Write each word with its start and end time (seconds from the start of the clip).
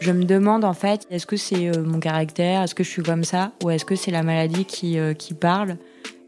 Je 0.00 0.12
me 0.12 0.24
demande 0.24 0.64
en 0.64 0.72
fait, 0.72 1.06
est-ce 1.10 1.26
que 1.26 1.36
c'est 1.36 1.68
euh, 1.68 1.82
mon 1.82 2.00
caractère, 2.00 2.62
est-ce 2.62 2.74
que 2.74 2.82
je 2.84 2.88
suis 2.88 3.02
comme 3.02 3.24
ça, 3.24 3.52
ou 3.62 3.70
est-ce 3.70 3.84
que 3.84 3.94
c'est 3.96 4.10
la 4.10 4.22
maladie 4.22 4.64
qui, 4.64 4.98
euh, 4.98 5.14
qui 5.14 5.34
parle? 5.34 5.76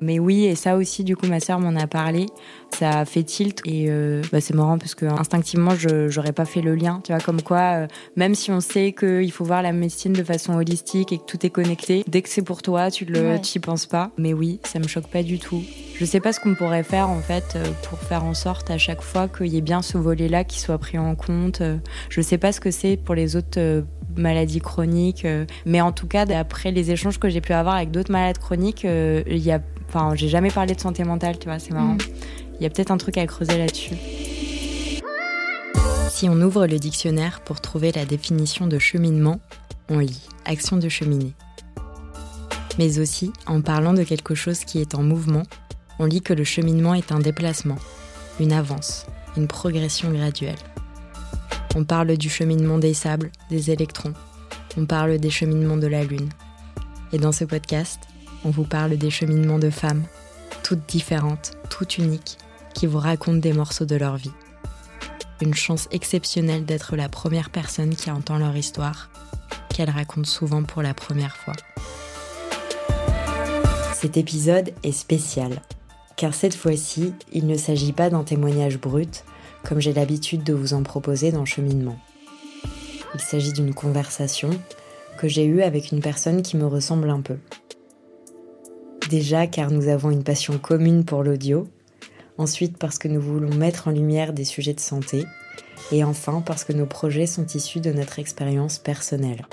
Mais 0.00 0.18
oui, 0.18 0.44
et 0.44 0.54
ça 0.54 0.76
aussi, 0.76 1.04
du 1.04 1.14
coup, 1.14 1.26
ma 1.26 1.40
sœur 1.40 1.60
m'en 1.60 1.78
a 1.78 1.86
parlé. 1.86 2.26
Ça 2.72 3.00
a 3.00 3.04
fait 3.04 3.22
tilt 3.22 3.60
et 3.66 3.86
euh, 3.88 4.22
bah, 4.32 4.40
c'est 4.40 4.54
marrant 4.54 4.78
parce 4.78 4.94
que 4.94 5.04
instinctivement, 5.04 5.74
je 5.74 6.14
n'aurais 6.14 6.32
pas 6.32 6.46
fait 6.46 6.62
le 6.62 6.74
lien. 6.74 7.00
Tu 7.04 7.12
vois, 7.12 7.20
comme 7.20 7.42
quoi, 7.42 7.82
euh, 7.82 7.86
même 8.16 8.34
si 8.34 8.50
on 8.50 8.60
sait 8.60 8.92
qu'il 8.92 9.30
faut 9.30 9.44
voir 9.44 9.60
la 9.62 9.72
médecine 9.72 10.12
de 10.14 10.24
façon 10.24 10.54
holistique 10.54 11.12
et 11.12 11.18
que 11.18 11.24
tout 11.24 11.44
est 11.44 11.50
connecté, 11.50 12.04
dès 12.06 12.22
que 12.22 12.30
c'est 12.30 12.42
pour 12.42 12.62
toi, 12.62 12.90
tu 12.90 13.04
ne 13.04 13.20
ouais. 13.20 13.40
penses 13.60 13.86
pas. 13.86 14.10
Mais 14.16 14.32
oui, 14.32 14.60
ça 14.64 14.78
me 14.78 14.88
choque 14.88 15.08
pas 15.08 15.22
du 15.22 15.38
tout. 15.38 15.62
Je 15.96 16.04
sais 16.06 16.20
pas 16.20 16.32
ce 16.32 16.40
qu'on 16.40 16.54
pourrait 16.54 16.84
faire 16.84 17.10
en 17.10 17.20
fait 17.20 17.56
euh, 17.56 17.64
pour 17.82 17.98
faire 17.98 18.24
en 18.24 18.32
sorte 18.32 18.70
à 18.70 18.78
chaque 18.78 19.02
fois 19.02 19.28
qu'il 19.28 19.48
y 19.48 19.58
ait 19.58 19.62
bien 19.62 19.82
ce 19.82 19.98
volet-là 19.98 20.44
qui 20.44 20.60
soit 20.60 20.78
pris 20.78 20.96
en 20.96 21.14
compte. 21.14 21.60
Je 22.08 22.20
sais 22.22 22.38
pas 22.38 22.52
ce 22.52 22.60
que 22.60 22.70
c'est 22.70 22.96
pour 22.96 23.14
les 23.14 23.36
autres 23.36 23.84
maladies 24.16 24.60
chroniques, 24.60 25.26
mais 25.66 25.80
en 25.80 25.92
tout 25.92 26.06
cas, 26.06 26.24
d'après 26.24 26.72
les 26.72 26.90
échanges 26.90 27.18
que 27.18 27.28
j'ai 27.28 27.40
pu 27.40 27.52
avoir 27.52 27.76
avec 27.76 27.90
d'autres 27.90 28.10
malades 28.10 28.38
chroniques, 28.38 28.84
il 28.84 29.38
y 29.38 29.52
a 29.52 29.60
Enfin, 29.92 30.14
j'ai 30.14 30.28
jamais 30.28 30.52
parlé 30.52 30.76
de 30.76 30.80
santé 30.80 31.02
mentale, 31.02 31.36
tu 31.36 31.48
vois, 31.48 31.58
c'est 31.58 31.72
marrant. 31.72 31.94
Mm. 31.94 31.98
Il 32.58 32.62
y 32.62 32.66
a 32.66 32.70
peut-être 32.70 32.92
un 32.92 32.96
truc 32.96 33.18
à 33.18 33.26
creuser 33.26 33.58
là-dessus. 33.58 33.96
Si 36.10 36.28
on 36.28 36.40
ouvre 36.40 36.68
le 36.68 36.78
dictionnaire 36.78 37.40
pour 37.40 37.60
trouver 37.60 37.90
la 37.90 38.04
définition 38.04 38.68
de 38.68 38.78
cheminement, 38.78 39.40
on 39.88 39.98
lit 39.98 40.28
action 40.44 40.76
de 40.76 40.88
cheminer. 40.88 41.32
Mais 42.78 43.00
aussi, 43.00 43.32
en 43.46 43.62
parlant 43.62 43.94
de 43.94 44.04
quelque 44.04 44.36
chose 44.36 44.60
qui 44.60 44.80
est 44.80 44.94
en 44.94 45.02
mouvement, 45.02 45.42
on 45.98 46.04
lit 46.04 46.22
que 46.22 46.34
le 46.34 46.44
cheminement 46.44 46.94
est 46.94 47.10
un 47.10 47.18
déplacement, 47.18 47.78
une 48.38 48.52
avance, 48.52 49.06
une 49.36 49.48
progression 49.48 50.12
graduelle. 50.12 50.54
On 51.74 51.82
parle 51.82 52.16
du 52.16 52.30
cheminement 52.30 52.78
des 52.78 52.94
sables, 52.94 53.32
des 53.50 53.72
électrons. 53.72 54.14
On 54.76 54.86
parle 54.86 55.18
des 55.18 55.30
cheminements 55.30 55.78
de 55.78 55.88
la 55.88 56.04
Lune. 56.04 56.28
Et 57.12 57.18
dans 57.18 57.32
ce 57.32 57.44
podcast, 57.44 57.98
on 58.44 58.50
vous 58.50 58.64
parle 58.64 58.96
des 58.96 59.10
cheminements 59.10 59.58
de 59.58 59.70
femmes, 59.70 60.04
toutes 60.62 60.86
différentes, 60.88 61.52
toutes 61.68 61.98
uniques, 61.98 62.38
qui 62.74 62.86
vous 62.86 62.98
racontent 62.98 63.38
des 63.38 63.52
morceaux 63.52 63.84
de 63.84 63.96
leur 63.96 64.16
vie. 64.16 64.32
Une 65.40 65.54
chance 65.54 65.88
exceptionnelle 65.90 66.64
d'être 66.64 66.96
la 66.96 67.08
première 67.08 67.50
personne 67.50 67.94
qui 67.94 68.10
entend 68.10 68.38
leur 68.38 68.56
histoire, 68.56 69.10
qu'elles 69.68 69.90
racontent 69.90 70.28
souvent 70.28 70.62
pour 70.62 70.82
la 70.82 70.94
première 70.94 71.36
fois. 71.36 71.54
Cet 73.94 74.16
épisode 74.16 74.72
est 74.82 74.92
spécial, 74.92 75.60
car 76.16 76.34
cette 76.34 76.54
fois-ci, 76.54 77.12
il 77.32 77.46
ne 77.46 77.56
s'agit 77.56 77.92
pas 77.92 78.10
d'un 78.10 78.24
témoignage 78.24 78.78
brut, 78.78 79.24
comme 79.62 79.80
j'ai 79.80 79.92
l'habitude 79.92 80.42
de 80.42 80.54
vous 80.54 80.72
en 80.72 80.82
proposer 80.82 81.32
dans 81.32 81.44
Cheminement. 81.44 81.98
Il 83.14 83.20
s'agit 83.20 83.52
d'une 83.52 83.74
conversation 83.74 84.50
que 85.18 85.28
j'ai 85.28 85.44
eue 85.44 85.62
avec 85.62 85.92
une 85.92 86.00
personne 86.00 86.42
qui 86.42 86.56
me 86.56 86.66
ressemble 86.66 87.10
un 87.10 87.20
peu. 87.20 87.36
Déjà 89.10 89.48
car 89.48 89.72
nous 89.72 89.88
avons 89.88 90.12
une 90.12 90.22
passion 90.22 90.56
commune 90.58 91.04
pour 91.04 91.24
l'audio, 91.24 91.66
ensuite 92.38 92.78
parce 92.78 92.96
que 92.96 93.08
nous 93.08 93.20
voulons 93.20 93.52
mettre 93.52 93.88
en 93.88 93.90
lumière 93.90 94.32
des 94.32 94.44
sujets 94.44 94.72
de 94.72 94.78
santé, 94.78 95.24
et 95.90 96.04
enfin 96.04 96.44
parce 96.46 96.62
que 96.62 96.72
nos 96.72 96.86
projets 96.86 97.26
sont 97.26 97.44
issus 97.44 97.80
de 97.80 97.90
notre 97.90 98.20
expérience 98.20 98.78
personnelle. 98.78 99.44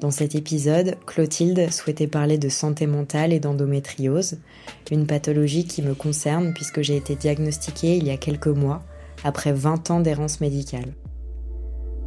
Dans 0.00 0.10
cet 0.10 0.34
épisode, 0.34 0.96
Clotilde 1.06 1.70
souhaitait 1.70 2.08
parler 2.08 2.36
de 2.36 2.48
santé 2.48 2.88
mentale 2.88 3.32
et 3.32 3.38
d'endométriose, 3.38 4.38
une 4.90 5.06
pathologie 5.06 5.64
qui 5.64 5.82
me 5.82 5.94
concerne 5.94 6.52
puisque 6.52 6.82
j'ai 6.82 6.96
été 6.96 7.14
diagnostiquée 7.14 7.96
il 7.96 8.08
y 8.08 8.10
a 8.10 8.16
quelques 8.16 8.48
mois, 8.48 8.82
après 9.22 9.52
20 9.52 9.92
ans 9.92 10.00
d'errance 10.00 10.40
médicale. 10.40 10.94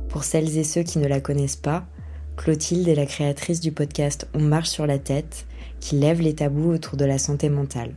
Pour 0.10 0.26
celles 0.26 0.58
et 0.58 0.66
ceux 0.66 0.84
qui 0.84 1.00
ne 1.00 1.08
la 1.08 1.22
connaissent 1.22 1.56
pas, 1.56 1.88
Clotilde 2.36 2.90
est 2.90 2.96
la 2.96 3.06
créatrice 3.06 3.62
du 3.62 3.72
podcast 3.72 4.28
On 4.34 4.42
marche 4.42 4.70
sur 4.70 4.86
la 4.86 5.00
tête, 5.00 5.46
qui 5.80 5.96
lève 5.98 6.22
les 6.22 6.36
tabous 6.36 6.72
autour 6.72 6.98
de 6.98 7.06
la 7.06 7.18
santé 7.18 7.50
mentale. 7.50 7.94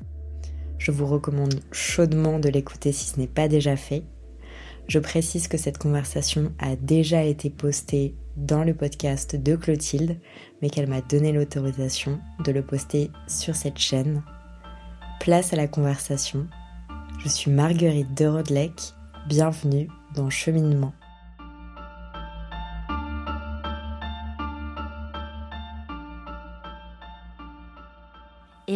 Je 0.78 0.90
vous 0.90 1.06
recommande 1.06 1.60
chaudement 1.70 2.38
de 2.38 2.48
l'écouter 2.48 2.92
si 2.92 3.08
ce 3.08 3.20
n'est 3.20 3.26
pas 3.26 3.48
déjà 3.48 3.76
fait. 3.76 4.02
Je 4.88 4.98
précise 4.98 5.46
que 5.46 5.56
cette 5.56 5.78
conversation 5.78 6.52
a 6.58 6.74
déjà 6.76 7.22
été 7.22 7.50
postée 7.50 8.16
dans 8.36 8.64
le 8.64 8.74
podcast 8.74 9.36
de 9.36 9.56
Clotilde, 9.56 10.18
mais 10.60 10.70
qu'elle 10.70 10.88
m'a 10.88 11.00
donné 11.00 11.32
l'autorisation 11.32 12.18
de 12.44 12.52
le 12.52 12.62
poster 12.62 13.10
sur 13.28 13.54
cette 13.54 13.78
chaîne. 13.78 14.22
Place 15.20 15.52
à 15.52 15.56
la 15.56 15.68
conversation. 15.68 16.46
Je 17.22 17.28
suis 17.28 17.50
Marguerite 17.50 18.16
de 18.16 18.26
Rodelec. 18.26 18.72
Bienvenue 19.28 19.88
dans 20.14 20.30
Cheminement. 20.30 20.92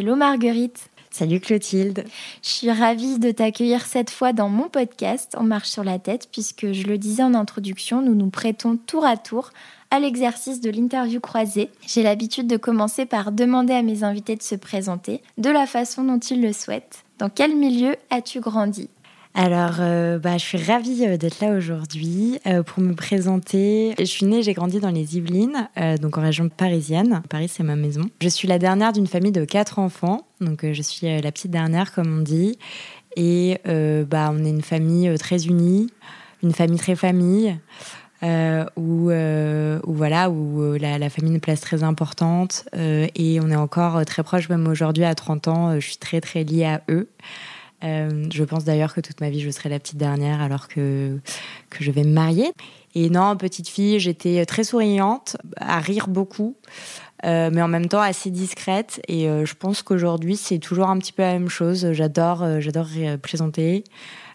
Hello 0.07 0.15
Marguerite. 0.15 0.89
Salut 1.11 1.41
Clotilde. 1.41 2.05
Je 2.41 2.49
suis 2.49 2.71
ravie 2.71 3.19
de 3.19 3.33
t'accueillir 3.33 3.85
cette 3.85 4.11
fois 4.11 4.33
dans 4.33 4.49
mon 4.49 4.69
podcast 4.69 5.35
On 5.37 5.43
marche 5.43 5.69
sur 5.69 5.83
la 5.83 5.99
tête 5.99 6.29
puisque 6.31 6.71
je 6.71 6.87
le 6.87 6.97
disais 6.97 7.25
en 7.25 7.35
introduction, 7.35 8.03
nous 8.03 8.15
nous 8.15 8.31
prêtons 8.31 8.77
tour 8.77 9.05
à 9.05 9.17
tour 9.17 9.51
à 9.91 9.99
l'exercice 9.99 10.61
de 10.61 10.71
l'interview 10.71 11.19
croisée. 11.19 11.71
J'ai 11.85 12.05
l'habitude 12.05 12.47
de 12.47 12.57
commencer 12.57 13.05
par 13.05 13.33
demander 13.33 13.73
à 13.73 13.83
mes 13.83 14.05
invités 14.05 14.37
de 14.37 14.45
se 14.45 14.55
présenter 14.55 15.23
de 15.39 15.51
la 15.51 15.67
façon 15.67 16.05
dont 16.05 16.21
ils 16.21 16.41
le 16.41 16.53
souhaitent. 16.53 17.03
Dans 17.19 17.29
quel 17.29 17.57
milieu 17.57 17.97
as-tu 18.11 18.39
grandi? 18.39 18.89
Alors, 19.39 19.77
euh, 19.81 20.19
bah, 20.19 20.39
je 20.39 20.45
suis 20.45 20.57
ravie 20.57 21.05
euh, 21.05 21.19
d'être 21.19 21.41
là 21.41 21.53
aujourd'hui 21.53 22.39
euh, 22.47 22.63
pour 22.63 22.83
me 22.83 22.95
présenter. 22.95 23.95
Je 23.99 24.05
suis 24.05 24.25
née, 24.25 24.43
j'ai 24.43 24.55
grandi 24.55 24.81
dans 24.81 24.89
les 24.89 25.19
Yvelines, 25.19 25.69
donc 26.01 26.17
en 26.17 26.23
région 26.23 26.49
parisienne. 26.49 27.23
Paris, 27.29 27.49
c'est 27.49 27.63
ma 27.63 27.77
maison. 27.77 28.01
Je 28.23 28.29
suis 28.29 28.49
la 28.49 28.59
dernière 28.59 28.95
d'une 28.95 29.07
famille 29.07 29.33
de 29.33 29.45
quatre 29.45 29.79
enfants, 29.79 30.27
donc 30.41 30.65
je 30.65 30.83
suis 30.83 31.07
la 31.07 31.33
petite 31.33 31.51
dernière, 31.51 31.93
comme 31.93 32.21
on 32.21 32.23
dit. 32.23 32.59
Et 33.17 33.61
bah, 33.67 34.31
on 34.33 34.43
est 34.43 34.51
une 34.51 34.63
famille 34.63 35.15
très 35.19 35.47
unie, 35.47 35.91
une 36.43 36.53
famille 36.53 36.79
très 36.79 36.97
famille. 36.97 37.59
où, 38.23 39.11
où, 39.11 39.93
voilà 39.93 40.31
où 40.31 40.73
la, 40.81 41.11
famille 41.11 41.33
a 41.33 41.35
une 41.35 41.41
place 41.41 41.61
très 41.61 41.83
importante 41.83 42.67
et 42.75 43.39
on 43.43 43.51
est 43.51 43.57
encore 43.57 44.03
très 44.07 44.23
proche 44.23 44.49
même 44.49 44.67
aujourd'hui 44.67 45.05
à 45.05 45.15
30 45.15 45.49
ans 45.49 45.75
je 45.75 45.87
suis 45.87 45.99
très 45.99 46.23
très 46.23 46.43
liée 46.43 46.65
à 46.65 46.81
eux 46.89 47.09
euh, 47.85 48.27
je 48.33 48.45
pense 48.45 48.65
d'ailleurs 48.65 48.95
que 48.95 49.01
toute 49.01 49.21
ma 49.21 49.31
vie, 49.31 49.41
je 49.41 49.51
serai 49.51 49.69
la 49.69 49.79
petite 49.79 49.99
dernière 49.99 50.41
alors 50.41 50.69
que, 50.69 51.19
que 51.71 51.85
je 51.85 51.91
vais 51.91 52.05
me 52.05 52.13
marier. 52.13 52.53
Et 52.95 53.11
non, 53.11 53.37
petite 53.37 53.69
fille, 53.69 54.01
j'étais 54.01 54.47
très 54.47 54.65
souriante, 54.65 55.37
à 55.57 55.81
rire 55.81 56.09
beaucoup, 56.09 56.57
euh, 57.25 57.51
mais 57.53 57.61
en 57.61 57.69
même 57.69 57.89
temps 57.89 58.01
assez 58.01 58.31
discrète. 58.31 59.03
Et 59.09 59.29
euh, 59.29 59.45
je 59.45 59.55
pense 59.55 59.83
qu'aujourd'hui, 59.83 60.37
c'est 60.37 60.59
toujours 60.59 60.89
un 60.89 60.99
petit 60.99 61.13
peu 61.13 61.23
la 61.23 61.35
même 61.35 61.51
chose. 61.51 61.93
J'adore, 61.93 62.61
j'adore 62.61 62.89
présenter. 63.23 63.85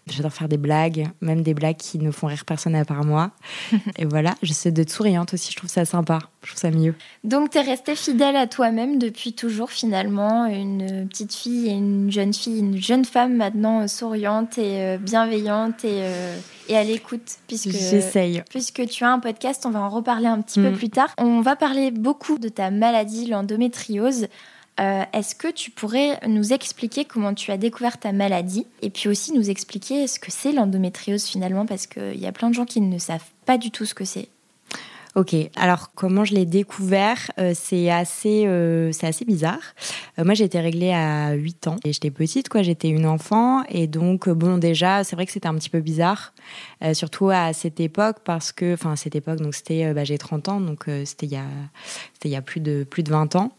J'adore 0.08 0.32
faire 0.32 0.48
des 0.48 0.56
blagues, 0.56 1.08
même 1.20 1.42
des 1.42 1.54
blagues 1.54 1.76
qui 1.76 1.98
ne 2.00 2.10
font 2.10 2.26
rire 2.26 2.44
personne 2.44 2.74
à 2.74 2.84
part 2.84 3.04
moi. 3.04 3.30
et 3.98 4.04
voilà, 4.04 4.34
j'essaie 4.42 4.72
d'être 4.72 4.90
souriante 4.90 5.32
aussi, 5.34 5.52
je 5.52 5.56
trouve 5.56 5.70
ça 5.70 5.84
sympa, 5.84 6.18
je 6.42 6.48
trouve 6.48 6.60
ça 6.60 6.70
mieux. 6.72 6.94
Donc 7.22 7.50
tu 7.50 7.58
es 7.58 7.60
restée 7.60 7.94
fidèle 7.94 8.34
à 8.34 8.48
toi-même 8.48 8.98
depuis 8.98 9.32
toujours 9.32 9.70
finalement, 9.70 10.46
une 10.46 11.06
petite 11.08 11.32
fille 11.32 11.68
et 11.68 11.72
une 11.72 12.10
jeune 12.10 12.34
fille, 12.34 12.58
une 12.58 12.76
jeune 12.76 13.04
femme 13.04 13.36
maintenant 13.36 13.82
euh, 13.82 13.86
souriante 13.86 14.58
et 14.58 14.82
euh, 14.82 14.98
bienveillante 14.98 15.84
et, 15.84 16.00
euh, 16.02 16.36
et 16.68 16.76
à 16.76 16.82
l'écoute. 16.82 17.36
Puisque, 17.46 17.70
J'essaye. 17.70 18.42
Puisque 18.50 18.84
tu 18.86 19.04
as 19.04 19.12
un 19.12 19.20
podcast, 19.20 19.64
on 19.66 19.70
va 19.70 19.80
en 19.80 19.88
reparler 19.88 20.26
un 20.26 20.40
petit 20.40 20.60
peu 20.60 20.70
mm. 20.70 20.76
plus 20.76 20.90
tard. 20.90 21.10
On 21.18 21.42
va 21.42 21.54
parler 21.54 21.92
beaucoup 21.92 22.38
de 22.38 22.48
ta 22.48 22.72
maladie, 22.72 23.26
l'endométriose. 23.26 24.26
Euh, 24.80 25.02
est-ce 25.12 25.34
que 25.34 25.48
tu 25.48 25.70
pourrais 25.70 26.18
nous 26.26 26.52
expliquer 26.54 27.04
comment 27.04 27.34
tu 27.34 27.50
as 27.50 27.58
découvert 27.58 27.98
ta 27.98 28.12
maladie 28.12 28.66
et 28.80 28.88
puis 28.88 29.08
aussi 29.08 29.32
nous 29.32 29.50
expliquer 29.50 30.06
ce 30.06 30.18
que 30.18 30.30
c'est 30.30 30.52
l'endométriose 30.52 31.24
finalement 31.24 31.66
parce 31.66 31.86
qu'il 31.86 32.18
y 32.18 32.26
a 32.26 32.32
plein 32.32 32.48
de 32.48 32.54
gens 32.54 32.64
qui 32.64 32.80
ne 32.80 32.98
savent 32.98 33.28
pas 33.44 33.58
du 33.58 33.70
tout 33.70 33.84
ce 33.84 33.94
que 33.94 34.06
c'est. 34.06 34.28
Ok, 35.14 35.36
alors 35.56 35.90
comment 35.94 36.24
je 36.24 36.34
l'ai 36.34 36.46
découvert, 36.46 37.30
euh, 37.38 37.52
c'est 37.54 37.90
assez, 37.90 38.44
euh, 38.46 38.90
assez 39.02 39.26
bizarre. 39.26 39.60
moi 40.16 40.32
j'ai 40.32 40.44
été 40.44 40.58
réglée 40.58 40.90
à 40.90 41.34
8 41.34 41.66
ans 41.66 41.76
et 41.84 41.92
j'étais 41.92 42.10
petite, 42.10 42.48
quoi, 42.48 42.62
j'étais 42.62 42.88
une 42.88 43.04
enfant 43.04 43.62
et 43.68 43.86
donc 43.86 44.30
bon 44.30 44.56
déjà 44.56 45.04
c'est 45.04 45.14
vrai 45.14 45.26
que 45.26 45.32
c'était 45.32 45.48
un 45.48 45.54
petit 45.56 45.68
peu 45.68 45.80
bizarre, 45.80 46.32
surtout 46.94 47.28
à 47.28 47.52
cette 47.52 47.78
époque 47.78 48.20
parce 48.24 48.52
que, 48.52 48.72
enfin 48.72 48.92
à 48.92 48.96
cette 48.96 49.14
époque 49.14 49.40
donc 49.40 49.54
c'était, 49.54 49.92
bah, 49.92 50.04
j'ai 50.04 50.16
30 50.16 50.48
ans 50.48 50.60
donc 50.62 50.86
c'était 51.04 51.26
il 51.26 51.32
y 51.32 51.36
a, 51.36 51.44
il 52.24 52.30
y 52.30 52.36
a 52.36 52.40
plus 52.40 52.60
de, 52.60 52.82
plus 52.84 53.02
de 53.02 53.10
20 53.10 53.36
ans. 53.36 53.52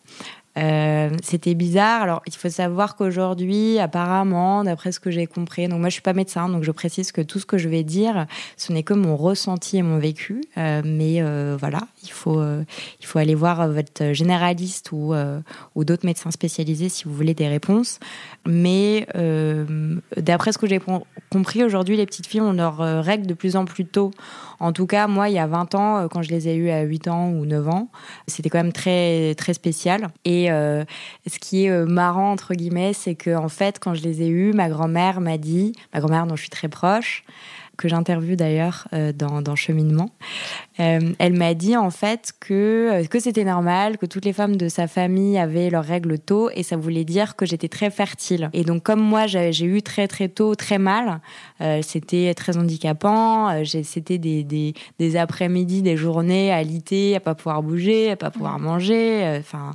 Euh, 0.57 1.09
c'était 1.23 1.55
bizarre. 1.55 2.03
Alors, 2.03 2.21
il 2.27 2.33
faut 2.33 2.49
savoir 2.49 2.95
qu'aujourd'hui, 2.95 3.79
apparemment, 3.79 4.63
d'après 4.63 4.91
ce 4.91 4.99
que 4.99 5.09
j'ai 5.09 5.25
compris, 5.25 5.67
donc 5.67 5.79
moi 5.79 5.89
je 5.89 5.93
suis 5.93 6.01
pas 6.01 6.13
médecin, 6.13 6.49
donc 6.49 6.63
je 6.63 6.71
précise 6.71 7.11
que 7.11 7.21
tout 7.21 7.39
ce 7.39 7.45
que 7.45 7.57
je 7.57 7.69
vais 7.69 7.83
dire, 7.83 8.27
ce 8.57 8.71
n'est 8.71 8.83
que 8.83 8.93
mon 8.93 9.15
ressenti 9.15 9.77
et 9.77 9.81
mon 9.81 9.97
vécu. 9.97 10.41
Euh, 10.57 10.81
mais 10.85 11.21
euh, 11.21 11.57
voilà, 11.59 11.81
il 12.03 12.11
faut, 12.11 12.41
il 12.43 13.05
faut 13.05 13.19
aller 13.19 13.35
voir 13.35 13.67
votre 13.67 14.13
généraliste 14.13 14.91
ou, 14.91 15.13
ou 15.75 15.83
d'autres 15.83 16.05
médecins 16.05 16.31
spécialisés 16.31 16.89
si 16.89 17.05
vous 17.05 17.13
voulez 17.13 17.33
des 17.33 17.47
réponses. 17.47 17.99
Mais 18.45 19.07
d'après 20.17 20.51
ce 20.51 20.57
que 20.57 20.67
j'ai 20.67 20.81
compris, 21.31 21.63
aujourd'hui, 21.63 21.97
les 21.97 22.05
petites 22.05 22.27
filles 22.27 22.41
ont 22.41 22.53
leurs 22.53 23.03
règles 23.03 23.25
de 23.25 23.33
plus 23.33 23.55
en 23.55 23.65
plus 23.65 23.85
tôt. 23.85 24.11
En 24.63 24.71
tout 24.71 24.87
cas, 24.87 25.07
moi, 25.07 25.27
il 25.27 25.35
y 25.35 25.39
a 25.39 25.45
20 25.45 25.75
ans, 25.75 26.07
quand 26.07 26.21
je 26.21 26.29
les 26.29 26.47
ai 26.47 26.55
eues 26.55 26.69
à 26.69 26.83
8 26.83 27.09
ans 27.09 27.29
ou 27.31 27.45
9 27.45 27.67
ans, 27.67 27.89
c'était 28.27 28.49
quand 28.49 28.59
même 28.59 28.71
très, 28.71 29.35
très 29.35 29.53
spécial. 29.53 30.07
Et 30.23 30.49
euh, 30.53 30.85
ce 31.27 31.37
qui 31.37 31.65
est 31.65 31.69
euh, 31.69 31.85
marrant, 31.85 32.31
entre 32.31 32.53
guillemets, 32.53 32.93
c'est 32.93 33.15
que 33.15 33.35
en 33.35 33.49
fait, 33.49 33.77
quand 33.79 33.93
je 33.93 34.01
les 34.03 34.21
ai 34.21 34.29
eus, 34.29 34.53
ma 34.53 34.69
grand-mère 34.69 35.19
m'a 35.19 35.37
dit, 35.37 35.73
ma 35.93 35.99
grand-mère 35.99 36.27
dont 36.27 36.37
je 36.37 36.43
suis 36.43 36.49
très 36.49 36.69
proche, 36.69 37.25
que 37.77 37.87
j'interviewe 37.87 38.35
d'ailleurs 38.35 38.87
euh, 38.93 39.11
dans, 39.13 39.41
dans, 39.41 39.55
Cheminement. 39.55 40.09
Euh, 40.79 40.99
elle 41.19 41.33
m'a 41.33 41.53
dit 41.53 41.75
en 41.75 41.89
fait 41.89 42.33
que, 42.39 42.89
euh, 42.91 43.05
que 43.05 43.19
c'était 43.19 43.43
normal, 43.43 43.97
que 43.97 44.05
toutes 44.05 44.25
les 44.25 44.33
femmes 44.33 44.57
de 44.57 44.67
sa 44.67 44.87
famille 44.87 45.37
avaient 45.37 45.69
leurs 45.69 45.85
règles 45.85 46.19
tôt 46.19 46.49
et 46.53 46.63
ça 46.63 46.75
voulait 46.75 47.03
dire 47.03 47.35
que 47.35 47.45
j'étais 47.45 47.69
très 47.69 47.89
fertile. 47.89 48.49
Et 48.53 48.63
donc 48.63 48.83
comme 48.83 48.99
moi 48.99 49.25
j'ai 49.27 49.65
eu 49.65 49.81
très 49.81 50.07
très 50.07 50.29
tôt 50.29 50.55
très 50.55 50.77
mal, 50.77 51.21
c'était 51.81 52.33
très 52.33 52.57
handicapant, 52.57 53.63
c'était 53.63 54.17
des, 54.17 54.43
des, 54.43 54.73
des 54.99 55.17
après-midi, 55.17 55.81
des 55.81 55.95
journées 55.95 56.51
à 56.51 56.61
liter, 56.63 57.15
à 57.15 57.19
pas 57.19 57.35
pouvoir 57.35 57.63
bouger, 57.63 58.11
à 58.11 58.15
pas 58.15 58.31
pouvoir 58.31 58.59
manger, 58.59 59.37
enfin 59.39 59.71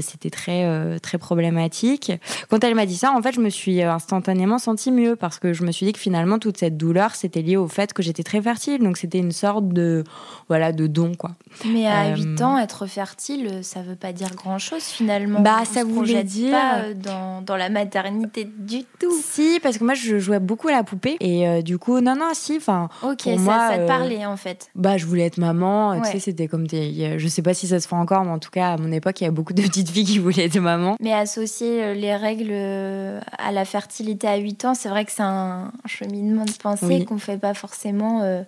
c'était 0.00 0.30
très 0.30 0.98
très 1.00 1.18
problématique. 1.18 2.12
Quand 2.50 2.62
elle 2.64 2.74
m'a 2.74 2.86
dit 2.86 2.96
ça, 2.96 3.12
en 3.12 3.22
fait 3.22 3.32
je 3.32 3.40
me 3.40 3.50
suis 3.50 3.82
instantanément 3.82 4.58
sentie 4.58 4.92
mieux 4.92 5.16
parce 5.16 5.38
que 5.38 5.52
je 5.52 5.64
me 5.64 5.72
suis 5.72 5.86
dit 5.86 5.92
que 5.92 6.00
finalement 6.00 6.38
toute 6.38 6.58
cette 6.58 6.76
douleur 6.76 7.14
c'était 7.14 7.31
lié 7.40 7.56
au 7.56 7.68
fait 7.68 7.94
que 7.94 8.02
j'étais 8.02 8.22
très 8.22 8.42
fertile. 8.42 8.80
Donc 8.80 8.98
c'était 8.98 9.18
une 9.18 9.32
sorte 9.32 9.68
de, 9.68 10.04
voilà, 10.48 10.72
de 10.72 10.86
don, 10.86 11.14
quoi. 11.14 11.30
Mais 11.66 11.86
à 11.86 12.14
8 12.14 12.40
euh, 12.40 12.44
ans, 12.44 12.58
être 12.58 12.86
fertile, 12.86 13.60
ça 13.62 13.80
veut 13.80 13.96
pas 13.96 14.12
dire 14.12 14.34
grand-chose 14.34 14.82
finalement. 14.82 15.40
Bah, 15.40 15.62
ça 15.64 15.84
voulait 15.84 16.24
dire. 16.24 16.50
pas 16.50 16.78
euh, 16.78 16.94
dans, 16.94 17.42
dans, 17.42 17.56
la 17.56 17.68
maternité 17.68 18.44
du 18.44 18.84
tout. 18.98 19.12
Si, 19.22 19.60
parce 19.62 19.78
que 19.78 19.84
moi, 19.84 19.94
je 19.94 20.18
jouais 20.18 20.40
beaucoup 20.40 20.68
à 20.68 20.72
la 20.72 20.82
poupée. 20.82 21.16
Et 21.20 21.48
euh, 21.48 21.62
du 21.62 21.78
coup, 21.78 22.00
non, 22.00 22.16
non, 22.16 22.30
si. 22.34 22.56
Enfin, 22.56 22.88
ok, 23.02 23.22
ça, 23.22 23.36
moi, 23.36 23.68
ça 23.70 23.78
te 23.78 23.86
parlait 23.86 24.26
en 24.26 24.36
fait. 24.36 24.68
Bah, 24.74 24.96
je 24.96 25.06
voulais 25.06 25.24
être 25.24 25.38
maman. 25.38 26.00
Tu 26.02 26.10
sais, 26.10 26.20
c'était 26.20 26.48
comme. 26.48 26.66
Des, 26.66 27.18
je 27.18 27.28
sais 27.28 27.42
pas 27.42 27.54
si 27.54 27.66
ça 27.66 27.80
se 27.80 27.88
fait 27.88 27.96
encore, 27.96 28.24
mais 28.24 28.32
en 28.32 28.38
tout 28.38 28.50
cas, 28.50 28.72
à 28.72 28.76
mon 28.76 28.92
époque, 28.92 29.20
il 29.20 29.24
y 29.24 29.26
a 29.26 29.30
beaucoup 29.30 29.52
de 29.52 29.62
petites 29.62 29.90
filles 29.90 30.04
qui 30.04 30.18
voulaient 30.18 30.46
être 30.46 30.58
maman. 30.58 30.96
Mais 31.00 31.12
associer 31.12 31.94
les 31.94 32.14
règles 32.16 32.52
à 32.52 33.52
la 33.52 33.64
fertilité 33.64 34.26
à 34.26 34.36
8 34.36 34.64
ans, 34.64 34.74
c'est 34.74 34.88
vrai 34.88 35.04
que 35.04 35.12
c'est 35.12 35.22
un 35.22 35.72
cheminement 35.86 36.44
de 36.44 36.52
pensée 36.52 37.04
qu'on 37.04 37.18
fait 37.22 37.38
pas 37.38 37.54
forcément. 37.54 38.22
Euh, 38.22 38.42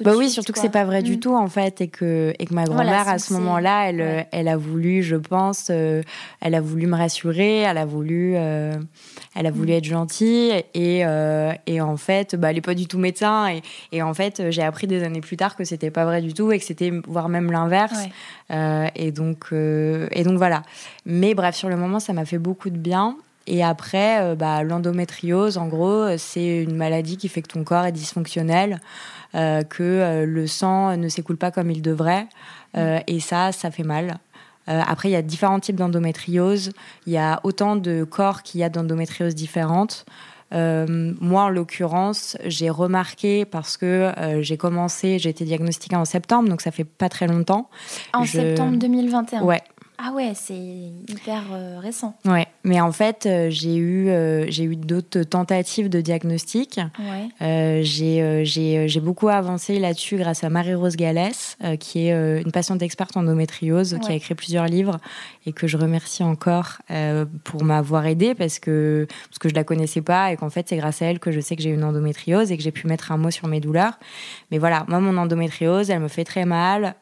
bah 0.00 0.12
oui, 0.16 0.30
surtout 0.30 0.52
que 0.52 0.58
c'est 0.58 0.68
pas 0.68 0.84
vrai 0.84 1.02
du 1.02 1.16
mm. 1.16 1.20
tout 1.20 1.34
en 1.34 1.48
fait, 1.48 1.80
et 1.80 1.88
que, 1.88 2.34
et 2.38 2.46
que 2.46 2.54
ma 2.54 2.64
grand-mère 2.64 3.08
à 3.08 3.18
ce 3.18 3.32
moment-là, 3.34 3.88
elle, 3.88 4.26
elle 4.30 4.48
a 4.48 4.56
voulu, 4.56 5.02
je 5.02 5.16
pense, 5.16 5.68
euh, 5.70 6.02
elle 6.40 6.54
a 6.54 6.60
voulu 6.60 6.86
me 6.86 6.96
rassurer, 6.96 7.58
elle 7.60 7.78
a 7.78 7.84
voulu, 7.84 8.34
euh, 8.36 8.74
elle 9.34 9.46
a 9.46 9.50
voulu 9.50 9.72
mm. 9.72 9.76
être 9.76 9.84
gentille, 9.84 10.64
et, 10.74 11.04
et 11.66 11.80
en 11.80 11.96
fait, 11.96 12.36
bah, 12.36 12.50
elle 12.50 12.58
est 12.58 12.62
pas 12.62 12.74
du 12.74 12.86
tout 12.86 12.98
médecin, 12.98 13.48
et, 13.48 13.62
et 13.92 14.02
en 14.02 14.14
fait, 14.14 14.50
j'ai 14.50 14.62
appris 14.62 14.86
des 14.86 15.02
années 15.02 15.20
plus 15.20 15.36
tard 15.36 15.56
que 15.56 15.64
c'était 15.64 15.90
pas 15.90 16.04
vrai 16.04 16.22
du 16.22 16.34
tout, 16.34 16.52
et 16.52 16.58
que 16.58 16.64
c'était 16.64 16.92
voire 17.06 17.28
même 17.28 17.50
l'inverse, 17.50 18.00
et 18.50 19.12
donc, 19.12 19.48
et 19.52 20.22
donc 20.24 20.36
voilà. 20.38 20.62
Mais 21.06 21.34
bref, 21.34 21.54
sur 21.54 21.68
le 21.68 21.76
moment, 21.76 22.00
ça 22.00 22.12
m'a 22.12 22.24
fait 22.24 22.38
beaucoup 22.38 22.70
de 22.70 22.78
bien. 22.78 23.16
Et 23.46 23.62
après, 23.62 24.20
euh, 24.20 24.34
bah, 24.34 24.62
l'endométriose, 24.62 25.58
en 25.58 25.66
gros, 25.66 26.16
c'est 26.18 26.62
une 26.62 26.76
maladie 26.76 27.16
qui 27.16 27.28
fait 27.28 27.42
que 27.42 27.48
ton 27.48 27.64
corps 27.64 27.84
est 27.84 27.92
dysfonctionnel, 27.92 28.80
euh, 29.34 29.62
que 29.62 29.82
euh, 29.82 30.26
le 30.26 30.46
sang 30.46 30.96
ne 30.96 31.08
s'écoule 31.08 31.36
pas 31.36 31.50
comme 31.50 31.70
il 31.70 31.82
devrait. 31.82 32.26
et 32.74 33.20
ça, 33.20 33.52
ça 33.52 33.70
fait 33.70 33.82
mal. 33.82 34.18
après, 34.66 35.10
il 35.10 35.12
y 35.12 35.16
a 35.16 35.22
différents 35.22 35.60
types 35.60 35.76
d'endométriose. 35.76 36.72
Il 37.06 37.12
y 37.12 37.18
a 37.18 37.40
autant 37.42 37.76
de 37.76 38.04
corps 38.04 38.42
qu'il 38.42 38.60
y 38.60 38.64
a 38.64 38.70
d'endométriose 38.70 39.34
différentes. 39.34 40.06
moi, 40.52 41.42
en 41.42 41.48
l'occurrence, 41.50 42.38
j'ai 42.46 42.70
remarqué 42.70 43.44
parce 43.44 43.76
que 43.76 44.10
j'ai 44.40 44.56
commencé, 44.56 45.18
j'ai 45.18 45.28
été 45.28 45.44
diagnostiquée 45.44 45.96
en 45.96 46.06
septembre, 46.06 46.48
donc 46.48 46.62
ça 46.62 46.70
fait 46.70 46.84
pas 46.84 47.10
très 47.10 47.26
longtemps. 47.26 47.68
En 48.14 48.24
septembre 48.24 48.78
2021 48.78 49.42
Ouais, 49.42 49.62
ah 50.04 50.10
ouais, 50.10 50.32
c'est 50.34 50.54
hyper 50.56 51.44
euh, 51.52 51.78
récent. 51.78 52.16
Ouais, 52.24 52.48
mais 52.64 52.80
en 52.80 52.90
fait, 52.90 53.24
euh, 53.26 53.50
j'ai 53.50 53.76
eu, 53.76 54.08
euh, 54.08 54.46
j'ai 54.48 54.64
eu 54.64 54.74
d'autres 54.74 55.22
tentatives 55.22 55.88
de 55.88 56.00
diagnostic. 56.00 56.80
Ouais. 56.98 57.82
j'ai, 57.84 59.00
beaucoup 59.00 59.28
avancé 59.28 59.78
là-dessus 59.78 60.16
grâce 60.16 60.42
à 60.42 60.50
Marie-Rose 60.50 60.96
Gallès, 60.96 61.56
qui 61.78 62.08
est 62.08 62.12
une 62.12 62.50
patiente 62.50 62.82
experte 62.82 63.16
endométriose, 63.16 63.98
qui 64.02 64.10
a 64.10 64.14
écrit 64.14 64.34
plusieurs 64.34 64.66
livres 64.66 64.98
et 65.46 65.52
que 65.52 65.66
je 65.66 65.76
remercie 65.76 66.22
encore 66.22 66.78
pour 67.44 67.64
m'avoir 67.64 68.06
aidée 68.06 68.34
parce 68.34 68.58
que, 68.58 69.06
parce 69.28 69.38
que 69.38 69.48
je 69.48 69.54
la 69.54 69.64
connaissais 69.64 70.02
pas 70.02 70.32
et 70.32 70.36
qu'en 70.36 70.50
fait, 70.50 70.68
c'est 70.68 70.76
grâce 70.76 71.02
à 71.02 71.06
elle 71.06 71.18
que 71.18 71.30
je 71.32 71.40
sais 71.40 71.56
que 71.56 71.62
j'ai 71.62 71.70
une 71.70 71.84
endométriose 71.84 72.52
et 72.52 72.56
que 72.56 72.62
j'ai 72.62 72.72
pu 72.72 72.86
mettre 72.86 73.12
un 73.12 73.16
mot 73.16 73.30
sur 73.30 73.48
mes 73.48 73.60
douleurs. 73.60 73.98
Mais 74.50 74.58
voilà, 74.58 74.84
moi, 74.88 75.00
mon 75.00 75.16
endométriose, 75.16 75.90
elle 75.90 76.00
me 76.00 76.08
fait 76.08 76.24
très 76.24 76.44
mal. 76.44 76.94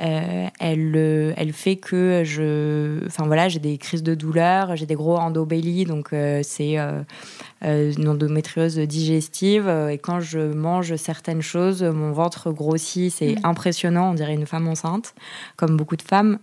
Euh, 0.00 0.46
elle, 0.60 0.92
euh, 0.94 1.32
elle 1.36 1.52
fait 1.52 1.74
que 1.74 2.22
je, 2.24 3.04
enfin 3.06 3.26
voilà, 3.26 3.48
j'ai 3.48 3.58
des 3.58 3.78
crises 3.78 4.04
de 4.04 4.14
douleur, 4.14 4.76
j'ai 4.76 4.86
des 4.86 4.94
gros 4.94 5.16
endobélies, 5.16 5.86
donc 5.86 6.12
euh, 6.12 6.40
c'est 6.44 6.76
une 7.62 8.08
endométriose 8.08 8.78
digestive. 8.78 9.68
et 9.90 9.98
quand 9.98 10.20
je 10.20 10.38
mange 10.38 10.94
certaines 10.94 11.42
choses, 11.42 11.82
mon 11.82 12.12
ventre 12.12 12.52
grossit, 12.52 13.12
c'est 13.12 13.34
mmh. 13.34 13.40
impressionnant, 13.44 14.10
on 14.10 14.14
dirait 14.14 14.34
une 14.34 14.46
femme 14.46 14.68
enceinte, 14.68 15.14
comme 15.56 15.76
beaucoup 15.76 15.96
de 15.96 16.02
femmes. 16.02 16.38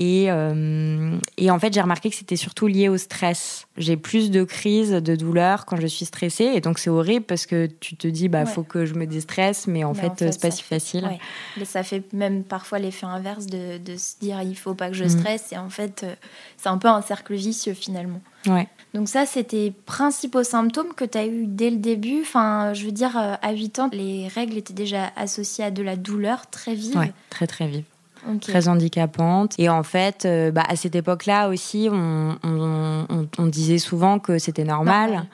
Euh, 0.00 1.18
et, 1.36 1.50
en 1.50 1.58
fait, 1.58 1.72
j'ai 1.72 1.80
remarqué 1.80 2.10
que 2.10 2.16
c'était 2.16 2.36
surtout 2.36 2.66
lié 2.66 2.88
au 2.88 2.96
stress. 2.96 3.66
J'ai 3.76 3.96
plus 3.96 4.30
de 4.30 4.44
crises, 4.44 4.92
de 4.92 5.14
douleurs 5.14 5.66
quand 5.66 5.76
je 5.76 5.86
suis 5.86 6.06
stressée. 6.06 6.44
Et 6.44 6.60
donc, 6.60 6.78
c'est 6.78 6.90
horrible 6.90 7.24
parce 7.24 7.46
que 7.46 7.66
tu 7.66 7.96
te 7.96 8.08
dis, 8.08 8.28
bah, 8.28 8.46
faut 8.46 8.62
que 8.62 8.86
je 8.86 8.94
me 8.94 9.06
déstresse, 9.06 9.66
mais 9.66 9.84
en, 9.84 9.94
fait, 9.94 10.12
c'est 10.18 10.40
pas 10.40 10.50
si 10.50 10.62
facile. 10.62 11.06
ça 11.64 11.82
fait 11.82 12.02
même 12.12 12.44
parfois 12.44 12.78
l'effet 12.78 13.06
inverse 13.06 13.46
de, 13.46 13.78
se 13.96 14.18
dire, 14.20 14.40
il 14.42 14.56
faut 14.56 14.74
pas 14.74 14.88
que 14.88 14.96
je 14.96 15.04
mm. 15.04 15.10
stresse. 15.10 15.52
Et 15.52 15.58
en 15.58 15.70
fait, 15.70 16.02
euh, 16.02 16.14
c'est 16.56 16.68
un 16.68 16.78
peu 16.78 16.88
un 16.88 17.02
cercle 17.02 17.34
vicieux 17.34 17.74
finalement. 17.74 18.20
Ouais. 18.46 18.68
Donc 18.94 19.08
ça, 19.08 19.26
c'était 19.26 19.72
principaux 19.84 20.42
symptômes 20.42 20.94
que 20.94 21.04
tu 21.04 21.18
as 21.18 21.26
eu 21.26 21.46
dès 21.46 21.70
le 21.70 21.76
début. 21.76 22.22
Enfin, 22.22 22.72
je 22.72 22.86
veux 22.86 22.92
dire, 22.92 23.16
euh, 23.18 23.34
à 23.42 23.52
8 23.52 23.78
ans, 23.78 23.90
les 23.92 24.28
règles 24.28 24.56
étaient 24.56 24.72
déjà 24.72 25.12
associées 25.16 25.64
à 25.64 25.70
de 25.70 25.82
la 25.82 25.96
douleur 25.96 26.48
très 26.50 26.74
vive. 26.74 26.96
Ouais, 26.96 27.12
très 27.28 27.46
très 27.46 27.66
vive 27.66 27.84
très 28.40 28.68
handicapante. 28.68 29.54
Et 29.58 29.68
en 29.68 29.82
fait, 29.82 30.24
euh, 30.24 30.50
bah, 30.50 30.64
à 30.68 30.76
cette 30.76 30.94
époque-là 30.94 31.48
aussi, 31.48 31.88
on, 31.90 33.46
disait 33.46 33.78
souvent 33.78 34.18
que 34.18 34.38
c'était 34.38 34.64
normal. 34.64 35.26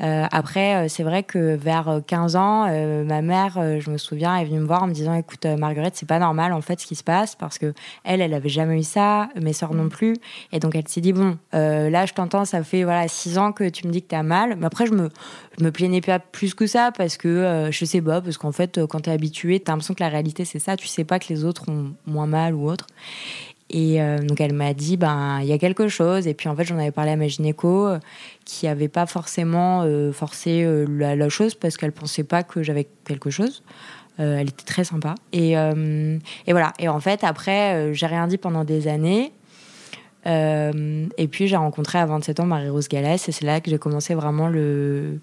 Euh, 0.00 0.26
après, 0.30 0.76
euh, 0.76 0.88
c'est 0.88 1.02
vrai 1.02 1.22
que 1.22 1.56
vers 1.56 2.00
15 2.06 2.36
ans, 2.36 2.66
ma 3.04 3.22
mère, 3.22 3.80
je 3.80 3.90
me 3.90 3.98
souviens, 3.98 4.36
est 4.36 4.44
venue 4.44 4.60
me 4.60 4.66
voir 4.66 4.82
en 4.82 4.86
me 4.86 4.92
disant 4.92 5.14
"Écoute, 5.14 5.44
Marguerite, 5.46 5.94
c'est 5.96 6.08
pas 6.08 6.18
normal 6.18 6.52
en 6.52 6.60
fait 6.60 6.80
ce 6.80 6.86
qui 6.86 6.94
se 6.94 7.04
passe 7.04 7.34
parce 7.36 7.58
que 7.58 7.72
elle, 8.04 8.20
elle 8.20 8.34
avait 8.34 8.48
jamais 8.48 8.78
eu 8.78 8.82
ça, 8.82 9.28
mes 9.40 9.52
sœurs 9.52 9.74
non 9.74 9.84
mm. 9.84 9.88
plus." 9.88 10.16
Et 10.52 10.60
donc 10.60 10.74
elle 10.74 10.86
s'est 10.88 11.00
dit 11.00 11.12
"Bon, 11.12 11.38
là, 11.52 12.06
je 12.06 12.14
t'entends, 12.14 12.44
ça 12.44 12.62
fait 12.62 12.84
voilà 12.84 13.08
6 13.08 13.38
ans 13.38 13.52
que 13.52 13.68
tu 13.68 13.86
me 13.86 13.92
dis 13.92 14.02
que 14.02 14.08
tu 14.08 14.14
as 14.14 14.22
mal." 14.22 14.56
Mais 14.56 14.66
après, 14.66 14.86
je 14.86 14.92
me 14.92 15.10
je 15.58 15.64
me 15.64 15.72
plaignais 15.72 16.00
pas 16.00 16.18
plus 16.18 16.54
que 16.54 16.66
ça 16.66 16.92
parce 16.96 17.16
que 17.16 17.68
je 17.70 17.84
sais 17.84 18.00
pas 18.00 18.20
parce 18.20 18.38
qu'en 18.38 18.52
fait, 18.52 18.84
quand 18.86 19.00
tu 19.00 19.10
es 19.10 19.12
habitué, 19.12 19.60
tu 19.60 19.70
as 19.70 19.74
l'impression 19.74 19.94
que 19.94 20.02
la 20.02 20.10
réalité 20.10 20.44
c'est 20.44 20.58
ça, 20.58 20.76
tu 20.76 20.86
sais 20.86 21.04
pas 21.04 21.18
que 21.18 21.26
les 21.28 21.44
autres 21.44 21.68
ont 21.68 21.92
moins 22.06 22.26
mal 22.26 22.54
ou 22.54 22.68
autre. 22.68 22.86
Et 23.70 24.00
euh, 24.00 24.18
donc 24.18 24.40
elle 24.40 24.54
m'a 24.54 24.72
dit, 24.72 24.96
ben 24.96 25.40
il 25.42 25.46
y 25.46 25.52
a 25.52 25.58
quelque 25.58 25.88
chose. 25.88 26.26
Et 26.26 26.34
puis 26.34 26.48
en 26.48 26.56
fait 26.56 26.64
j'en 26.64 26.78
avais 26.78 26.90
parlé 26.90 27.12
à 27.12 27.16
ma 27.16 27.28
gynéco 27.28 27.86
euh, 27.86 27.98
qui 28.44 28.66
avait 28.66 28.88
pas 28.88 29.06
forcément 29.06 29.82
euh, 29.82 30.12
forcé 30.12 30.66
la, 30.88 31.28
chose 31.28 31.54
parce 31.54 31.76
qu'elle 31.76 31.92
pensait 31.92 32.24
pas 32.24 32.42
que 32.42 32.62
j'avais 32.62 32.88
quelque 33.04 33.30
chose. 33.30 33.62
elle 34.18 34.48
était 34.48 34.64
très 34.64 34.84
sympa. 34.84 35.14
Et, 35.32 35.52
et, 35.52 36.52
voilà. 36.52 36.72
Et 36.78 36.88
en 36.88 37.00
fait 37.00 37.22
après 37.24 37.92
j'ai 37.94 38.06
rien 38.06 38.26
dit 38.26 38.38
pendant 38.38 38.64
des 38.64 38.88
années. 38.88 39.32
Euh, 40.28 41.06
et 41.16 41.26
puis 41.26 41.48
j'ai 41.48 41.56
rencontré 41.56 41.98
à 41.98 42.06
27 42.06 42.40
ans 42.40 42.46
Marie-Rose 42.46 42.88
Gallès 42.88 43.28
et 43.28 43.32
c'est 43.32 43.46
là 43.46 43.60
que 43.60 43.70
j'ai 43.70 43.78
commencé 43.78 44.14
vraiment 44.14 44.48
le, 44.48 45.18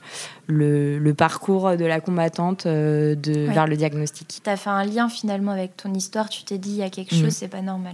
le, 0.48 1.14
parcours 1.14 1.78
de 1.78 1.86
la 1.86 2.00
combattante 2.00 2.66
euh, 2.66 3.14
de, 3.16 3.46
vers 3.52 3.68
le 3.68 3.78
diagnostic. 3.78 4.42
Tu 4.44 4.50
as 4.50 4.58
fait 4.58 4.70
un 4.70 4.84
lien 4.84 5.08
finalement 5.08 5.52
avec 5.52 5.78
ton 5.78 5.94
histoire, 5.94 6.30
tu 6.30 6.44
t'es 6.44 6.58
dit 6.58 6.72
il 6.72 6.78
y 6.78 6.84
a 6.84 6.90
quelque 6.90 7.16
mm. 7.16 7.20
chose, 7.20 7.32
c'est 7.32 7.48
pas 7.48 7.62
normal. 7.62 7.94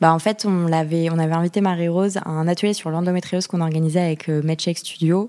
bah, 0.00 0.12
En 0.12 0.18
fait, 0.18 0.44
on, 0.46 0.66
l'avait, 0.66 1.08
on 1.10 1.18
avait 1.18 1.32
invité 1.32 1.60
Marie-Rose 1.60 2.18
à 2.18 2.28
un 2.28 2.46
atelier 2.46 2.74
sur 2.74 2.90
l'endométriose 2.90 3.46
qu'on 3.46 3.62
organisait 3.62 4.00
avec 4.00 4.28
euh, 4.28 4.42
MedCheck 4.42 4.78
Studio 4.78 5.28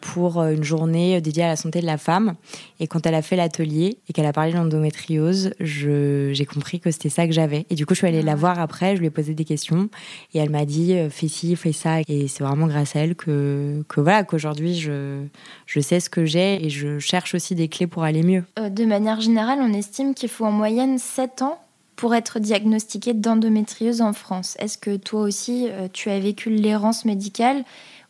pour 0.00 0.42
une 0.42 0.64
journée 0.64 1.20
dédiée 1.20 1.44
à 1.44 1.48
la 1.48 1.56
santé 1.56 1.80
de 1.80 1.86
la 1.86 1.98
femme. 1.98 2.34
Et 2.78 2.86
quand 2.86 3.06
elle 3.06 3.14
a 3.14 3.22
fait 3.22 3.36
l'atelier 3.36 3.98
et 4.08 4.12
qu'elle 4.12 4.26
a 4.26 4.32
parlé 4.32 4.52
de 4.52 4.56
l'endométriose, 4.56 5.54
j'ai 5.60 6.46
compris 6.46 6.80
que 6.80 6.90
c'était 6.90 7.08
ça 7.08 7.26
que 7.26 7.32
j'avais. 7.32 7.66
Et 7.70 7.74
du 7.74 7.86
coup, 7.86 7.94
je 7.94 7.98
suis 7.98 8.06
allée 8.06 8.22
la 8.22 8.34
voir 8.34 8.58
après, 8.58 8.96
je 8.96 9.00
lui 9.00 9.06
ai 9.06 9.10
posé 9.10 9.34
des 9.34 9.44
questions 9.44 9.88
et 10.34 10.38
elle 10.38 10.50
m'a 10.50 10.64
dit 10.64 10.94
euh, 10.94 11.10
fais 11.10 11.28
ci, 11.28 11.56
fais 11.56 11.72
ça. 11.72 12.00
Et 12.08 12.28
c'est 12.28 12.44
vraiment 12.44 12.66
grâce 12.66 12.96
à 12.96 13.00
elle 13.00 13.14
que, 13.14 13.82
que 13.88 14.00
voilà 14.00 14.24
qu'aujourd'hui 14.24 14.74
je, 14.74 15.24
je 15.66 15.80
sais 15.80 16.00
ce 16.00 16.10
que 16.10 16.24
j'ai 16.24 16.64
et 16.64 16.70
je 16.70 16.98
cherche 16.98 17.34
aussi 17.34 17.54
des 17.54 17.68
clés 17.68 17.86
pour 17.86 18.04
aller 18.04 18.22
mieux. 18.22 18.44
Euh, 18.58 18.68
de 18.68 18.84
manière 18.84 19.20
générale, 19.20 19.58
on 19.60 19.72
estime 19.72 20.14
qu'il 20.14 20.28
faut 20.28 20.44
en 20.44 20.52
moyenne 20.52 20.98
7 20.98 21.42
ans 21.42 21.58
pour 21.96 22.14
être 22.14 22.38
diagnostiqué 22.40 23.14
d'endométriose 23.14 24.02
en 24.02 24.12
France. 24.12 24.54
Est-ce 24.58 24.76
que 24.76 24.96
toi 24.96 25.22
aussi, 25.22 25.68
tu 25.94 26.10
as 26.10 26.20
vécu 26.20 26.50
l'errance 26.50 27.06
médicale 27.06 27.64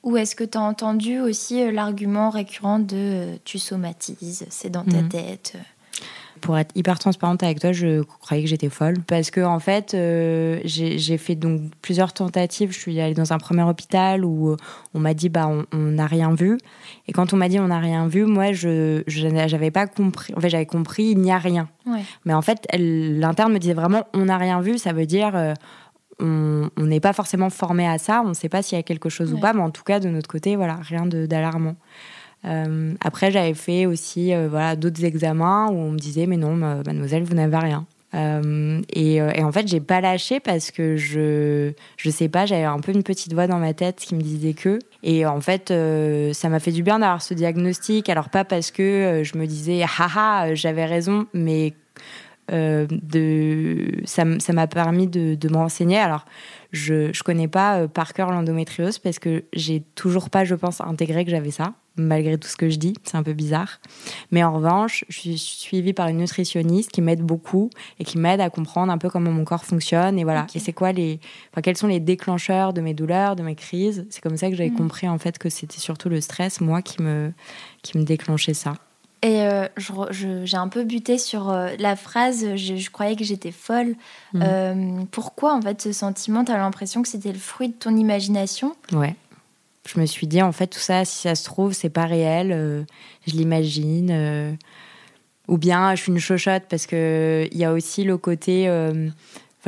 ou 0.07 0.17
est-ce 0.17 0.37
que 0.37 0.45
tu 0.45 0.57
as 0.57 0.63
entendu 0.63 1.19
aussi 1.19 1.61
euh, 1.61 1.73
l'argument 1.73 2.31
récurrent 2.31 2.79
de 2.79 2.97
euh, 2.97 3.37
tu 3.45 3.59
somatises, 3.59 4.47
c'est 4.49 4.71
dans 4.71 4.85
ta 4.85 5.03
mhm. 5.03 5.09
tête 5.09 5.53
euh 5.57 5.59
pour 6.43 6.59
être 6.59 6.71
hyper 6.75 6.99
transparente 6.99 7.43
avec 7.43 7.61
toi, 7.61 7.73
je 7.73 8.03
croyais 8.03 8.43
que 8.43 8.49
j'étais 8.49 8.69
folle 8.69 8.97
parce 9.07 9.31
que 9.31 9.41
en 9.41 9.59
fait, 9.59 9.97
j'ai 10.65 11.19
fait 11.19 11.35
donc 11.35 11.63
plusieurs 11.81 12.13
tentatives. 12.13 12.73
Je 12.73 12.79
suis 12.79 13.01
allée 13.01 13.15
dans 13.15 13.33
un 13.33 13.39
premier 13.39 13.63
hôpital 13.63 14.23
où 14.23 14.55
on 14.93 14.99
m'a 15.01 15.15
dit 15.15 15.31
bah 15.31 15.51
on 15.73 15.77
n'a 15.77 16.07
rien 16.07 16.35
vu. 16.35 16.59
Et 17.09 17.13
quand 17.13 17.33
on 17.33 17.37
m'a 17.37 17.49
dit 17.49 17.59
on 17.59 17.69
n'a 17.69 17.81
rien 17.81 18.07
vu, 18.07 18.27
moi 18.27 18.53
je 18.53 19.03
j'avais 19.07 19.71
pas 19.71 19.87
compris. 19.87 20.35
En 20.37 20.41
fait, 20.41 20.51
j'avais 20.51 20.67
compris 20.67 21.05
il 21.05 21.21
n'y 21.21 21.33
a 21.33 21.39
rien. 21.39 21.71
Mais 22.27 22.35
en 22.35 22.43
fait, 22.43 22.69
l'interne 22.75 23.55
me 23.55 23.59
disait 23.59 23.75
vraiment 23.75 24.07
on 24.13 24.27
n'a 24.27 24.37
rien 24.37 24.61
vu. 24.61 24.77
Ça 24.77 24.93
veut 24.93 25.07
dire 25.07 25.55
on 26.21 26.71
n'est 26.79 27.01
pas 27.01 27.13
forcément 27.13 27.51
formé 27.51 27.87
à 27.87 27.99
ça, 27.99 28.23
on 28.25 28.29
ne 28.29 28.35
sait 28.35 28.49
pas 28.49 28.63
s'il 28.63 28.77
y 28.77 28.79
a 28.79 28.83
quelque 28.83 29.09
chose 29.09 29.33
ou 29.33 29.39
pas, 29.39 29.53
mais 29.53 29.63
en 29.63 29.71
tout 29.71 29.83
cas, 29.83 30.01
de 30.01 30.09
notre 30.09 30.29
côté, 30.29 30.57
voilà, 30.57 30.77
rien 30.83 31.07
d'alarmant. 31.07 31.77
Euh, 32.45 32.95
après, 33.01 33.31
j'avais 33.31 33.55
fait 33.55 33.87
aussi 33.87 34.33
euh, 34.33 34.49
voilà, 34.49 34.77
d'autres 34.77 35.05
examens 35.05 35.69
où 35.71 35.75
on 35.75 35.91
me 35.93 35.99
disait, 35.99 36.27
mais 36.27 36.37
non, 36.37 36.55
mademoiselle, 36.55 37.25
vous 37.25 37.35
n'avez 37.35 37.57
rien. 37.57 37.87
Euh, 38.15 38.81
et, 38.95 39.21
en 39.21 39.53
fait, 39.53 39.69
j'ai 39.69 39.81
pas 39.81 40.01
lâché 40.01 40.41
parce 40.41 40.71
que 40.71 40.97
je, 40.97 41.73
je 41.97 42.11
sais 42.11 42.29
pas, 42.29 42.47
j'avais 42.47 42.65
un 42.65 42.79
peu 42.79 42.93
une 42.93 43.03
petite 43.03 43.35
voix 43.35 43.47
dans 43.47 43.59
ma 43.59 43.75
tête 43.75 43.97
qui 43.97 44.15
me 44.15 44.23
disait 44.23 44.55
que. 44.55 44.79
Et 45.03 45.27
en 45.27 45.41
fait, 45.41 45.73
ça 46.33 46.49
m'a 46.49 46.61
fait 46.61 46.73
du 46.73 46.83
bien 46.83 47.01
d'avoir 47.01 47.21
ce 47.21 47.35
diagnostic. 47.35 48.09
Alors, 48.09 48.31
pas 48.31 48.45
parce 48.45 48.71
que 48.71 49.23
je 49.25 49.37
me 49.37 49.47
disais, 49.47 49.83
haha, 49.83 50.55
j'avais 50.55 50.87
raison, 50.87 51.27
mais 51.35 51.75
euh, 52.53 52.87
de, 52.91 54.03
ça 54.05 54.25
m'a 54.25 54.67
permis 54.67 55.09
de, 55.09 55.35
de 55.35 55.49
me 55.49 55.57
renseigner. 55.57 55.99
Alors, 55.99 56.25
je 56.73 57.09
ne 57.09 57.23
connais 57.25 57.49
pas 57.49 57.81
euh, 57.81 57.89
par 57.89 58.13
cœur 58.13 58.31
l'endométriose 58.31 58.99
parce 58.99 59.19
que 59.19 59.45
j'ai 59.53 59.81
toujours 59.95 60.31
pas, 60.31 60.45
je 60.45 60.55
pense, 60.55 60.81
intégré 60.81 61.25
que 61.25 61.31
j'avais 61.31 61.51
ça, 61.51 61.75
malgré 61.97 62.39
tout 62.39 62.49
ce 62.49 62.57
que 62.57 62.69
je 62.69 62.77
dis. 62.77 62.95
C'est 63.03 63.17
un 63.17 63.23
peu 63.23 63.33
bizarre. 63.33 63.81
Mais 64.31 64.45
en 64.45 64.53
revanche, 64.53 65.05
je 65.09 65.19
suis 65.19 65.39
suivie 65.39 65.93
par 65.93 66.09
une 66.09 66.19
nutritionniste 66.19 66.93
qui 66.93 67.03
m'aide 67.03 67.23
beaucoup 67.23 67.71
et 67.99 68.05
qui 68.05 68.19
m'aide 68.19 68.41
à 68.41 68.51
comprendre 68.51 68.93
un 68.93 68.99
peu 68.99 69.11
comment 69.11 69.33
mon 69.33 69.45
corps 69.45 69.65
fonctionne 69.65 70.19
et 70.19 70.25
voilà. 70.25 70.47
Et 70.55 70.59
c'est 70.59 70.73
quoi 70.73 70.93
les, 70.93 71.19
enfin, 71.53 71.63
quels 71.63 71.77
sont 71.77 71.89
les 71.89 72.01
déclencheurs 72.01 72.73
de 72.73 72.81
mes 72.81 72.95
douleurs, 72.95 73.35
de 73.35 73.43
mes 73.43 73.57
crises? 73.57 74.07
C'est 74.11 74.21
comme 74.23 74.37
ça 74.37 74.51
que 74.51 74.57
j'avais 74.57 74.71
mm. 74.71 74.77
compris 74.77 75.09
en 75.09 75.19
fait 75.19 75.39
que 75.39 75.49
c'était 75.49 75.81
surtout 75.81 76.09
le 76.09 76.21
stress, 76.21 76.61
moi, 76.61 76.83
qui 76.83 77.03
me, 77.03 77.33
qui 77.83 77.99
me 77.99 78.05
déclenchait 78.05 78.55
ça. 78.55 78.75
Et 79.23 79.41
euh, 79.41 79.67
j'ai 80.11 80.57
un 80.57 80.69
peu 80.69 80.85
buté 80.85 81.19
sur 81.19 81.51
euh, 81.51 81.71
la 81.79 81.97
phrase, 81.97 82.55
je, 82.57 82.91
croyais 82.91 83.17
que 83.17 83.25
j'étais 83.25 83.51
folle. 83.51 83.95
Mhm. 84.35 84.43
Euh, 84.45 85.05
pourquoi, 85.11 85.55
en 85.55 85.63
fait, 85.63 85.81
ce 85.81 85.93
sentiment, 85.93 86.45
tu 86.45 86.53
as 86.53 86.59
l'impression 86.59 87.03
que 87.03 87.09
c'était 87.09 87.33
le 87.33 87.39
fruit 87.39 87.69
de 87.69 87.75
ton 87.75 87.97
imagination? 87.97 88.77
Ouais. 88.93 89.15
Je 89.89 89.99
me 90.01 90.07
suis 90.07 90.27
dit, 90.27 90.43
en 90.43 90.53
fait, 90.53 90.67
tout 90.67 90.81
ça, 90.81 91.05
si 91.05 91.23
ça 91.23 91.35
se 91.35 91.45
trouve, 91.45 91.73
c'est 91.73 91.91
pas 91.91 92.07
réel, 92.07 92.87
je 93.27 93.33
l'imagine. 93.33 94.59
ou 95.49 95.59
bien 95.59 95.95
je 95.95 96.03
suis 96.03 96.13
une 96.13 96.19
chochotte 96.19 96.65
parce 96.69 96.87
qu'il 96.87 97.57
y 97.57 97.65
a 97.65 97.73
aussi 97.73 98.03
le 98.03 98.19
côté 98.19 98.69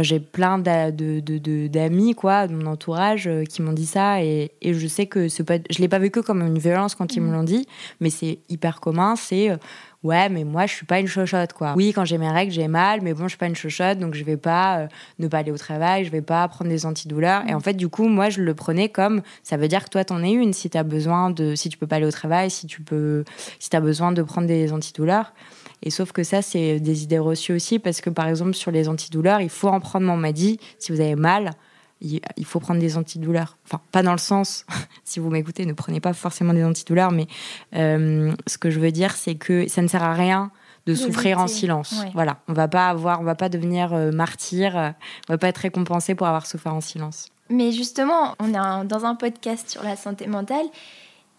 j'ai 0.02 0.20
plein 0.20 0.58
d'amis, 0.58 2.14
quoi, 2.14 2.46
de 2.46 2.54
mon 2.54 2.66
entourage, 2.66 3.26
euh, 3.26 3.44
qui 3.44 3.62
m'ont 3.62 3.72
dit 3.72 3.86
ça. 3.86 4.22
Et, 4.22 4.50
je 4.62 4.86
sais 4.86 5.06
que 5.06 5.28
ce 5.28 5.42
pas, 5.42 5.58
je 5.70 5.78
l'ai 5.78 5.88
pas 5.88 5.98
vécu 5.98 6.22
comme 6.22 6.42
une 6.42 6.58
violence 6.58 6.94
quand 6.94 7.16
ils 7.16 7.22
me 7.22 7.28
mmh. 7.28 7.32
l'ont 7.32 7.42
dit, 7.42 7.66
mais 8.00 8.10
c'est 8.10 8.38
hyper 8.48 8.80
commun. 8.80 9.16
C'est 9.16 9.50
euh, 9.50 9.56
ouais, 10.02 10.28
mais 10.28 10.44
moi, 10.44 10.66
je 10.66 10.74
suis 10.74 10.86
pas 10.86 11.00
une 11.00 11.06
chochotte, 11.06 11.52
quoi. 11.52 11.74
Oui, 11.76 11.92
quand 11.92 12.04
j'ai 12.04 12.18
mes 12.18 12.30
règles, 12.30 12.52
j'ai 12.52 12.68
mal, 12.68 13.00
mais 13.02 13.14
bon, 13.14 13.24
je 13.24 13.30
suis 13.30 13.38
pas 13.38 13.46
une 13.46 13.56
chochotte, 13.56 13.98
donc 13.98 14.14
je 14.14 14.24
vais 14.24 14.36
pas 14.36 14.78
euh, 14.78 14.88
ne 15.18 15.28
pas 15.28 15.38
aller 15.38 15.50
au 15.50 15.58
travail, 15.58 16.04
je 16.04 16.10
vais 16.10 16.22
pas 16.22 16.46
prendre 16.48 16.70
des 16.70 16.86
antidouleurs. 16.86 17.42
Et 17.48 17.54
en 17.54 17.60
fait, 17.60 17.74
du 17.74 17.88
coup, 17.88 18.08
moi, 18.08 18.30
je 18.30 18.42
le 18.42 18.54
prenais 18.54 18.88
comme 18.88 19.22
ça 19.42 19.56
veut 19.56 19.68
dire 19.68 19.84
que 19.84 19.90
toi, 19.90 20.04
t'en 20.04 20.22
es 20.22 20.30
une. 20.30 20.52
Si 20.52 20.70
tu 20.70 20.78
as 20.78 20.84
besoin 20.84 21.30
de, 21.30 21.54
si 21.54 21.68
tu 21.68 21.78
peux 21.78 21.86
pas 21.86 21.96
aller 21.96 22.06
au 22.06 22.12
travail, 22.12 22.50
si 22.50 22.66
tu 22.66 22.82
peux, 22.82 23.24
si 23.58 23.74
as 23.74 23.80
besoin 23.80 24.12
de 24.12 24.22
prendre 24.22 24.46
des 24.46 24.72
antidouleurs. 24.72 25.32
Et 25.82 25.90
sauf 25.90 26.12
que 26.12 26.22
ça, 26.22 26.42
c'est 26.42 26.80
des 26.80 27.02
idées 27.04 27.18
reçues 27.18 27.52
aussi, 27.52 27.78
parce 27.78 28.00
que 28.00 28.10
par 28.10 28.28
exemple, 28.28 28.54
sur 28.54 28.70
les 28.70 28.88
antidouleurs, 28.88 29.40
il 29.40 29.50
faut 29.50 29.68
en 29.68 29.80
prendre, 29.80 30.10
on 30.10 30.16
m'a 30.16 30.32
dit, 30.32 30.58
si 30.78 30.92
vous 30.92 31.00
avez 31.00 31.14
mal, 31.14 31.52
il 32.00 32.44
faut 32.44 32.60
prendre 32.60 32.80
des 32.80 32.96
antidouleurs. 32.96 33.56
Enfin, 33.66 33.80
pas 33.92 34.02
dans 34.02 34.12
le 34.12 34.18
sens, 34.18 34.64
si 35.04 35.20
vous 35.20 35.30
m'écoutez, 35.30 35.66
ne 35.66 35.72
prenez 35.72 36.00
pas 36.00 36.12
forcément 36.12 36.54
des 36.54 36.64
antidouleurs, 36.64 37.10
mais 37.10 37.26
euh, 37.74 38.32
ce 38.46 38.58
que 38.58 38.70
je 38.70 38.80
veux 38.80 38.92
dire, 38.92 39.16
c'est 39.16 39.34
que 39.34 39.68
ça 39.68 39.82
ne 39.82 39.88
sert 39.88 40.02
à 40.02 40.14
rien 40.14 40.50
de, 40.86 40.94
souffrir 40.94 41.38
en 41.38 41.48
silence. 41.48 41.94
Voilà, 42.14 42.38
on 42.48 42.54
va 42.54 42.66
pas 42.66 42.88
avoir, 42.88 43.20
on 43.20 43.24
va 43.24 43.34
pas 43.34 43.50
devenir 43.50 43.92
euh, 43.92 44.10
martyr, 44.10 44.76
euh, 44.76 44.90
on 45.28 45.34
va 45.34 45.38
pas 45.38 45.48
être 45.48 45.58
récompensé 45.58 46.14
pour 46.14 46.26
avoir 46.26 46.46
souffert 46.46 46.74
en 46.74 46.80
silence. 46.80 47.26
Mais 47.50 47.72
justement, 47.72 48.34
on 48.38 48.48
est 48.48 48.86
dans 48.86 49.04
un 49.04 49.14
podcast 49.14 49.68
sur 49.68 49.82
la 49.82 49.96
santé 49.96 50.26
mentale 50.26 50.66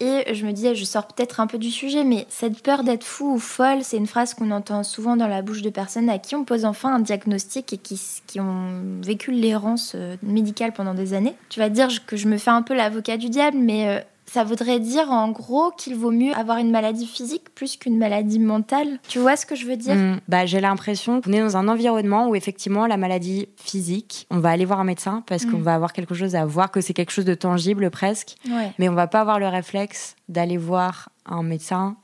et 0.00 0.34
je 0.34 0.46
me 0.46 0.52
disais, 0.52 0.74
je 0.74 0.84
sors 0.84 1.06
peut-être 1.06 1.40
un 1.40 1.46
peu 1.46 1.58
du 1.58 1.70
sujet, 1.70 2.04
mais 2.04 2.26
cette 2.30 2.62
peur 2.62 2.84
d'être 2.84 3.04
fou 3.04 3.34
ou 3.34 3.38
folle, 3.38 3.82
c'est 3.82 3.98
une 3.98 4.06
phrase 4.06 4.32
qu'on 4.32 4.50
entend 4.50 4.82
souvent 4.82 5.14
dans 5.14 5.26
la 5.26 5.42
bouche 5.42 5.60
de 5.60 5.68
personnes 5.68 6.08
à 6.08 6.18
qui 6.18 6.34
on 6.34 6.44
pose 6.44 6.64
enfin 6.64 6.94
un 6.94 7.00
diagnostic 7.00 7.72
et 7.74 7.76
qui, 7.76 8.00
qui 8.26 8.40
ont 8.40 8.82
vécu 9.02 9.30
l'errance 9.30 9.92
euh, 9.94 10.16
médicale 10.22 10.72
pendant 10.72 10.94
des 10.94 11.12
années. 11.12 11.34
Tu 11.50 11.60
vas 11.60 11.68
dire 11.68 11.88
que 12.06 12.16
je 12.16 12.28
me 12.28 12.38
fais 12.38 12.50
un 12.50 12.62
peu 12.62 12.74
l'avocat 12.74 13.18
du 13.18 13.28
diable, 13.28 13.58
mais 13.58 13.88
euh, 13.88 14.00
ça 14.32 14.44
voudrait 14.44 14.78
dire 14.78 15.10
en 15.10 15.30
gros 15.30 15.72
qu'il 15.76 15.96
vaut 15.96 16.12
mieux 16.12 16.32
avoir 16.34 16.58
une 16.58 16.70
maladie 16.70 17.06
physique 17.06 17.52
plus 17.54 17.76
qu'une 17.76 17.98
maladie 17.98 18.38
mentale. 18.38 19.00
Tu 19.08 19.18
vois 19.18 19.34
ce 19.34 19.44
que 19.44 19.56
je 19.56 19.66
veux 19.66 19.76
dire? 19.76 19.96
Hmm. 19.96 20.20
bah, 20.28 20.46
J'ai 20.46 20.60
l'impression 20.60 21.20
qu'on 21.20 21.32
est 21.32 21.40
dans 21.40 21.56
un 21.56 21.66
environnement 21.66 22.28
où 22.28 22.36
effectivement 22.36 22.86
la 22.86 22.96
maladie 22.96 23.48
physique, 23.56 24.28
on 24.30 24.38
va 24.38 24.50
aller 24.50 24.64
voir 24.64 24.78
un 24.78 24.84
médecin 24.84 25.24
parce 25.26 25.46
qu'on 25.46 25.58
hmm. 25.58 25.62
va 25.62 25.74
avoir 25.74 25.92
quelque 25.92 26.14
chose 26.14 26.36
à 26.36 26.44
voir, 26.44 26.70
que 26.70 26.80
c'est 26.80 26.94
quelque 26.94 27.10
chose 27.10 27.24
de 27.24 27.34
tangible 27.34 27.90
presque, 27.90 28.36
mais 28.78 28.88
on 28.88 28.94
va 28.94 29.08
pas 29.08 29.20
avoir 29.20 29.40
le 29.40 29.48
réflexe 29.48 30.14
d'aller 30.28 30.56
voir 30.58 31.08
un 31.26 31.42
médecin 31.42 31.96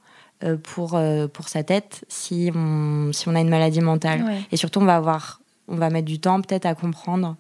euh, 0.43 0.57
pour, 0.57 0.95
euh, 0.95 1.29
pour 1.29 1.49
sa 1.49 1.63
tête 1.63 2.05
si 2.09 2.51
on, 2.55 3.11
si 3.13 3.29
on 3.29 3.37
a 3.37 3.41
une 3.41 3.49
maladie 3.49 3.81
mentale. 3.81 4.25
Et 4.51 4.57
surtout, 4.57 4.81
on 4.81 4.85
va, 4.85 4.97
avoir, 4.97 5.41
on 5.69 5.77
va 5.77 5.91
mettre 5.91 6.07
du 6.07 6.19
temps 6.19 6.41
peut-être 6.41 6.67
à 6.67 6.75
comprendre 6.75 7.37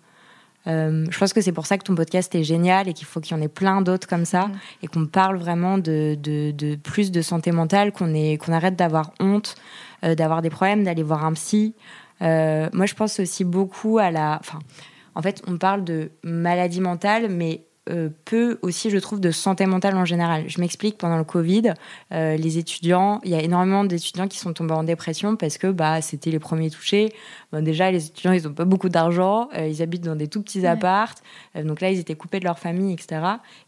euh, 0.66 1.06
je 1.10 1.18
pense 1.18 1.32
que 1.32 1.40
c'est 1.40 1.52
pour 1.52 1.66
ça 1.66 1.78
que 1.78 1.84
ton 1.84 1.94
podcast 1.94 2.34
est 2.34 2.42
génial 2.42 2.88
et 2.88 2.92
qu'il 2.92 3.06
faut 3.06 3.20
qu'il 3.20 3.36
y 3.36 3.40
en 3.40 3.42
ait 3.42 3.48
plein 3.48 3.82
d'autres 3.82 4.08
comme 4.08 4.24
ça 4.24 4.48
mm. 4.48 4.52
et 4.82 4.86
qu'on 4.88 5.06
parle 5.06 5.36
vraiment 5.36 5.78
de, 5.78 6.16
de, 6.20 6.74
plus 6.76 7.12
de 7.12 7.22
santé 7.22 7.52
mentale, 7.52 7.92
qu'on 7.92 8.12
qu'on 8.38 8.52
arrête 8.52 8.76
d'avoir 8.76 9.12
honte, 9.20 9.54
euh, 10.04 10.14
d'avoir 10.14 10.42
des 10.42 10.50
problèmes, 10.50 10.84
d'aller 10.84 11.02
voir 11.02 11.24
un 11.24 11.32
psy. 11.34 11.74
Euh, 12.22 12.68
moi, 12.72 12.86
je 12.86 12.94
pense 12.94 13.20
aussi 13.20 13.44
beaucoup 13.44 13.98
à 13.98 14.10
la. 14.10 14.38
Enfin, 14.40 14.58
en 15.14 15.22
fait, 15.22 15.42
on 15.46 15.56
parle 15.56 15.84
de 15.84 16.10
maladie 16.22 16.80
mentale, 16.80 17.28
mais 17.30 17.64
euh, 17.88 18.08
peu 18.24 18.58
aussi, 18.62 18.90
je 18.90 18.98
trouve, 18.98 19.20
de 19.20 19.30
santé 19.30 19.64
mentale 19.66 19.96
en 19.96 20.04
général. 20.04 20.44
Je 20.48 20.60
m'explique, 20.60 20.98
pendant 20.98 21.18
le 21.18 21.24
Covid, 21.24 21.74
euh, 22.12 22.36
les 22.36 22.58
étudiants, 22.58 23.20
il 23.24 23.30
y 23.30 23.34
a 23.34 23.40
énormément 23.40 23.84
d'étudiants 23.84 24.26
qui 24.26 24.38
sont 24.38 24.52
tombés 24.52 24.74
en 24.74 24.82
dépression 24.82 25.36
parce 25.36 25.56
que 25.56 25.68
bah, 25.68 26.00
c'était 26.00 26.30
les 26.30 26.40
premiers 26.40 26.70
touchés. 26.70 27.12
déjà, 27.52 27.90
les 27.90 28.06
étudiants, 28.06 28.32
ils 28.32 28.42
n'ont 28.42 28.54
pas 28.54 28.64
beaucoup 28.64 28.88
d'argent, 28.88 29.48
euh, 29.56 29.68
ils 29.68 29.82
habitent 29.82 30.04
dans 30.04 30.16
des 30.16 30.26
tout 30.26 30.42
petits 30.42 30.66
appartes, 30.66 31.22
donc 31.54 31.80
là, 31.80 31.90
ils 31.90 31.98
étaient 31.98 32.16
coupés 32.16 32.40
de 32.40 32.44
leur 32.44 32.58
famille, 32.58 32.92
etc. 32.92 33.20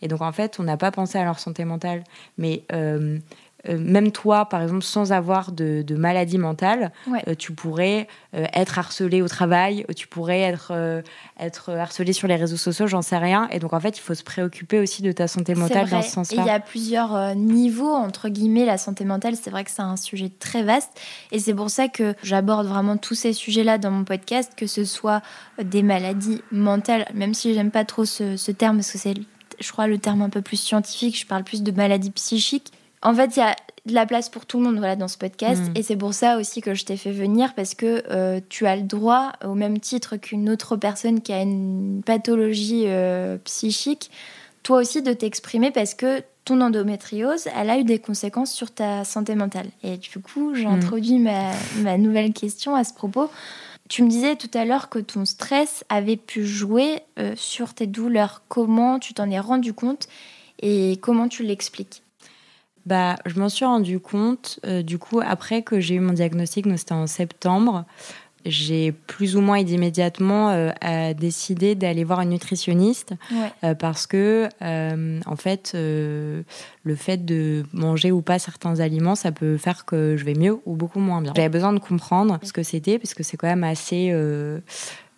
Et 0.03 0.09
donc, 0.09 0.21
en 0.21 0.33
fait, 0.33 0.59
on 0.59 0.65
n'a 0.65 0.77
pas 0.77 0.91
pensé 0.91 1.19
à 1.19 1.25
leur 1.25 1.39
santé 1.39 1.65
mentale. 1.65 2.03
Mais 2.39 2.65
euh, 3.69 3.77
même 3.77 4.13
toi, 4.13 4.45
par 4.47 4.63
exemple, 4.63 4.85
sans 4.85 5.11
avoir 5.13 5.51
de, 5.51 5.85
maladie 5.97 6.39
mentale, 6.39 6.93
euh, 7.27 7.35
tu 7.35 7.53
pourrais 7.53 8.07
euh, 8.35 8.47
être 8.55 8.79
harcelé 8.79 9.21
au 9.21 9.27
travail, 9.27 9.85
tu 9.97 10.07
pourrais 10.07 10.41
être, 10.41 10.73
être 11.41 11.71
harcelé 11.73 12.13
sur 12.13 12.29
les 12.29 12.37
réseaux 12.37 12.57
sociaux, 12.57 12.87
j'en 12.87 13.03
sais 13.03 13.17
rien. 13.19 13.49
Et 13.51 13.59
donc, 13.59 13.73
en 13.73 13.81
fait, 13.81 13.99
il 13.99 14.01
faut 14.01 14.15
se 14.15 14.23
préoccuper 14.23 14.79
aussi 14.79 15.03
de 15.03 15.11
ta 15.11 15.27
santé 15.27 15.55
mentale 15.55 15.89
dans 15.89 16.03
ce 16.03 16.11
sens-là. 16.11 16.43
Il 16.43 16.47
y 16.47 16.51
a 16.51 16.61
plusieurs 16.61 17.35
niveaux, 17.35 17.93
entre 17.93 18.29
guillemets, 18.29 18.65
la 18.65 18.79
santé 18.79 19.05
mentale. 19.05 19.35
C'est 19.35 19.51
vrai 19.51 19.65
que 19.65 19.71
c'est 19.71 19.83
un 19.83 19.97
sujet 19.97 20.31
très 20.39 20.63
vaste. 20.63 21.01
Et 21.33 21.41
c'est 21.41 21.55
pour 21.55 21.71
ça 21.71 21.89
que 21.89 22.15
j'aborde 22.23 22.67
vraiment 22.67 22.97
tous 22.97 23.15
ces 23.15 23.33
sujets-là 23.33 23.79
dans 23.79 23.91
mon 23.91 24.05
podcast, 24.05 24.53
que 24.57 24.67
ce 24.67 24.85
soit 24.85 25.21
des 25.63 25.83
maladies 25.83 26.43
mentales, 26.53 27.07
même 27.13 27.35
si 27.35 27.55
j'aime 27.55 27.73
pas 27.73 27.85
trop 27.85 28.05
ce, 28.05 28.37
ce 28.37 28.53
terme, 28.53 28.77
parce 28.77 28.93
que 28.93 28.99
c'est, 28.99 29.15
je 29.59 29.73
crois, 29.73 29.89
le 29.89 29.99
terme 29.99 30.23
un 30.23 30.31
peu 30.31 30.43
plus 30.43 30.59
scientifique. 30.59 31.19
Je 31.19 31.27
parle 31.27 31.43
plus 31.43 31.65
de 31.65 31.73
maladies 31.73 32.13
psychiques 32.13 32.73
En 33.03 33.15
fait, 33.15 33.37
il 33.37 33.41
y 33.41 33.43
a 33.43 33.55
de 33.87 33.95
la 33.95 34.07
place 34.07 34.29
pour 34.29 34.47
tout 34.47 34.59
le 34.59 34.65
monde 34.65 34.79
voilà, 34.79 34.97
dans 34.97 35.09
ce 35.09 35.19
podcast. 35.19 35.63
Mm. 35.63 35.73
Et 35.77 35.83
c'est 35.83 35.97
pour 35.97 36.15
ça 36.15 36.39
aussi 36.39 36.61
que 36.61 36.75
je 36.75 36.85
t'ai 36.85 36.97
fait 36.97 37.13
venir, 37.13 37.55
parce 37.55 37.75
que 37.75 38.05
euh, 38.11 38.41
tu 38.49 38.67
as 38.67 38.77
le 38.77 38.83
droit, 38.83 39.33
au 39.45 39.55
même 39.55 39.81
titre 39.81 40.17
qu'une 40.17 40.49
autre 40.51 40.77
personne 40.77 41.21
qui 41.21 41.33
a 41.33 41.43
une 41.43 42.03
pathologie 42.05 42.85
euh, 42.87 43.39
psychique, 43.45 44.11
toi 44.63 44.79
aussi 44.79 45.03
de 45.03 45.13
t'exprimer, 45.13 45.71
parce 45.71 45.95
que 45.95 46.23
ton 46.45 46.61
endométriose, 46.61 47.49
elle 47.57 47.71
a 47.71 47.79
eu 47.79 47.85
des 47.85 47.99
conséquences 47.99 48.53
sur 48.53 48.71
ta 48.71 49.05
santé 49.05 49.35
mentale. 49.35 49.69
Et 49.83 49.97
du 49.97 50.19
coup, 50.21 50.55
j'ai 50.55 50.67
mm. 50.67 50.73
introduit 50.73 51.19
ma, 51.19 51.53
ma, 51.83 51.99
nouvelle 51.99 52.33
question 52.33 52.75
à 52.75 52.85
ce 52.85 52.95
propos. 52.95 53.31
Tu 53.89 54.03
me 54.03 54.09
disais 54.11 54.37
tout 54.37 54.51
à 54.53 54.65
l'heure 54.67 54.91
que 54.91 54.99
ton 54.99 55.25
stress 55.25 55.85
avait 55.89 56.17
pu 56.17 56.45
jouer 56.45 57.01
euh, 57.19 57.33
sur 57.37 57.73
tes 57.73 57.87
douleurs. 57.87 58.43
Comment 58.49 58.99
tu 58.99 59.15
t'en 59.15 59.31
es 59.31 59.39
rendu 59.39 59.73
compte 59.73 60.09
et 60.61 60.99
comment 61.01 61.29
tu 61.29 61.43
l'expliques? 61.43 62.03
Bah, 62.87 63.17
je 63.27 63.39
m'en 63.39 63.49
suis 63.49 63.65
rendu 63.65 64.01
compte, 64.01 64.61
euh, 64.67 64.83
du 64.83 64.99
coup, 64.99 65.21
après 65.25 65.63
que 65.63 65.81
j'ai 65.81 65.97
eu 65.97 66.01
mon 66.01 66.13
diagnostic, 66.13 66.67
c'était 66.77 66.93
en 66.93 67.07
septembre, 67.07 67.85
j'ai 68.47 68.93
plus 68.93 69.37
ou 69.37 69.41
moins 69.41 69.59
immédiatement 69.59 70.51
euh, 70.51 71.13
décidé 71.13 71.75
d'aller 71.75 72.05
voir 72.05 72.21
une 72.21 72.31
nutritionniste 72.31 73.13
euh, 73.63 73.75
parce 73.75 74.07
que, 74.07 74.49
en 74.63 75.37
fait, 75.37 75.73
le 75.75 76.45
fait 76.95 77.25
de 77.25 77.65
manger 77.73 78.11
ou 78.11 78.23
pas 78.23 78.39
certains 78.39 78.81
aliments, 78.81 79.17
ça 79.17 79.33
peut 79.33 79.59
faire 79.59 79.85
que 79.85 80.17
je 80.17 80.25
vais 80.25 80.35
mieux 80.35 80.59
ou 80.65 80.77
beaucoup 80.77 81.01
moins 81.01 81.21
bien. 81.21 81.33
J'avais 81.37 81.49
besoin 81.49 81.73
de 81.73 81.81
comprendre 81.81 82.39
ce 82.43 82.53
que 82.53 82.63
c'était 82.63 82.99
parce 82.99 83.13
que 83.13 83.23
c'est 83.23 83.37
quand 83.37 83.49
même 83.49 83.65
assez 83.65 84.15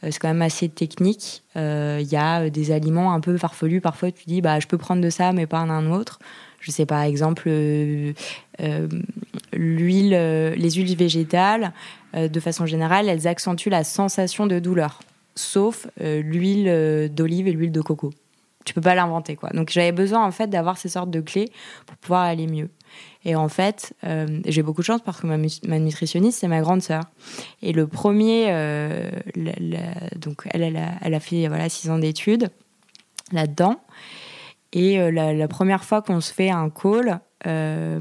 c'est 0.02 0.19
quand 0.19 0.29
même 0.29 0.43
assez 0.43 0.69
technique. 0.71 1.45
Il 1.55 2.09
y 2.11 2.17
a 2.17 2.50
des 2.50 2.73
aliments 2.73 3.12
un 3.12 3.21
peu 3.21 3.37
farfelus. 3.37 3.83
Parfois, 3.83 4.11
tu 4.11 4.25
dis, 4.26 4.40
bah, 4.40 4.59
je 4.59 4.67
peux 4.67 4.79
prendre 4.79 5.02
de 5.02 5.11
ça, 5.11 5.33
mais 5.33 5.47
pas 5.47 5.59
un 5.59 5.93
autre 5.93 6.19
je 6.61 6.71
sais 6.71 6.87
par 6.87 7.02
exemple 7.02 7.45
euh, 7.49 8.12
euh, 8.61 8.88
euh, 9.55 10.55
les 10.55 10.71
huiles 10.71 10.97
végétales, 10.97 11.73
de 12.14 12.40
façon 12.40 12.67
générale, 12.67 13.09
elles 13.09 13.29
accentuent 13.29 13.71
la 13.71 13.85
sensation 13.85 14.49
de 14.49 14.59
douleur, 14.59 15.00
sauf 15.37 15.87
l'huile 15.99 17.09
d'olive 17.14 17.47
et 17.47 17.52
l'huile 17.52 17.73
de 17.73 17.81
coco. 17.81 18.11
Tu 18.64 18.75
peux 18.75 18.81
pas 18.81 18.95
l'inventer 18.95 19.37
quoi. 19.37 19.50
Donc 19.50 19.71
j'avais 19.71 19.93
besoin 19.93 20.25
en 20.25 20.33
fait 20.33 20.49
d'avoir 20.49 20.76
ces 20.76 20.88
sortes 20.88 21.11
de 21.11 21.21
clés 21.21 21.50
pour 21.87 21.97
pouvoir 21.97 22.23
aller 22.23 22.47
mieux. 22.47 22.69
Et 23.25 23.37
en 23.37 23.49
fait, 23.49 23.95
j'ai 24.45 24.62
beaucoup 24.62 24.81
de 24.81 24.87
chance 24.87 25.02
parce 25.05 25.21
que 25.21 25.26
ma, 25.29 25.79
nutritionniste, 25.79 26.40
c'est 26.40 26.49
ma 26.49 26.61
grande 26.61 26.83
sœur. 26.83 27.05
Et 27.62 27.73
le 27.73 27.87
premier, 27.87 28.47
donc 30.17 30.49
elle, 30.50 30.62
elle 30.62 30.76
a, 30.76 30.95
elle 31.02 31.14
a 31.14 31.21
fait 31.21 31.47
voilà, 31.47 31.69
six 31.69 31.90
ans 31.90 31.99
d'études 31.99 32.50
là-dedans. 33.31 33.81
Et 34.73 35.00
euh, 35.00 35.11
la, 35.11 35.49
première 35.49 35.85
fois 35.85 36.03
qu'on 36.03 36.21
se 36.21 36.33
fait 36.33 36.50
un 36.50 36.71
call, 36.71 37.21
euh, 37.47 38.00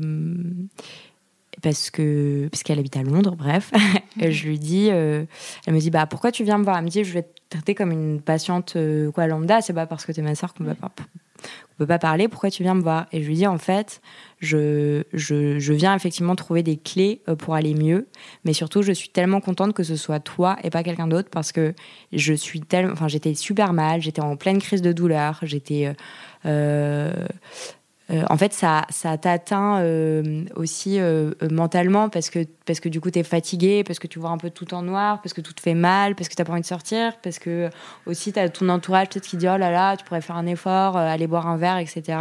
parce 1.61 1.89
que 1.89 2.47
parce 2.51 2.63
qu'elle 2.63 2.79
habite 2.79 2.95
à 2.95 3.03
Londres, 3.03 3.35
bref, 3.35 3.71
je 4.17 4.47
lui 4.47 4.59
dis, 4.59 4.89
euh, 4.91 5.25
elle 5.65 5.73
me 5.73 5.79
dit 5.79 5.89
bah 5.89 6.05
pourquoi 6.05 6.31
tu 6.31 6.43
viens 6.43 6.57
me 6.57 6.63
voir? 6.63 6.77
Elle 6.77 6.85
me 6.85 6.89
dit 6.89 7.03
je 7.03 7.13
vais 7.13 7.23
te 7.23 7.29
traiter 7.49 7.73
comme 7.73 7.91
une 7.91 8.21
patiente 8.21 8.77
quoi 9.13 9.27
lambda, 9.27 9.61
c'est 9.61 9.73
pas 9.73 9.87
parce 9.87 10.05
que 10.05 10.11
tu 10.11 10.19
es 10.19 10.23
ma 10.23 10.35
soeur 10.35 10.53
qu'on 10.53 10.65
ne 11.79 11.85
peut 11.85 11.87
pas 11.87 11.99
parler, 11.99 12.27
pourquoi 12.27 12.49
tu 12.49 12.63
viens 12.63 12.75
me 12.75 12.81
voir? 12.81 13.07
Et 13.11 13.21
je 13.21 13.27
lui 13.27 13.35
dis 13.35 13.47
en 13.47 13.57
fait, 13.57 14.01
je, 14.39 15.03
je, 15.13 15.59
je, 15.59 15.73
viens 15.73 15.95
effectivement 15.95 16.35
trouver 16.35 16.63
des 16.63 16.77
clés 16.77 17.21
pour 17.37 17.55
aller 17.55 17.73
mieux, 17.73 18.07
mais 18.43 18.53
surtout 18.53 18.81
je 18.81 18.91
suis 18.91 19.09
tellement 19.09 19.41
contente 19.41 19.73
que 19.73 19.83
ce 19.83 19.95
soit 19.95 20.19
toi 20.19 20.57
et 20.63 20.69
pas 20.69 20.83
quelqu'un 20.83 21.07
d'autre 21.07 21.29
parce 21.31 21.51
que 21.51 21.73
je 22.11 22.33
suis 22.33 22.61
tellement, 22.61 22.93
enfin 22.93 23.07
j'étais 23.07 23.33
super 23.33 23.73
mal, 23.73 24.01
j'étais 24.01 24.21
en 24.21 24.35
pleine 24.35 24.59
crise 24.59 24.81
de 24.81 24.91
douleur, 24.91 25.39
j'étais 25.43 25.93
euh, 26.45 27.13
euh, 28.11 28.23
en 28.29 28.37
fait, 28.37 28.53
ça, 28.53 28.85
ça 28.89 29.17
t'atteint 29.17 29.79
euh, 29.81 30.43
aussi 30.55 30.99
mentalement 31.51 32.09
parce 32.09 32.29
que, 32.29 32.89
du 32.89 33.01
coup, 33.01 33.11
tu 33.11 33.19
es 33.19 33.23
fatigué, 33.23 33.83
parce 33.83 33.99
que 33.99 34.07
tu 34.07 34.19
vois 34.19 34.29
un 34.29 34.37
peu 34.37 34.49
tout 34.49 34.73
en 34.73 34.81
noir, 34.81 35.21
parce 35.21 35.33
que 35.33 35.41
tout 35.41 35.53
te 35.53 35.61
fait 35.61 35.73
mal, 35.73 36.15
parce 36.15 36.29
que 36.29 36.35
tu 36.35 36.43
pas 36.43 36.51
envie 36.51 36.61
de 36.61 36.65
sortir, 36.65 37.17
parce 37.21 37.39
que 37.39 37.69
aussi 38.05 38.33
tu 38.33 38.39
as 38.39 38.49
ton 38.49 38.69
entourage 38.69 39.09
peut-être 39.09 39.27
qui 39.27 39.37
dit 39.37 39.47
oh 39.47 39.57
là 39.57 39.71
là, 39.71 39.97
tu 39.97 40.05
pourrais 40.05 40.21
faire 40.21 40.37
un 40.37 40.45
effort, 40.45 40.97
aller 40.97 41.27
boire 41.27 41.47
un 41.47 41.57
verre, 41.57 41.77
etc. 41.77 42.17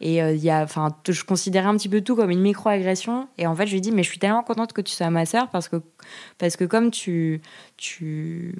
Et 0.00 0.16
il 0.18 0.52
enfin, 0.52 0.90
je 1.08 1.24
considérais 1.24 1.66
un 1.66 1.76
petit 1.76 1.88
peu 1.88 2.00
tout 2.00 2.16
comme 2.16 2.30
une 2.30 2.40
micro-agression. 2.40 3.28
Et 3.38 3.46
en 3.46 3.54
fait, 3.54 3.66
je 3.66 3.72
lui 3.72 3.80
dis 3.80 3.92
mais 3.92 4.02
je 4.02 4.10
suis 4.10 4.18
tellement 4.18 4.42
contente 4.42 4.72
que 4.72 4.80
tu 4.80 4.92
sois 4.92 5.10
ma 5.10 5.26
sœur 5.26 5.48
parce 5.48 5.68
que, 5.68 5.76
parce 6.38 6.56
que 6.56 6.64
comme 6.64 6.90
tu, 6.90 7.40
tu, 7.76 8.54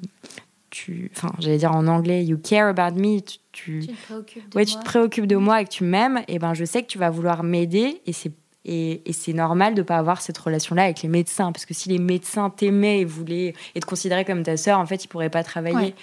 tu, 0.75 1.09
enfin, 1.15 1.31
j'allais 1.39 1.57
dire 1.57 1.71
en 1.71 1.87
anglais, 1.87 2.25
you 2.25 2.37
care 2.37 2.67
about 2.67 2.99
me, 2.99 3.21
tu, 3.21 3.39
tu, 3.53 3.87
te 3.87 3.93
préoccupes 3.93 4.49
de 4.49 4.57
ouais, 4.57 4.65
moi. 4.65 4.65
tu 4.65 4.75
te 4.75 4.83
préoccupes 4.83 5.25
de 5.25 5.37
moi 5.37 5.61
et 5.61 5.63
que 5.63 5.69
tu 5.69 5.85
m'aimes, 5.85 6.21
et 6.27 6.37
ben 6.37 6.53
je 6.53 6.65
sais 6.65 6.83
que 6.83 6.87
tu 6.87 6.97
vas 6.97 7.09
vouloir 7.09 7.43
m'aider 7.43 8.01
et 8.05 8.11
c'est 8.11 8.33
et, 8.65 9.07
et 9.07 9.13
c'est 9.13 9.31
normal 9.31 9.75
de 9.75 9.83
pas 9.83 9.97
avoir 9.97 10.21
cette 10.21 10.37
relation-là 10.37 10.85
avec 10.85 11.03
les 11.03 11.07
médecins 11.07 11.51
parce 11.51 11.65
que 11.65 11.75
si 11.75 11.87
les 11.87 11.99
médecins 11.99 12.49
t'aimaient 12.49 13.01
et 13.01 13.05
voulaient 13.05 13.53
et 13.75 13.79
te 13.79 13.85
considéraient 13.85 14.25
comme 14.25 14.41
ta 14.41 14.57
sœur, 14.57 14.79
en 14.79 14.85
fait, 14.87 15.03
ils 15.03 15.07
pourraient 15.07 15.29
pas 15.29 15.43
travailler. 15.43 15.93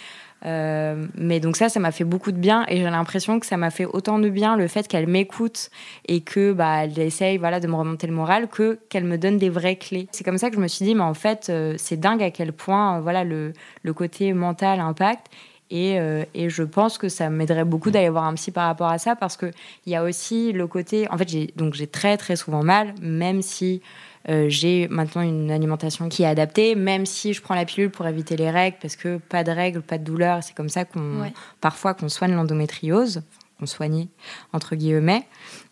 Euh, 0.45 1.07
mais 1.15 1.41
donc 1.41 1.57
ça, 1.57 1.69
ça 1.69 1.79
m'a 1.79 1.93
fait 1.93 2.05
beaucoup 2.05 2.33
de 2.33 2.37
bien 2.37 2.65
et 2.69 2.79
j'ai 2.79 2.83
l'impression 2.83 3.39
que 3.39 3.47
ça 3.47 3.57
m'a 3.57 3.71
fait 3.71 3.85
autant 3.85 4.19
de 4.19 4.29
bien 4.29 4.57
le 4.57 4.67
fait 4.67 4.89
qu'elle 4.89 5.07
m'écoute 5.07 5.71
et 6.09 6.21
que 6.21 6.53
bah 6.53 6.85
elle 6.85 6.99
essaye 6.99 7.39
voilà 7.39 7.61
de 7.61 7.69
me 7.69 7.75
remonter 7.75 8.07
le 8.07 8.13
moral 8.13 8.49
que 8.49 8.79
qu'elle 8.89 9.05
me 9.05 9.19
donne 9.19 9.39
des 9.39 9.51
vraies 9.51 9.77
clés. 9.77 10.09
C'est 10.11 10.25
comme 10.25 10.39
ça 10.39 10.51
que 10.51 10.57
je 10.57 10.61
me 10.61 10.69
suis 10.69 10.85
dit 10.85 10.95
mais 10.95 11.03
en 11.03 11.15
fait 11.15 11.49
euh, 11.49 11.75
c'est 11.79 11.99
dingue 11.99 12.23
à 12.23 12.31
quel 12.31 12.53
point 12.53 12.97
euh, 12.97 13.01
voilà 13.01 13.23
le, 13.23 13.52
le 13.83 13.93
côté 13.93 14.33
mental 14.33 14.81
impact 14.81 15.26
et, 15.75 15.97
et, 16.35 16.50
je 16.50 16.65
pense 16.65 16.99
que 16.99 17.09
ça 17.09 17.31
m'aiderait 17.31 17.65
beaucoup 17.65 17.91
d'aller 17.91 18.11
voir 18.11 18.25
un 18.25 18.35
psy 18.35 18.50
par 18.50 18.67
rapport 18.67 18.91
à 18.91 18.99
ça 18.99 19.17
parce 19.17 19.39
que 19.39 19.50
il 19.87 19.93
y 19.93 19.97
a 19.97 20.02
aussi 20.02 20.52
le 20.52 20.67
côté 20.67 21.11
en 21.11 21.17
fait 21.17 21.57
donc 21.57 21.73
j'ai 21.73 21.87
très 21.87 22.19
très 22.19 22.37
souvent 22.37 22.63
mal 22.63 22.95
même 23.00 23.41
si 23.41 23.81
euh, 24.28 24.47
j'ai 24.49 24.89
maintenant 24.89 25.23
une 25.23 25.50
alimentation 25.50 26.08
qui 26.08 26.23
est 26.23 26.26
adaptée, 26.26 26.75
même 26.75 27.06
si 27.06 27.32
je 27.32 27.43
prends 27.43 27.54
la 27.54 27.65
pilule 27.65 27.91
pour 27.91 28.06
éviter 28.06 28.37
les 28.37 28.50
règles, 28.50 28.76
parce 28.80 28.97
que 28.97 29.19
pas 29.19 29.45
de 29.45 29.50
règles, 29.50 29.82
pas 29.82 29.99
de 29.99 30.04
douleur. 30.04 30.43
C'est 30.43 30.54
comme 30.54 30.69
ça 30.69 30.85
qu'on, 30.85 31.30
parfois, 31.61 31.95
qu'on 31.95 32.08
soigne 32.08 32.35
l'endométriose, 32.35 33.23
qu'on 33.58 33.67
soigne 33.67 34.08
entre 34.52 34.76
guillemets. 34.76 35.26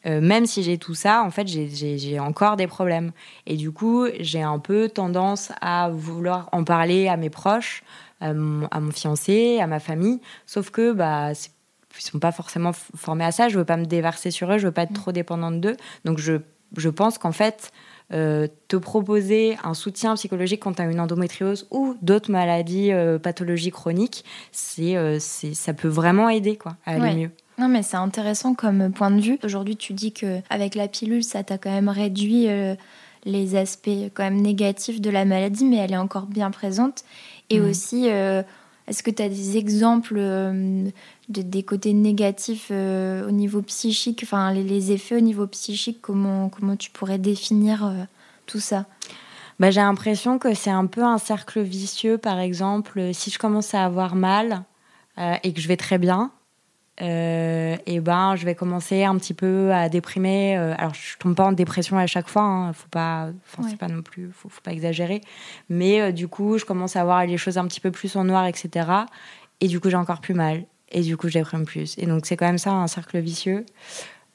Euh, 0.06 0.20
même 0.20 0.46
si 0.46 0.62
j'ai 0.62 0.78
tout 0.78 0.94
ça, 0.94 1.22
en 1.22 1.30
fait, 1.30 1.46
j'ai 1.46 2.20
encore 2.20 2.56
des 2.56 2.66
problèmes. 2.66 3.12
Et 3.46 3.56
du 3.56 3.70
coup, 3.70 4.06
j'ai 4.18 4.42
un 4.42 4.58
peu 4.58 4.88
tendance 4.88 5.52
à 5.60 5.90
vouloir 5.90 6.48
en 6.52 6.64
parler 6.64 7.08
à 7.08 7.16
mes 7.16 7.30
proches, 7.30 7.82
à 8.20 8.32
mon, 8.34 8.68
fiancé, 8.92 9.60
à 9.60 9.66
ma 9.66 9.80
famille. 9.80 10.20
Sauf 10.46 10.70
que, 10.70 10.92
bah, 10.92 11.32
ils 11.32 12.02
sont 12.02 12.18
pas 12.18 12.32
forcément 12.32 12.72
formés 12.72 13.24
à 13.24 13.32
ça. 13.32 13.48
Je 13.48 13.58
veux 13.58 13.64
pas 13.64 13.76
me 13.76 13.86
déverser 13.86 14.30
sur 14.30 14.52
eux, 14.52 14.58
je 14.58 14.66
veux 14.66 14.72
pas 14.72 14.82
être 14.82 14.90
mm. 14.90 14.94
trop 14.94 15.12
dépendante 15.12 15.60
d'eux. 15.60 15.76
Donc, 16.04 16.18
je, 16.18 16.34
je 16.76 16.88
pense 16.88 17.18
qu'en 17.18 17.32
fait, 17.32 17.72
euh, 18.12 18.48
te 18.66 18.76
proposer 18.76 19.56
un 19.62 19.72
soutien 19.72 20.16
psychologique 20.16 20.60
quand 20.62 20.74
tu 20.74 20.82
as 20.82 20.84
une 20.84 20.98
endométriose 20.98 21.68
ou 21.70 21.94
d'autres 22.02 22.30
maladies, 22.30 22.92
euh, 22.92 23.18
pathologies 23.20 23.70
chroniques, 23.70 24.24
euh, 24.80 25.18
c'est, 25.20 25.54
ça 25.54 25.74
peut 25.74 25.88
vraiment 25.88 26.28
aider 26.28 26.56
quoi, 26.56 26.76
à 26.86 26.94
aller 26.94 27.14
mieux. 27.14 27.30
Non, 27.58 27.68
mais 27.68 27.82
c'est 27.82 27.98
intéressant 27.98 28.54
comme 28.54 28.90
point 28.92 29.12
de 29.12 29.20
vue. 29.20 29.38
Aujourd'hui, 29.44 29.76
tu 29.76 29.92
dis 29.92 30.12
qu'avec 30.12 30.74
la 30.74 30.88
pilule, 30.88 31.22
ça 31.22 31.44
t'a 31.44 31.56
quand 31.56 31.70
même 31.70 31.90
réduit 31.90 32.48
les 33.24 33.54
aspects 33.54 33.90
quand 34.14 34.24
même 34.24 34.40
négatifs 34.40 35.00
de 35.00 35.10
la 35.10 35.26
maladie, 35.26 35.66
mais 35.66 35.76
elle 35.76 35.92
est 35.92 35.98
encore 35.98 36.26
bien 36.26 36.50
présente. 36.50 37.04
Et 37.50 37.60
mmh. 37.60 37.68
aussi, 37.68 38.08
est-ce 38.86 39.02
que 39.02 39.10
tu 39.10 39.22
as 39.22 39.28
des 39.28 39.56
exemples 39.56 40.16
de, 40.16 40.92
des 41.28 41.62
côtés 41.62 41.92
négatifs 41.92 42.70
au 42.70 43.30
niveau 43.30 43.62
psychique, 43.62 44.20
enfin 44.24 44.52
les, 44.52 44.92
effets 44.92 45.16
au 45.16 45.20
niveau 45.20 45.46
psychique, 45.46 46.00
comment, 46.00 46.48
comment 46.48 46.76
tu 46.76 46.90
pourrais 46.90 47.18
définir 47.18 47.92
tout 48.46 48.60
ça? 48.60 48.86
Bah, 49.60 49.70
J'ai 49.70 49.80
l'impression 49.80 50.38
que 50.38 50.54
c'est 50.54 50.70
un 50.70 50.86
peu 50.86 51.04
un 51.04 51.18
cercle 51.18 51.60
vicieux. 51.60 52.18
Par 52.18 52.40
exemple, 52.40 53.10
si 53.12 53.30
je 53.30 53.38
commence 53.38 53.74
à 53.74 53.84
avoir 53.84 54.16
mal 54.16 54.64
et 55.44 55.52
que 55.52 55.60
je 55.60 55.68
vais 55.68 55.76
très 55.76 55.98
bien, 55.98 56.32
et 57.00 58.00
ben 58.00 58.36
je 58.36 58.44
vais 58.44 58.54
commencer 58.54 59.04
un 59.04 59.16
petit 59.16 59.34
peu 59.34 59.72
à 59.72 59.88
déprimer. 59.88 60.56
alors 60.56 60.94
je 60.94 61.16
tombe 61.18 61.34
pas 61.34 61.44
en 61.44 61.52
dépression 61.52 61.98
à 61.98 62.06
chaque 62.06 62.28
fois, 62.28 62.42
hein, 62.42 62.72
faut 62.72 62.88
pas, 62.88 63.30
ouais. 63.58 63.76
pas 63.76 63.88
non 63.88 64.02
plus, 64.02 64.30
faut, 64.32 64.48
faut 64.48 64.60
pas 64.60 64.72
exagérer. 64.72 65.20
Mais 65.68 66.12
du 66.12 66.28
coup, 66.28 66.58
je 66.58 66.64
commence 66.64 66.96
à 66.96 67.04
voir 67.04 67.24
les 67.24 67.38
choses 67.38 67.58
un 67.58 67.66
petit 67.66 67.80
peu 67.80 67.90
plus 67.90 68.16
en 68.16 68.24
noir, 68.24 68.46
etc. 68.46 68.86
Et 69.60 69.68
du 69.68 69.80
coup, 69.80 69.90
j'ai 69.90 69.96
encore 69.96 70.20
plus 70.20 70.34
mal. 70.34 70.64
Et 70.90 71.02
du 71.02 71.16
coup, 71.16 71.28
je 71.28 71.34
déprime 71.34 71.64
plus. 71.64 71.96
Et 71.98 72.06
donc, 72.06 72.26
c'est 72.26 72.36
quand 72.36 72.46
même 72.46 72.58
ça, 72.58 72.72
un 72.72 72.86
cercle 72.86 73.18
vicieux. 73.20 73.64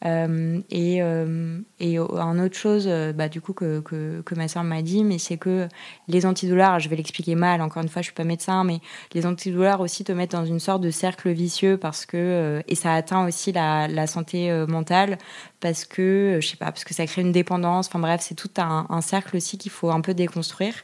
Euh, 0.03 0.61
et, 0.69 1.01
euh, 1.01 1.59
et 1.79 1.97
un 1.97 2.39
autre 2.39 2.55
chose, 2.55 2.85
euh, 2.87 3.13
bah, 3.13 3.29
du 3.29 3.41
coup, 3.41 3.53
que, 3.53 3.79
que, 3.79 4.35
ma 4.35 4.47
soeur 4.47 4.63
m'a 4.63 4.81
dit, 4.81 5.03
mais 5.03 5.17
c'est 5.17 5.37
que 5.37 5.67
les 6.07 6.25
antidouleurs, 6.25 6.79
je 6.79 6.89
vais 6.89 6.95
l'expliquer 6.95 7.35
mal, 7.35 7.61
encore 7.61 7.81
une 7.81 7.89
fois, 7.89 8.01
je 8.01 8.07
suis 8.07 8.13
pas 8.13 8.25
médecin, 8.25 8.63
mais 8.63 8.79
les 9.13 9.25
antidouleurs 9.25 9.79
aussi 9.79 10.03
te 10.03 10.11
mettent 10.11 10.33
dans 10.33 10.45
une 10.45 10.59
sorte 10.59 10.81
de 10.81 10.91
cercle 10.91 11.31
vicieux 11.31 11.77
parce 11.77 12.05
que, 12.05 12.61
et 12.67 12.75
ça 12.75 12.93
atteint 12.93 13.25
aussi 13.25 13.51
la, 13.51 13.87
la 13.87 14.05
santé 14.07 14.51
mentale 14.67 15.17
parce 15.61 15.85
que, 15.85 16.39
je 16.41 16.47
sais 16.47 16.57
pas, 16.57 16.67
parce 16.67 16.83
que 16.83 16.93
ça 16.93 17.05
crée 17.07 17.21
une 17.21 17.31
dépendance, 17.31 17.87
enfin 17.87 17.99
bref, 17.99 18.21
c'est 18.21 18.35
tout 18.35 18.51
un 18.57 19.01
cercle 19.01 19.37
aussi 19.37 19.57
qu'il 19.57 19.71
faut 19.71 19.91
un 19.91 20.01
peu 20.01 20.13
déconstruire. 20.13 20.75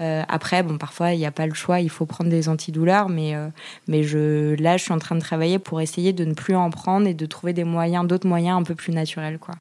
Euh, 0.00 0.22
après, 0.28 0.62
bon, 0.62 0.78
parfois, 0.78 1.12
il 1.12 1.18
n'y 1.18 1.26
a 1.26 1.30
pas 1.30 1.46
le 1.46 1.54
choix, 1.54 1.80
il 1.80 1.90
faut 1.90 2.06
prendre 2.06 2.30
des 2.30 2.48
antidouleurs, 2.48 3.08
mais, 3.08 3.34
euh, 3.34 3.48
mais 3.88 4.02
je, 4.02 4.60
là, 4.60 4.76
je 4.76 4.82
suis 4.84 4.92
en 4.92 4.98
train 4.98 5.14
de 5.14 5.20
travailler 5.20 5.58
pour 5.58 5.80
essayer 5.80 6.12
de 6.12 6.24
ne 6.24 6.34
plus 6.34 6.56
en 6.56 6.70
prendre 6.70 7.06
et 7.06 7.14
de 7.14 7.26
trouver 7.26 7.52
des 7.52 7.64
moyens, 7.64 8.06
d'autres 8.06 8.28
moyens 8.28 8.58
un 8.58 8.62
peu 8.62 8.74
plus 8.74 8.92
naturels, 8.92 9.38
quoi. 9.38 9.54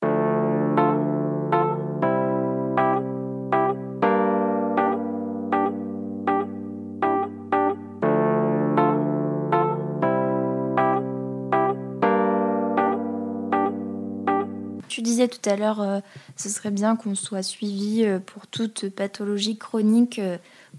Tout 15.27 15.49
à 15.49 15.55
l'heure, 15.55 16.01
ce 16.35 16.49
serait 16.49 16.71
bien 16.71 16.95
qu'on 16.95 17.15
soit 17.15 17.43
suivi 17.43 18.05
pour 18.25 18.47
toute 18.47 18.89
pathologie 18.89 19.57
chronique 19.57 20.19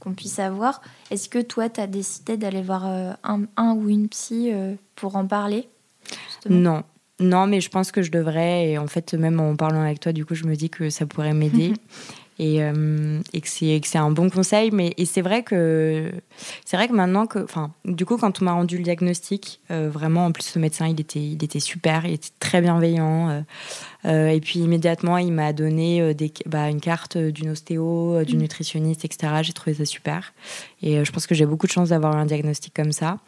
qu'on 0.00 0.14
puisse 0.14 0.38
avoir. 0.38 0.80
Est-ce 1.10 1.28
que 1.28 1.40
toi, 1.40 1.68
tu 1.68 1.80
as 1.80 1.86
décidé 1.86 2.36
d'aller 2.36 2.62
voir 2.62 2.84
un, 2.84 3.16
un, 3.56 3.74
ou 3.74 3.88
une 3.88 4.08
psy 4.08 4.50
pour 4.96 5.16
en 5.16 5.26
parler 5.26 5.68
Non, 6.48 6.82
non, 7.20 7.46
mais 7.46 7.60
je 7.60 7.68
pense 7.68 7.92
que 7.92 8.02
je 8.02 8.10
devrais. 8.10 8.70
Et 8.70 8.78
en 8.78 8.86
fait, 8.86 9.14
même 9.14 9.40
en 9.40 9.56
parlant 9.56 9.82
avec 9.82 10.00
toi, 10.00 10.12
du 10.12 10.24
coup, 10.24 10.34
je 10.34 10.44
me 10.44 10.56
dis 10.56 10.70
que 10.70 10.90
ça 10.90 11.06
pourrait 11.06 11.34
m'aider. 11.34 11.72
et, 12.38 12.62
euh, 12.62 13.20
et, 13.32 13.40
que 13.40 13.48
c'est 13.48 13.98
un 13.98 14.10
bon 14.10 14.30
conseil. 14.30 14.70
Mais 14.72 14.92
et 14.96 15.04
c'est 15.04 15.22
vrai 15.22 15.42
que 15.42 16.10
c'est 16.64 16.76
vrai 16.76 16.88
que 16.88 16.92
maintenant 16.92 17.26
que, 17.26 17.38
enfin, 17.38 17.72
du 17.84 18.04
coup, 18.04 18.16
quand 18.16 18.42
on 18.42 18.44
m'a 18.44 18.52
rendu 18.52 18.76
le 18.78 18.84
diagnostic, 18.84 19.60
euh, 19.70 19.88
vraiment, 19.90 20.26
en 20.26 20.32
plus, 20.32 20.44
ce 20.44 20.58
médecin, 20.58 20.86
il 20.88 21.00
était, 21.00 21.20
il 21.20 21.42
était 21.42 21.60
super, 21.60 22.06
il 22.06 22.14
était 22.14 22.30
très 22.40 22.60
bienveillant. 22.60 23.44
Euh, 24.04 24.28
et 24.28 24.40
puis 24.40 24.60
immédiatement, 24.60 25.18
il 25.18 25.32
m'a 25.32 25.52
donné 25.52 26.14
des, 26.14 26.32
bah, 26.46 26.68
une 26.68 26.80
carte 26.80 27.16
d'une 27.16 27.50
ostéo, 27.50 28.22
d'une 28.24 28.38
mmh. 28.38 28.42
nutritionniste, 28.42 29.04
etc. 29.04 29.32
J'ai 29.42 29.52
trouvé 29.52 29.74
ça 29.74 29.84
super. 29.84 30.34
Et 30.82 31.04
je 31.04 31.12
pense 31.12 31.26
que 31.26 31.34
j'ai 31.34 31.46
beaucoup 31.46 31.66
de 31.66 31.72
chance 31.72 31.90
d'avoir 31.90 32.16
un 32.16 32.26
diagnostic 32.26 32.74
comme 32.74 32.92
ça. 32.92 33.18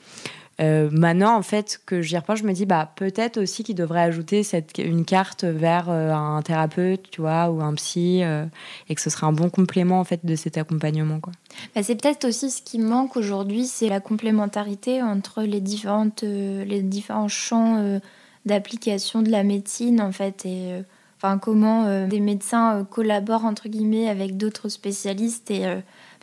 Euh, 0.60 0.88
maintenant, 0.90 1.36
en 1.36 1.42
fait, 1.42 1.80
que 1.84 2.00
j'y 2.00 2.16
repense, 2.16 2.38
je 2.38 2.44
me 2.44 2.52
dis, 2.52 2.64
bah, 2.64 2.90
peut-être 2.96 3.38
aussi 3.38 3.62
qu'il 3.62 3.74
devrait 3.74 4.00
ajouter 4.00 4.42
cette, 4.42 4.78
une 4.78 5.04
carte 5.04 5.44
vers 5.44 5.90
euh, 5.90 6.12
un 6.12 6.40
thérapeute, 6.42 7.10
tu 7.10 7.20
vois, 7.20 7.50
ou 7.50 7.60
un 7.60 7.74
psy, 7.74 8.20
euh, 8.22 8.46
et 8.88 8.94
que 8.94 9.00
ce 9.00 9.10
serait 9.10 9.26
un 9.26 9.32
bon 9.32 9.50
complément, 9.50 10.00
en 10.00 10.04
fait, 10.04 10.24
de 10.24 10.34
cet 10.34 10.56
accompagnement, 10.56 11.20
quoi. 11.20 11.32
Bah, 11.74 11.82
c'est 11.82 12.00
peut-être 12.00 12.26
aussi 12.26 12.50
ce 12.50 12.62
qui 12.62 12.78
manque 12.78 13.16
aujourd'hui, 13.16 13.66
c'est 13.66 13.88
la 13.88 14.00
complémentarité 14.00 15.02
entre 15.02 15.42
les, 15.42 15.60
différentes, 15.60 16.22
les 16.22 16.82
différents 16.82 17.28
champs 17.28 18.00
d'application 18.46 19.22
de 19.22 19.30
la 19.30 19.42
médecine, 19.42 20.00
en 20.00 20.12
fait, 20.12 20.46
et 20.46 20.72
enfin, 21.18 21.38
comment 21.38 22.06
des 22.06 22.20
médecins 22.20 22.86
collaborent, 22.90 23.44
entre 23.44 23.68
guillemets, 23.68 24.08
avec 24.08 24.36
d'autres 24.36 24.68
spécialistes 24.68 25.50
et 25.50 25.64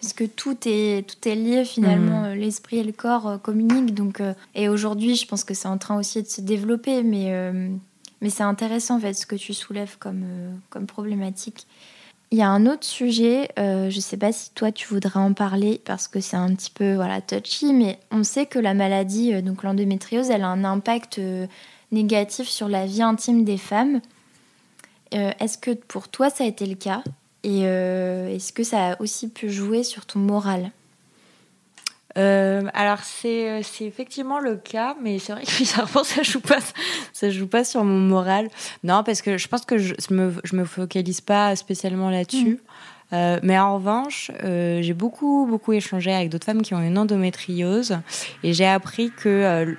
parce 0.04 0.12
que 0.12 0.26
tout 0.26 0.58
est, 0.66 1.08
tout 1.08 1.30
est 1.30 1.36
lié 1.36 1.64
finalement, 1.64 2.24
mhm. 2.24 2.26
euh, 2.26 2.36
l'esprit 2.36 2.80
et 2.80 2.84
le 2.84 2.92
corps 2.92 3.26
euh, 3.26 3.38
communiquent. 3.38 3.94
Donc, 3.94 4.20
euh, 4.20 4.34
et 4.54 4.68
aujourd'hui, 4.68 5.16
je 5.16 5.26
pense 5.26 5.46
que 5.46 5.54
c'est 5.54 5.70
en 5.70 5.78
train 5.78 5.98
aussi 5.98 6.22
de 6.22 6.28
se 6.28 6.42
développer, 6.42 7.04
mais, 7.04 7.32
mais 8.22 8.30
c'est 8.30 8.44
intéressant 8.44 8.98
en 8.98 9.00
fait 9.00 9.14
ce 9.14 9.26
que 9.26 9.38
tu 9.38 9.54
soulèves 9.54 9.98
comme, 10.00 10.26
comme 10.70 10.88
problématique. 10.88 11.68
Il 12.32 12.38
y 12.38 12.42
a 12.42 12.50
un 12.50 12.66
autre 12.66 12.84
sujet, 12.84 13.48
je 13.58 13.96
ne 13.96 14.02
sais 14.02 14.18
pas 14.18 14.34
si 14.34 14.52
toi 14.52 14.72
tu 14.74 14.88
voudrais 14.88 15.20
en 15.20 15.34
parler 15.34 15.80
parce 15.86 16.10
que 16.10 16.20
c'est 16.20 16.36
un 16.36 16.54
petit 16.54 16.72
peu 16.72 16.96
voilà, 16.96 17.22
touchy, 17.22 17.72
mais 17.74 18.00
on 18.12 18.24
sait 18.24 18.46
que 18.46 18.60
la 18.60 18.74
maladie, 18.74 19.42
donc 19.42 19.64
l'endométriose, 19.64 20.32
elle 20.32 20.44
a 20.44 20.48
un 20.48 20.64
impact 20.66 21.22
négatif 21.92 22.50
sur 22.50 22.68
la 22.68 22.86
vie 22.88 23.04
intime 23.04 23.46
des 23.46 23.58
femmes. 23.58 24.02
Est-ce 25.12 25.58
que 25.60 25.72
pour 25.72 26.10
toi 26.10 26.30
ça 26.30 26.44
a 26.44 26.48
été 26.48 26.66
le 26.66 26.76
cas? 26.76 27.04
Et 27.44 27.64
euh, 27.66 28.34
est-ce 28.34 28.54
que 28.54 28.64
ça 28.64 28.92
a 28.92 29.02
aussi 29.02 29.28
pu 29.28 29.50
jouer 29.50 29.84
sur 29.84 30.06
ton 30.06 30.20
moral? 30.20 30.72
Euh, 32.16 32.64
alors 32.74 33.00
euh, 33.26 33.62
c'est 33.64 33.86
effectivement 33.86 34.40
le 34.40 34.56
cas, 34.56 34.96
mais 35.02 35.20
c'est 35.20 35.34
vrai 35.34 35.44
que 35.44 35.52
bizarrement 35.58 36.04
ça 36.04 36.22
joue 36.22 36.42
pas 36.42 36.60
ça 37.12 37.32
joue 37.32 37.48
pas 37.48 37.64
sur 37.64 37.84
mon 37.84 38.00
moral. 38.00 38.50
Non 38.84 39.04
parce 39.04 39.22
que 39.22 39.38
je 39.38 39.48
pense 39.48 39.66
que 39.66 39.78
je 39.78 39.94
me 40.12 40.34
je 40.44 40.56
me 40.56 40.64
focalise 40.64 41.22
pas 41.22 41.56
spécialement 41.56 42.10
là-dessus. 42.10 42.60
Mm. 43.12 43.40
mais 43.44 43.60
en 43.60 43.76
revanche, 43.76 44.32
j'ai 44.42 44.94
beaucoup 44.94 45.46
beaucoup 45.50 45.74
échangé 45.74 46.14
avec 46.14 46.30
d'autres 46.30 46.46
femmes 46.46 46.62
qui 46.62 46.74
ont 46.74 46.82
une 46.82 46.98
endométriose 46.98 47.98
et 48.44 48.54
j'ai 48.54 48.68
appris 48.68 49.12
que 49.12 49.76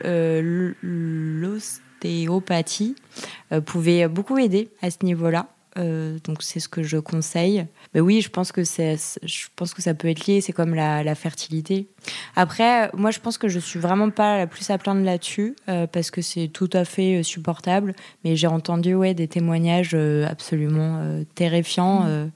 l'ostéopathie 0.82 2.96
pouvait 3.64 4.08
beaucoup 4.08 4.38
aider 4.38 4.68
à 4.82 4.90
ce 4.90 4.98
niveau-là. 5.02 5.46
Euh, 5.76 6.18
donc 6.24 6.42
c'est 6.42 6.60
ce 6.60 6.68
que 6.68 6.82
je 6.82 6.98
conseille. 6.98 7.66
Mais 7.94 8.00
oui, 8.00 8.20
je 8.20 8.28
pense 8.28 8.52
que 8.52 8.64
c'est, 8.64 8.96
je 9.22 9.46
pense 9.56 9.74
que 9.74 9.82
ça 9.82 9.94
peut 9.94 10.08
être 10.08 10.26
lié. 10.26 10.40
C'est 10.40 10.52
comme 10.52 10.74
la, 10.74 11.14
fertilité. 11.14 11.88
Après, 12.36 12.90
moi, 12.94 13.10
je 13.10 13.20
pense 13.20 13.38
que 13.38 13.48
je 13.48 13.58
suis 13.58 13.78
vraiment 13.78 14.10
pas 14.10 14.38
la 14.38 14.46
plus 14.46 14.68
à 14.70 14.78
plaindre 14.78 15.04
là-dessus 15.04 15.56
euh, 15.68 15.86
parce 15.86 16.10
que 16.10 16.22
c'est 16.22 16.48
tout 16.48 16.70
à 16.72 16.84
fait 16.84 17.20
euh, 17.20 17.22
supportable. 17.22 17.94
Mais 18.24 18.36
j'ai 18.36 18.46
entendu 18.46 18.94
ouais 18.94 19.14
des 19.14 19.28
témoignages 19.28 19.94
absolument 20.28 21.00
terrifiants 21.34 22.00
mmh. 22.00 22.30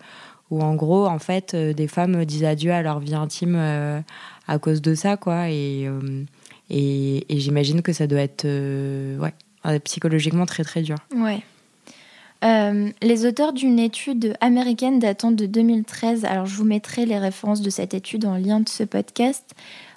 où 0.51 0.63
en 0.63 0.75
gros, 0.75 1.07
en 1.07 1.19
fait, 1.19 1.55
des 1.55 1.89
femmes 1.89 2.25
disent 2.25 2.45
adieu 2.45 2.73
à 2.73 2.83
leur 2.83 3.01
vie 3.01 3.15
intime 3.15 3.57
à 3.57 4.59
cause 4.59 4.83
de 4.83 4.95
ça, 4.95 5.17
quoi. 5.17 5.51
Et 5.51 5.89
et, 6.71 7.35
et 7.35 7.41
j'imagine 7.41 7.83
que 7.83 7.93
ça 7.93 8.07
doit 8.07 8.21
être 8.21 8.47
ouais 9.19 9.35
psychologiquement 9.81 10.47
très 10.47 10.65
très 10.65 10.83
dur. 10.83 10.97
Ouais. 11.15 11.43
Euh, 12.45 12.91
les 13.03 13.27
auteurs 13.27 13.53
d'une 13.53 13.81
étude 13.81 14.35
américaine 14.41 15.01
datant 15.01 15.33
de 15.33 15.47
2013, 15.47 16.25
alors 16.25 16.47
je 16.47 16.55
vous 16.55 16.65
mettrai 16.65 17.05
les 17.05 17.19
références 17.19 17.63
de 17.63 17.71
cette 17.71 17.95
étude 17.95 18.25
en 18.27 18.37
lien 18.37 18.61
de 18.61 18.69
ce 18.69 18.85
podcast, 18.85 19.55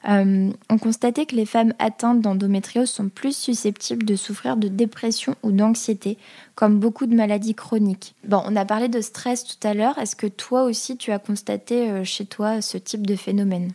euh, 0.10 0.49
ont 0.69 0.77
constaté 0.80 1.27
que 1.27 1.36
les 1.36 1.45
femmes 1.45 1.73
atteintes 1.77 2.21
d'endométriose 2.21 2.89
sont 2.89 3.10
plus 3.10 3.38
susceptibles 3.38 4.06
de 4.06 4.15
souffrir 4.15 4.58
de 4.58 4.67
dépression 4.67 5.36
ou 5.43 5.51
d'anxiété, 5.51 6.17
comme 6.56 6.80
beaucoup 6.80 7.06
de 7.06 7.15
maladies 7.15 7.54
chroniques. 7.54 8.15
Bon, 8.27 8.41
on 8.47 8.56
a 8.56 8.65
parlé 8.65 8.88
de 8.88 9.01
stress 9.01 9.43
tout 9.43 9.67
à 9.67 9.75
l'heure. 9.75 9.99
Est-ce 9.99 10.15
que 10.15 10.27
toi 10.27 10.63
aussi 10.63 10.97
tu 10.97 11.12
as 11.12 11.19
constaté 11.19 11.91
euh, 11.91 12.04
chez 12.04 12.25
toi 12.25 12.62
ce 12.62 12.77
type 12.77 13.06
de 13.06 13.15
phénomène? 13.15 13.71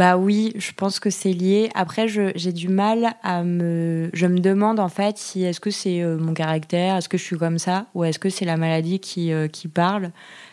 Bah 0.00 0.16
oui, 0.16 0.54
je 0.56 0.72
pense 0.72 0.98
que 0.98 1.10
c'est 1.10 1.34
lié. 1.34 1.68
Après, 1.74 2.08
j'ai 2.08 2.52
du 2.54 2.68
mal 2.68 3.12
à 3.22 3.44
me. 3.44 4.08
Je 4.14 4.26
me 4.26 4.38
demande 4.38 4.80
en 4.80 4.88
fait 4.88 5.18
si 5.18 5.44
est-ce 5.44 5.60
que 5.60 5.70
c'est 5.70 6.00
euh, 6.00 6.16
mon 6.16 6.32
caractère, 6.32 6.96
est-ce 6.96 7.10
que 7.10 7.18
je 7.18 7.22
suis 7.22 7.36
comme 7.36 7.58
ça, 7.58 7.84
ou 7.92 8.04
est-ce 8.04 8.18
que 8.18 8.30
c'est 8.30 8.46
la 8.46 8.56
maladie 8.56 8.98
qui, 8.98 9.30
euh, 9.30 9.46
qui 9.46 9.68
parle. 9.68 10.10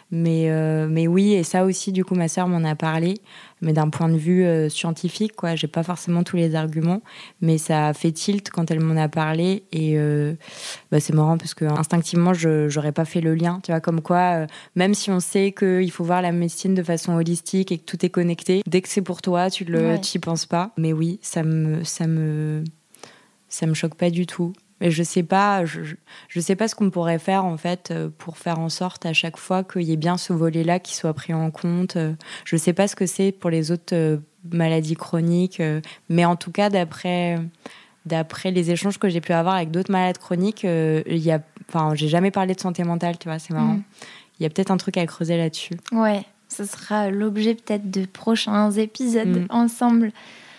Mais, 0.10 0.50
euh, 0.50 0.88
mais 0.90 1.08
oui, 1.08 1.34
et 1.34 1.44
ça 1.44 1.66
aussi, 1.66 1.92
du 1.92 2.06
coup, 2.06 2.16
ma 2.16 2.28
sœur 2.28 2.48
m'en 2.48 2.64
a 2.64 2.76
parlé 2.76 3.16
mais 3.62 3.74
d'un 3.74 3.90
point 3.90 4.10
de 4.10 4.18
vue 4.18 4.46
euh, 4.46 4.70
scientifique, 4.70 5.36
quoi. 5.36 5.56
J'ai 5.56 5.68
pas 5.68 5.84
forcément 5.84 6.24
tous 6.24 6.36
les 6.36 6.56
arguments, 6.56 7.02
mais 7.42 7.58
ça 7.58 7.88
a 7.88 7.94
fait 7.94 8.12
tilt 8.12 8.50
quand 8.50 8.70
elle 8.70 8.80
m'en 8.80 9.02
a 9.02 9.10
parlé 9.10 9.64
et 9.72 9.98
euh, 9.98 10.34
bah, 10.92 11.00
c'est 11.00 11.14
marrant 11.14 11.38
parce 11.38 11.54
que 11.54 11.66
instinctivement, 11.66 12.34
je 12.34 12.70
j'aurais 12.70 12.92
pas 12.92 13.06
fait 13.06 13.22
le 13.22 13.36
lien, 13.36 13.60
tu 13.64 13.72
vois, 13.72 13.82
comme 13.82 14.02
quoi, 14.02 14.46
même 14.76 14.94
si 14.94 15.10
on 15.10 15.20
sait 15.20 15.54
qu'il 15.54 15.92
faut 15.92 16.04
voir 16.04 16.22
la 16.22 16.32
médecine 16.32 16.76
de 16.76 16.84
façon 16.84 17.14
holistique 17.14 17.72
et 17.72 17.78
que 17.80 17.84
tout 17.84 18.06
est 18.06 18.10
connecté, 18.10 18.62
dès 18.68 18.82
que 18.82 18.90
c'est 18.90 19.02
pour 19.02 19.22
toi, 19.22 19.50
tu 19.50 19.64
le, 19.64 19.96
y 19.96 20.20
penses 20.20 20.46
pas. 20.46 20.72
Mais 20.78 20.94
oui, 20.94 21.20
ça 21.22 21.44
me, 21.44 21.84
ça 21.84 22.08
me, 22.08 22.64
ça 23.50 23.66
me 23.66 23.74
choque 23.74 23.96
pas 23.96 24.10
du 24.10 24.26
tout. 24.26 24.54
Mais 24.80 24.92
je 24.92 25.02
sais 25.04 25.24
pas, 25.24 25.66
je, 25.66 25.82
je 26.28 26.40
sais 26.40 26.56
pas 26.56 26.68
ce 26.68 26.76
qu'on 26.76 26.90
pourrait 26.90 27.20
faire 27.20 27.46
en 27.46 27.58
fait 27.58 27.90
euh, 27.90 28.10
pour 28.16 28.38
faire 28.38 28.60
en 28.60 28.70
sorte 28.70 29.06
à 29.06 29.14
chaque 29.14 29.38
fois 29.38 29.64
qu'il 29.64 29.84
y 29.84 29.94
ait 29.94 29.98
bien 29.98 30.18
ce 30.18 30.34
volet-là 30.34 30.80
qui 30.80 30.96
soit 30.96 31.14
pris 31.14 31.34
en 31.34 31.50
compte. 31.50 31.96
Euh, 31.96 32.14
je 32.46 32.58
sais 32.58 32.74
pas 32.74 32.88
ce 32.88 32.96
que 32.96 33.06
c'est 33.06 33.32
pour 33.32 33.50
les 33.50 33.72
autres 33.72 33.94
euh, 33.96 34.18
maladies 34.52 34.96
chroniques, 34.96 35.62
mais 36.10 36.26
en 36.26 36.36
tout 36.36 36.52
cas 36.52 36.70
d'après 36.70 37.38
d'après 38.06 38.52
les 38.52 38.72
échanges 38.72 38.98
que 39.00 39.10
j'ai 39.10 39.20
pu 39.20 39.34
avoir 39.34 39.56
avec 39.56 39.70
d'autres 39.70 39.92
malades 39.92 40.18
chroniques, 40.18 40.64
il 40.64 41.18
y 41.18 41.32
a, 41.32 41.42
enfin, 41.68 41.94
j'ai 41.94 42.08
jamais 42.08 42.32
parlé 42.32 42.56
de 42.56 42.60
santé 42.62 42.86
mentale, 42.86 43.18
tu 43.18 43.28
vois, 43.28 43.38
c'est 43.38 43.54
marrant. 43.54 43.74
Mm. 43.74 43.84
Il 44.40 44.44
y 44.44 44.46
a 44.46 44.50
peut-être 44.50 44.72
un 44.72 44.78
truc 44.78 44.96
à 44.96 45.06
creuser 45.06 45.36
là-dessus. 45.36 45.74
Ouais, 45.92 46.24
ce 46.48 46.64
sera 46.64 47.10
l'objet 47.10 47.56
peut-être 47.56 47.92
de 47.92 48.06
prochains 48.06 48.72
épisodes 48.72 49.28
mm. 49.28 49.48
ensemble. 49.50 50.14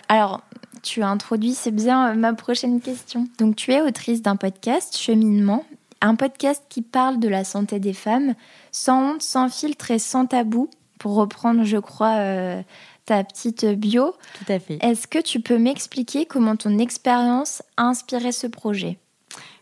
Alors, 0.09 0.41
tu 0.81 1.01
as 1.01 1.09
introduit, 1.09 1.53
c'est 1.53 1.71
bien 1.71 2.11
euh, 2.11 2.13
ma 2.15 2.33
prochaine 2.33 2.81
question. 2.81 3.27
Donc, 3.37 3.55
tu 3.55 3.71
es 3.71 3.81
autrice 3.81 4.21
d'un 4.21 4.35
podcast, 4.35 4.97
Cheminement, 4.97 5.65
un 6.01 6.15
podcast 6.15 6.63
qui 6.69 6.81
parle 6.81 7.19
de 7.19 7.27
la 7.27 7.43
santé 7.43 7.79
des 7.79 7.93
femmes, 7.93 8.35
sans 8.71 9.11
honte, 9.13 9.21
sans 9.21 9.49
filtre 9.49 9.91
et 9.91 9.99
sans 9.99 10.25
tabou, 10.25 10.69
pour 10.99 11.15
reprendre, 11.15 11.63
je 11.63 11.77
crois, 11.77 12.17
euh, 12.17 12.61
ta 13.05 13.23
petite 13.23 13.65
bio. 13.65 14.13
Tout 14.37 14.51
à 14.51 14.59
fait. 14.59 14.77
Est-ce 14.81 15.07
que 15.07 15.19
tu 15.19 15.39
peux 15.39 15.57
m'expliquer 15.57 16.25
comment 16.25 16.55
ton 16.55 16.77
expérience 16.77 17.63
a 17.77 17.83
inspiré 17.83 18.31
ce 18.31 18.47
projet? 18.47 18.97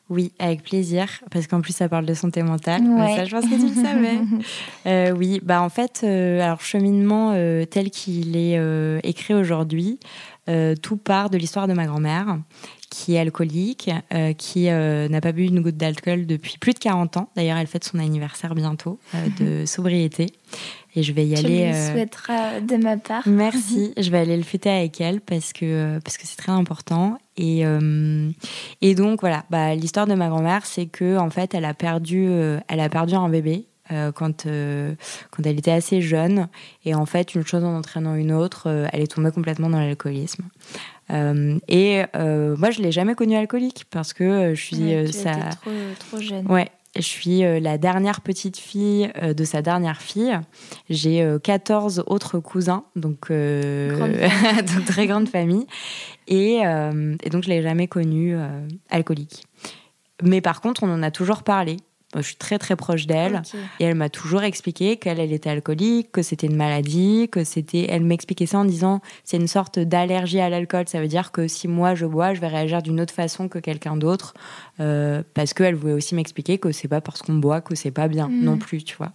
Oui, 0.09 0.31
avec 0.39 0.63
plaisir, 0.63 1.07
parce 1.31 1.47
qu'en 1.47 1.61
plus 1.61 1.73
ça 1.73 1.89
parle 1.89 2.05
de 2.05 2.13
santé 2.13 2.43
mentale. 2.43 2.81
Ça, 3.15 3.25
je 3.25 3.35
pense 3.35 3.45
que 3.45 3.55
tu 3.55 3.75
le 3.75 3.83
savais. 3.83 4.17
Euh, 4.85 5.11
oui, 5.11 5.41
bah 5.43 5.61
en 5.61 5.69
fait, 5.69 6.03
alors 6.03 6.61
cheminement 6.61 7.33
tel 7.69 7.89
qu'il 7.89 8.37
est 8.37 8.57
écrit 9.03 9.33
aujourd'hui, 9.33 9.99
euh, 10.49 10.75
tout 10.81 10.95
part 10.95 11.29
de 11.29 11.37
l'histoire 11.37 11.67
de 11.67 11.73
ma 11.73 11.85
grand-mère, 11.85 12.39
qui 12.89 13.15
est 13.15 13.19
alcoolique, 13.19 13.91
euh, 14.13 14.31
qui 14.31 14.69
euh, 14.69 15.09
n'a 15.09 15.19
pas 15.19 15.33
bu 15.33 15.43
une 15.43 15.59
goutte 15.61 15.75
d'alcool 15.75 16.25
depuis 16.25 16.57
plus 16.57 16.73
de 16.73 16.79
40 16.79 17.17
ans. 17.17 17.29
D'ailleurs, 17.35 17.57
elle 17.57 17.67
fête 17.67 17.83
son 17.83 17.99
anniversaire 17.99 18.55
bientôt 18.55 18.97
de 19.39 19.65
sobriété. 19.65 20.27
Et 20.95 21.03
je 21.03 21.11
vais 21.11 21.25
y 21.25 21.35
aller. 21.35 21.73
Je 21.73 21.91
souhaitera 21.91 22.61
de 22.61 22.77
ma 22.77 22.95
part. 22.95 23.23
Merci. 23.27 23.93
je 23.97 24.09
vais 24.09 24.19
aller 24.19 24.37
le 24.37 24.43
fêter 24.43 24.69
avec 24.69 25.01
elle 25.01 25.19
parce 25.19 25.51
que 25.51 25.99
parce 25.99 26.17
que 26.17 26.25
c'est 26.25 26.37
très 26.37 26.53
important. 26.53 27.19
Et 27.37 27.63
et 28.81 28.95
donc 28.95 29.21
voilà, 29.21 29.45
bah, 29.49 29.75
l'histoire 29.75 30.07
de 30.07 30.15
ma 30.15 30.27
grand-mère, 30.27 30.65
c'est 30.65 30.87
que 30.87 31.17
en 31.17 31.29
fait, 31.29 31.53
elle 31.53 31.65
a 31.65 31.73
perdu 31.73 32.29
elle 32.67 32.79
a 32.79 32.89
perdu 32.89 33.13
un 33.13 33.29
bébé 33.29 33.67
euh, 33.91 34.11
quand, 34.11 34.45
euh, 34.47 34.95
quand 35.31 35.45
elle 35.45 35.57
était 35.57 35.71
assez 35.71 36.01
jeune. 36.01 36.49
Et 36.83 36.93
en 36.93 37.05
fait, 37.05 37.35
une 37.35 37.45
chose 37.45 37.63
en 37.63 37.73
entraînant 37.73 38.15
une 38.15 38.33
autre, 38.33 38.67
euh, 38.67 38.87
elle 38.91 39.01
est 39.01 39.07
tombée 39.13 39.31
complètement 39.31 39.69
dans 39.69 39.79
l'alcoolisme. 39.79 40.43
et 41.09 42.03
moi, 42.13 42.71
je 42.71 42.81
l'ai 42.81 42.91
jamais 42.91 43.15
connue 43.15 43.37
alcoolique 43.37 43.85
parce 43.89 44.11
que 44.11 44.53
je 44.55 44.61
suis 44.61 45.13
ça. 45.13 45.35
trop, 45.61 45.71
trop, 45.99 46.19
jeune. 46.19 46.51
Ouais. 46.51 46.69
Je 46.95 47.01
suis 47.01 47.41
la 47.41 47.77
dernière 47.77 48.21
petite 48.21 48.57
fille 48.57 49.11
de 49.21 49.43
sa 49.43 49.61
dernière 49.61 50.01
fille. 50.01 50.39
J'ai 50.89 51.25
14 51.43 52.03
autres 52.07 52.39
cousins, 52.39 52.85
donc, 52.95 53.29
donc 53.31 54.85
très 54.85 55.07
grande 55.07 55.29
famille. 55.29 55.67
Et, 56.27 56.57
et 56.57 57.29
donc, 57.29 57.43
je 57.43 57.49
ne 57.49 57.55
l'ai 57.55 57.61
jamais 57.61 57.87
connu 57.87 58.35
alcoolique. 58.89 59.45
Mais 60.23 60.41
par 60.41 60.61
contre, 60.61 60.83
on 60.83 60.91
en 60.91 61.03
a 61.03 61.11
toujours 61.11 61.43
parlé 61.43 61.77
je 62.15 62.21
suis 62.21 62.35
très 62.37 62.57
très 62.57 62.77
proche 62.77 63.05
d'elle 63.05 63.41
et 63.79 63.83
elle 63.83 63.95
m'a 63.95 64.09
toujours 64.09 64.43
expliqué 64.43 64.95
qu'elle 64.95 65.19
elle 65.19 65.33
était 65.33 65.49
alcoolique, 65.49 66.11
que 66.11 66.21
c'était 66.21 66.47
une 66.47 66.55
maladie, 66.55 67.27
que 67.29 67.43
c'était. 67.43 67.87
Elle 67.89 68.03
m'expliquait 68.03 68.45
ça 68.45 68.59
en 68.59 68.65
disant 68.65 69.01
c'est 69.25 69.35
une 69.35 69.47
sorte 69.47 69.77
d'allergie 69.77 70.39
à 70.39 70.49
l'alcool. 70.49 70.87
Ça 70.87 71.01
veut 71.01 71.09
dire 71.09 71.33
que 71.33 71.49
si 71.49 71.67
moi 71.67 71.95
je 71.95 72.05
bois, 72.05 72.33
je 72.33 72.39
vais 72.39 72.47
réagir 72.47 72.81
d'une 72.81 73.01
autre 73.01 73.13
façon 73.13 73.49
que 73.49 73.59
quelqu'un 73.59 73.97
d'autre 73.97 74.35
euh, 74.79 75.21
parce 75.33 75.53
qu'elle 75.53 75.75
voulait 75.75 75.93
aussi 75.93 76.15
m'expliquer 76.15 76.59
que 76.59 76.71
c'est 76.71 76.87
pas 76.87 77.01
parce 77.01 77.21
qu'on 77.21 77.35
boit 77.35 77.59
que 77.59 77.75
c'est 77.75 77.91
pas 77.91 78.07
bien 78.07 78.29
mm. 78.29 78.41
non 78.41 78.57
plus, 78.57 78.85
tu 78.85 78.95
vois. 78.95 79.11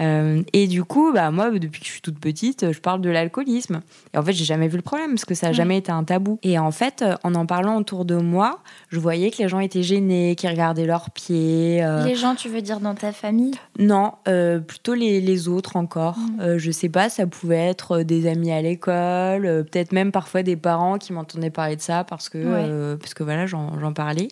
Euh, 0.00 0.42
et 0.54 0.68
du 0.68 0.84
coup, 0.84 1.12
bah 1.12 1.30
moi 1.30 1.50
depuis 1.50 1.80
que 1.80 1.86
je 1.86 1.92
suis 1.92 2.00
toute 2.00 2.18
petite, 2.18 2.72
je 2.72 2.80
parle 2.80 3.02
de 3.02 3.10
l'alcoolisme. 3.10 3.82
Et 4.14 4.18
en 4.18 4.22
fait, 4.22 4.32
j'ai 4.32 4.46
jamais 4.46 4.68
vu 4.68 4.76
le 4.76 4.82
problème 4.82 5.10
parce 5.10 5.26
que 5.26 5.34
ça 5.34 5.48
a 5.48 5.52
jamais 5.52 5.76
été 5.76 5.92
un 5.92 6.04
tabou. 6.04 6.38
Et 6.42 6.58
en 6.58 6.70
fait, 6.70 7.04
en 7.24 7.34
en 7.34 7.44
parlant 7.44 7.76
autour 7.76 8.06
de 8.06 8.16
moi, 8.16 8.60
je 8.88 8.98
voyais 8.98 9.30
que 9.30 9.42
les 9.42 9.48
gens 9.48 9.60
étaient 9.60 9.82
gênés, 9.82 10.34
qu'ils 10.34 10.48
regardaient 10.48 10.86
leurs 10.86 11.10
pieds. 11.10 11.82
Euh, 11.82 12.04
tu 12.36 12.48
veux 12.48 12.62
dire 12.62 12.80
dans 12.80 12.94
ta 12.94 13.12
famille? 13.12 13.52
Non, 13.78 14.12
euh, 14.28 14.58
plutôt 14.58 14.94
les, 14.94 15.48
autres 15.48 15.76
encore. 15.76 16.16
Je 16.16 16.32
mm. 16.32 16.40
Euh, 16.40 16.58
je 16.58 16.70
sais 16.70 16.88
pas, 16.88 17.08
ça 17.08 17.26
pouvait 17.26 17.56
être 17.68 17.98
euh, 17.98 18.04
des 18.04 18.26
amis 18.26 18.52
à 18.52 18.62
l'école, 18.62 19.42
peut-être 19.70 19.92
même 19.92 20.12
parfois 20.12 20.42
des 20.42 20.56
parents 20.56 20.98
qui 20.98 21.12
m'entendaient 21.12 21.50
parler 21.50 21.76
de 21.76 21.80
ça 21.80 22.04
parce 22.04 22.28
que, 22.28 22.94
parce 22.96 23.14
que 23.14 23.22
voilà, 23.22 23.46
j'en 23.46 23.92
parlais. 23.92 24.28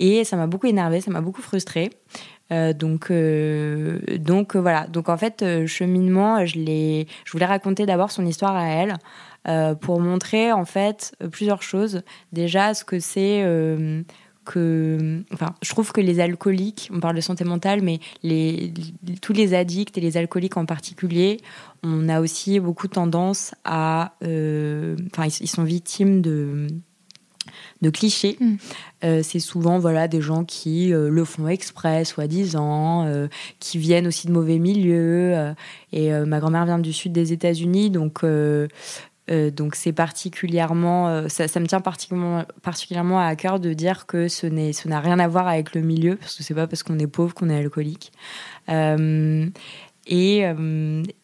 Et 0.00 0.24
ça 0.24 0.36
m'a 0.36 0.46
beaucoup 0.46 0.66
énervé, 0.66 1.00
ça 1.00 1.10
m'a 1.10 1.20
beaucoup 1.20 1.42
frustrée. 1.42 1.90
donc, 2.50 3.12
donc 4.18 4.56
voilà. 4.56 4.86
Donc 4.86 5.08
en 5.08 5.16
fait, 5.16 5.66
cheminement, 5.66 6.44
je, 6.46 6.58
je 6.58 7.32
voulais 7.32 7.46
raconter 7.46 7.86
d'abord 7.86 8.10
son 8.10 8.24
histoire 8.26 8.56
à 8.56 8.66
elle. 8.66 9.76
pour 9.78 10.00
montrer 10.00 10.52
en 10.52 10.64
fait 10.64 11.14
plusieurs 11.32 11.62
choses. 11.62 12.02
Déjà, 12.32 12.74
ce 12.74 12.84
que 12.84 13.00
c'est 13.00 13.42
que, 14.44 15.22
enfin, 15.32 15.54
je 15.62 15.70
trouve 15.70 15.92
que 15.92 16.00
les 16.00 16.20
alcooliques, 16.20 16.90
on 16.92 17.00
parle 17.00 17.16
de 17.16 17.20
santé 17.20 17.44
mentale, 17.44 17.82
mais 17.82 18.00
les, 18.22 18.72
tous 19.20 19.32
les 19.32 19.54
addicts 19.54 19.96
et 19.98 20.00
les 20.00 20.16
alcooliques 20.16 20.56
en 20.56 20.66
particulier, 20.66 21.40
on 21.82 22.08
a 22.08 22.20
aussi 22.20 22.60
beaucoup 22.60 22.88
tendance 22.88 23.54
à, 23.64 24.14
euh, 24.22 24.96
enfin, 25.12 25.28
ils, 25.40 25.48
sont 25.48 25.64
victimes 25.64 26.20
de 26.20 26.66
de 27.82 27.90
clichés. 27.90 28.36
Mm. 28.40 28.54
Euh, 29.04 29.20
c'est 29.22 29.38
souvent 29.38 29.78
voilà 29.78 30.08
des 30.08 30.22
gens 30.22 30.44
qui 30.44 30.94
euh, 30.94 31.10
le 31.10 31.24
font 31.24 31.46
exprès, 31.48 32.04
soi-disant, 32.04 33.06
qui 33.60 33.78
viennent 33.78 34.06
aussi 34.06 34.26
de 34.26 34.32
mauvais 34.32 34.58
milieux. 34.58 35.54
et 35.92 36.10
ma 36.10 36.40
grand-mère 36.40 36.64
vient 36.64 36.78
du 36.78 36.92
sud 36.92 37.12
des 37.12 37.32
États-Unis, 37.32 37.90
donc 37.90 38.22
euh, 39.30 39.50
donc 39.50 39.74
c'est 39.74 39.92
particulièrement, 39.92 41.08
euh, 41.08 41.28
ça, 41.28 41.60
me 41.60 41.66
tient 41.66 41.80
particulièrement, 41.80 42.44
particulièrement 42.62 43.20
à 43.20 43.34
cœur 43.36 43.58
de 43.58 43.72
dire 43.72 44.06
que 44.06 44.28
ce 44.28 44.46
n'est, 44.46 44.72
n'a 44.84 45.00
rien 45.00 45.18
à 45.18 45.28
voir 45.28 45.48
avec 45.48 45.74
le 45.74 45.80
milieu, 45.80 46.16
parce 46.16 46.36
que 46.36 46.42
c'est 46.42 46.54
pas 46.54 46.66
parce 46.66 46.82
qu'on 46.82 46.98
est 46.98 47.06
pauvre 47.06 47.34
qu'on 47.34 47.48
est 47.48 47.58
alcoolique. 47.58 48.12
Euh, 48.68 49.46
et, 50.06 50.44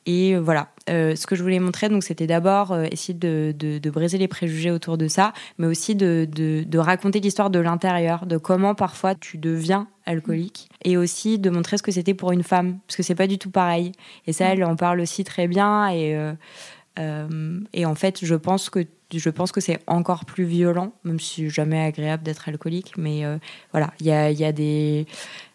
et 0.07 0.37
voilà, 0.39 0.69
ce 0.89 1.27
que 1.27 1.37
je 1.37 1.43
voulais 1.43 1.59
montrer, 1.59 1.91
donc 1.91 2.03
c'était 2.03 2.27
d'abord 2.27 2.75
essayer 2.91 3.13
de, 3.13 3.55
de, 3.55 3.91
briser 3.91 4.17
les 4.17 4.27
préjugés 4.27 4.71
autour 4.71 4.97
de 4.97 5.07
ça, 5.07 5.35
mais 5.59 5.67
aussi 5.67 5.95
de, 5.95 6.27
de 6.33 6.79
raconter 6.79 7.21
l'histoire 7.21 7.51
de 7.51 7.59
l'intérieur, 7.59 8.25
de 8.25 8.39
comment 8.39 8.75
parfois 8.75 9.15
tu 9.15 9.37
deviens 9.37 9.87
alcoolique, 10.07 10.71
et 10.83 10.97
aussi 10.97 11.39
de 11.39 11.51
montrer 11.51 11.77
ce 11.77 11.83
que 11.83 11.93
c'était 11.93 12.15
pour 12.15 12.33
une 12.33 12.43
femme, 12.43 12.79
parce 12.87 12.97
que 12.97 13.03
c'est 13.03 13.15
pas 13.15 13.27
du 13.27 13.37
tout 13.37 13.51
pareil. 13.51 13.93
Et 14.27 14.33
ça, 14.33 14.47
elle 14.47 14.65
en 14.65 14.77
parle 14.77 15.01
aussi 15.01 15.25
très 15.25 15.47
bien 15.47 15.89
et 15.89 16.17
euh, 16.17 16.33
et 16.97 17.87
en 17.87 17.95
fait, 17.95 18.25
je 18.25 18.35
pense 18.35 18.71
que 18.71 18.85
je 19.19 19.31
pense 19.31 19.51
que 19.53 19.61
c'est 19.61 19.81
encore 19.87 20.25
plus 20.25 20.45
violent, 20.45 20.93
même 21.05 21.19
si 21.19 21.51
jamais 21.51 21.81
agréable 21.81 22.23
d'être 22.23 22.49
alcoolique. 22.49 22.97
Mais 22.97 23.25
euh, 23.25 23.39
voilà, 23.73 23.93
il 24.01 24.07
y 24.07 24.13
a, 24.13 24.31
y 24.31 24.45
a, 24.45 24.53
des 24.53 25.07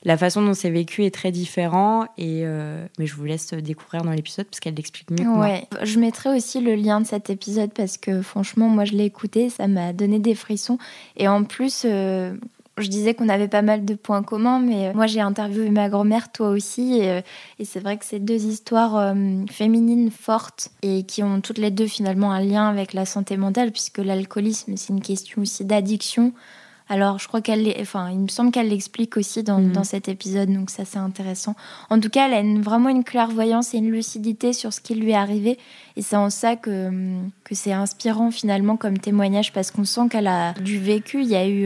la 0.03 0.17
façon 0.17 0.41
dont 0.41 0.53
c'est 0.53 0.69
vécu 0.69 1.05
est 1.05 1.13
très 1.13 1.31
différent. 1.31 2.05
Et 2.17 2.41
euh, 2.43 2.85
mais 2.99 3.05
je 3.05 3.15
vous 3.15 3.23
laisse 3.23 3.53
découvrir 3.53 4.03
dans 4.03 4.11
l'épisode 4.11 4.45
parce 4.45 4.59
qu'elle 4.59 4.75
l'explique 4.75 5.11
mieux. 5.11 5.25
Que 5.25 5.85
je 5.85 5.99
mettrai 5.99 6.35
aussi 6.35 6.59
le 6.59 6.75
lien 6.75 6.99
de 6.99 7.07
cet 7.07 7.29
épisode 7.29 7.71
parce 7.73 7.97
que 7.97 8.21
franchement, 8.21 8.67
moi 8.67 8.85
je 8.85 8.93
l'ai 8.93 9.05
écouté, 9.05 9.49
ça 9.49 9.67
m'a 9.67 9.93
donné 9.93 10.19
des 10.19 10.35
frissons. 10.35 10.77
Et 11.15 11.27
en 11.27 11.43
plus, 11.43 11.85
je 12.77 12.89
disais 12.89 13.13
qu'on 13.13 13.29
avait 13.29 13.47
pas 13.47 13.61
mal 13.61 13.85
de 13.85 13.93
points 13.93 14.23
communs, 14.23 14.59
mais 14.59 14.87
euh, 14.87 14.93
moi 14.93 15.07
j'ai 15.07 15.21
interviewé 15.21 15.69
ma 15.69 15.89
grand-mère, 15.89 16.31
toi 16.31 16.49
aussi, 16.49 16.99
et, 16.99 17.09
euh, 17.09 17.21
c'est 17.63 17.79
vrai 17.79 17.97
que 17.97 18.05
c'est 18.05 18.19
deux 18.19 18.45
histoires 18.45 18.97
euh, 18.97 19.13
féminines 19.49 20.11
fortes 20.11 20.69
et 20.81 21.03
qui 21.03 21.23
ont 21.23 21.39
toutes 21.39 21.57
les 21.57 21.71
deux 21.71 21.87
finalement 21.87 22.31
un 22.31 22.41
lien 22.41 22.67
avec 22.67 22.93
la 22.93 23.05
santé 23.05 23.37
mentale, 23.37 23.71
puisque 23.71 23.99
l'alcoolisme 23.99 24.75
c'est 24.75 24.91
une 24.91 25.01
question 25.01 25.41
aussi 25.41 25.63
d'addiction. 25.63 26.33
Alors 26.87 27.17
je 27.17 27.27
crois 27.27 27.41
qu'elle, 27.41 27.73
enfin 27.79 28.11
il 28.11 28.19
me 28.19 28.27
semble 28.27 28.51
qu'elle 28.51 28.69
l'explique 28.69 29.17
aussi 29.17 29.41
dans, 29.41 29.59
mhm. 29.59 29.71
dans, 29.71 29.83
cet 29.83 30.07
épisode, 30.07 30.53
donc 30.53 30.69
ça 30.69 30.83
c'est 30.85 30.99
intéressant. 30.99 31.55
En 31.89 31.99
tout 31.99 32.09
cas, 32.09 32.27
elle 32.27 32.33
a 32.33 32.61
vraiment 32.61 32.89
une 32.89 33.03
clairvoyance 33.03 33.73
et 33.73 33.77
une 33.77 33.89
lucidité 33.89 34.53
sur 34.53 34.71
ce 34.71 34.81
qui 34.81 34.95
lui 34.95 35.11
est 35.11 35.15
arrivé, 35.15 35.57
et 35.95 36.01
c'est 36.01 36.17
en 36.17 36.29
ça 36.29 36.57
que, 36.57 36.91
que 37.45 37.55
c'est 37.55 37.73
inspirant 37.73 38.31
finalement 38.31 38.75
comme 38.75 38.99
témoignage, 38.99 39.53
parce 39.53 39.71
qu'on 39.71 39.85
sent 39.85 40.09
qu'elle 40.11 40.27
a 40.27 40.53
du 40.55 40.77
vécu. 40.77 41.21
Il 41.21 41.29
y 41.29 41.35
a 41.35 41.47
eu 41.47 41.65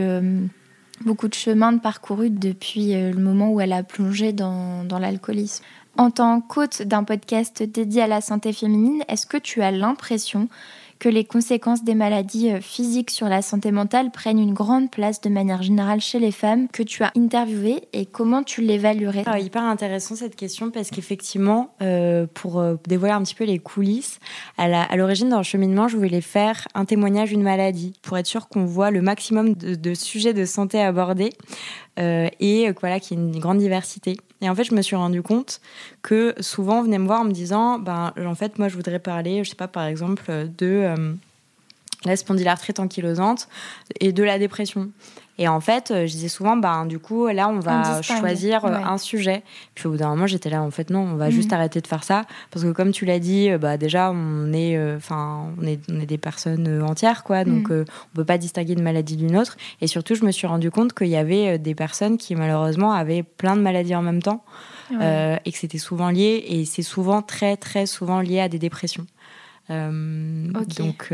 beaucoup 1.06 1.28
de 1.28 1.34
chemin 1.34 1.72
de 1.72 1.80
parcouru 1.80 2.30
depuis 2.30 2.94
euh, 2.94 3.12
le 3.12 3.20
moment 3.20 3.52
où 3.52 3.62
elle 3.62 3.74
a 3.74 3.84
plongé 3.84 4.34
dans, 4.34 4.84
dans 4.84 5.00
l'alcoolisme. 5.00 5.64
En 5.98 6.12
tant 6.12 6.40
qu'hôte 6.42 6.82
d'un 6.84 7.04
podcast 7.04 7.64
dédié 7.64 8.04
à 8.04 8.08
la 8.08 8.22
santé 8.22 8.54
féminine, 8.54 9.04
est-ce 9.08 9.26
que 9.26 9.38
tu 9.38 9.62
as 9.62 9.72
l'impression 9.72 10.48
que 11.00 11.10
les 11.10 11.24
conséquences 11.24 11.84
des 11.84 11.96
maladies 11.96 12.52
euh, 12.52 12.62
physiques 12.62 13.10
sur 13.10 13.28
la 13.28 13.42
santé 13.42 13.72
mentale 13.72 14.12
prennent 14.12 14.40
une 14.40 14.54
grande 14.54 14.92
place 14.92 15.22
de 15.22 15.30
manière 15.30 15.62
générale 15.62 16.02
chez 16.02 16.20
les 16.20 16.32
femmes 16.32 16.68
que 16.68 16.84
tu 16.84 17.04
as 17.04 17.12
interviewées 17.16 17.88
et 17.94 18.06
comment 18.06 18.44
tu 18.44 18.62
l'évaluerais 18.62 19.24
ah, 19.26 19.40
Hyper 19.40 19.64
intéressant 19.64 20.16
cette 20.16 20.36
question 20.36 20.72
parce 20.72 20.90
qu'effectivement, 20.90 21.74
euh, 21.82 22.28
pour 22.34 22.60
euh, 22.60 22.76
dévoiler 22.88 23.14
un 23.14 23.24
petit 23.24 23.36
peu 23.36 23.46
les 23.46 23.60
coulisses, 23.60 24.20
à 24.58 24.96
l'origine 24.98 25.34
le 25.36 25.44
cheminement, 25.44 25.88
je 25.88 25.98
voulais 25.98 26.22
faire 26.22 26.68
un 26.74 26.86
témoignage 26.86 27.30
d'une 27.30 27.44
maladie 27.44 27.94
pour 28.02 28.18
être 28.18 28.28
sûr 28.28 28.50
qu'on 28.50 28.66
voit 28.66 28.92
le 28.92 29.02
maximum 29.02 29.54
de, 29.54 29.94
sujets 29.94 30.34
de 30.34 30.46
santé 30.46 30.82
abordés. 30.82 31.32
Et 31.98 32.72
voilà, 32.80 33.00
qu'il 33.00 33.18
y 33.18 33.22
ait 33.22 33.24
une 33.24 33.40
grande 33.40 33.58
diversité. 33.58 34.18
Et 34.42 34.50
en 34.50 34.56
fait, 34.56 34.64
je 34.64 34.74
me 34.74 34.82
suis 34.82 34.96
rendu 34.96 35.22
compte 35.22 35.60
que 36.02 36.34
souvent, 36.40 36.80
on 36.80 36.84
venait 36.84 37.00
me 37.00 37.06
voir 37.06 37.22
en 37.22 37.26
me 37.26 37.32
disant, 37.32 37.80
ben, 37.80 38.14
en 38.18 38.36
fait, 38.36 38.58
moi, 38.58 38.70
je 38.70 38.76
voudrais 38.76 39.00
parler, 39.00 39.44
je 39.44 39.50
sais 39.50 39.56
pas, 39.56 39.68
par 39.68 39.84
exemple, 39.86 40.24
de 40.58 40.68
euh, 40.68 41.14
la 42.06 42.16
spondylarthrite 42.16 42.80
ankylosante 42.80 43.50
et 44.00 44.14
de 44.14 44.24
la 44.24 44.40
dépression. 44.40 44.92
Et 45.40 45.48
en 45.48 45.62
fait, 45.62 45.90
euh, 45.90 46.06
je 46.06 46.12
disais 46.12 46.28
souvent, 46.28 46.58
ben, 46.58 46.86
du 46.86 47.00
coup, 47.00 47.28
là, 47.28 47.48
on 47.48 47.60
va 47.60 48.02
choisir 48.02 48.66
euh, 48.66 48.74
un 48.74 48.98
sujet. 48.98 49.42
Puis 49.74 49.88
au 49.88 49.92
bout 49.92 49.98
d'un 49.98 50.10
moment, 50.10 50.28
j'étais 50.28 50.50
là, 50.50 50.62
en 50.62 50.70
fait, 50.70 50.90
non, 50.90 51.00
on 51.00 51.16
va 51.16 51.30
juste 51.30 51.52
mhm. 51.52 51.56
arrêter 51.56 51.80
de 51.80 51.88
faire 51.88 52.04
ça. 52.04 52.26
Parce 52.52 52.66
que 52.66 52.72
comme 52.72 52.92
tu 52.92 53.06
l'as 53.06 53.20
dit, 53.20 53.50
euh, 53.50 53.58
bah, 53.58 53.78
déjà, 53.78 54.12
on 54.12 54.52
est, 54.52 54.78
enfin, 54.98 55.48
on, 55.58 55.66
est, 55.66 55.80
on 55.90 56.02
est 56.02 56.06
des 56.06 56.18
personnes 56.18 56.84
entières, 56.84 57.24
quoi. 57.24 57.46
Donc, 57.46 57.70
mhm. 57.70 57.86
on 58.14 58.16
peut 58.18 58.26
pas 58.26 58.38
distinguer 58.38 58.74
une 58.74 58.84
maladie 58.84 59.16
d'une 59.16 59.38
autre. 59.38 59.56
Et 59.80 59.88
surtout, 59.88 60.14
je 60.14 60.26
me 60.26 60.32
suis 60.32 60.46
rendu 60.46 60.72
compte 60.72 60.94
qu'il 60.94 61.08
y 61.08 61.16
avait 61.16 61.58
des 61.58 61.74
personnes 61.74 62.18
qui, 62.18 62.36
malheureusement, 62.36 62.92
avaient 62.92 63.24
plein 63.24 63.56
de 63.56 63.62
maladies 63.62 63.96
en 63.96 64.02
même 64.02 64.22
temps. 64.22 64.44
et 64.92 65.52
que 65.52 65.58
c'était 65.58 65.78
souvent 65.78 66.10
lié. 66.10 66.44
Et 66.50 66.66
c'est 66.66 66.82
souvent, 66.82 67.22
très, 67.22 67.56
très 67.56 67.86
souvent 67.86 68.20
lié 68.20 68.42
à 68.42 68.50
des 68.50 68.60
dépressions. 68.60 69.06
Donc, 69.70 71.14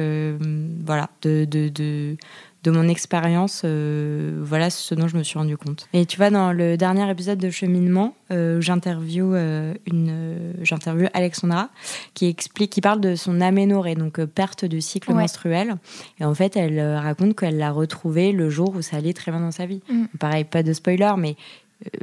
voilà, 0.83 1.09
de, 1.21 1.45
de, 1.45 1.69
de 1.69 2.17
de 2.65 2.71
mon 2.71 2.87
expérience, 2.87 3.61
euh, 3.63 4.41
voilà 4.41 4.71
ce 4.71 4.95
dont 4.95 5.07
je 5.07 5.15
me 5.17 5.23
suis 5.23 5.37
rendu 5.37 5.55
compte. 5.55 5.87
Et 5.93 6.07
tu 6.07 6.17
vois, 6.17 6.31
dans 6.31 6.51
le 6.51 6.77
dernier 6.77 7.09
épisode 7.11 7.37
de 7.37 7.51
Cheminement, 7.51 8.15
euh, 8.31 8.59
j'interview 8.59 9.35
euh, 9.35 9.75
une, 9.85 10.53
j'interview 10.63 11.07
Alexandra 11.13 11.69
qui 12.15 12.25
explique, 12.25 12.71
qui 12.71 12.81
parle 12.81 13.01
de 13.01 13.15
son 13.15 13.39
aménorrhée, 13.39 13.93
donc 13.93 14.23
perte 14.25 14.65
de 14.65 14.79
cycle 14.79 15.13
menstruel. 15.13 15.75
Et 16.19 16.25
en 16.25 16.33
fait, 16.33 16.57
elle 16.57 16.81
raconte 16.95 17.37
qu'elle 17.37 17.57
l'a 17.57 17.71
retrouvé 17.71 18.31
le 18.31 18.49
jour 18.49 18.73
où 18.75 18.81
ça 18.81 18.97
allait 18.97 19.13
très 19.13 19.31
bien 19.31 19.41
dans 19.41 19.51
sa 19.51 19.67
vie. 19.67 19.81
Mm. 19.87 20.05
Pareil, 20.17 20.43
pas 20.43 20.63
de 20.63 20.73
spoiler, 20.73 21.13
mais 21.17 21.35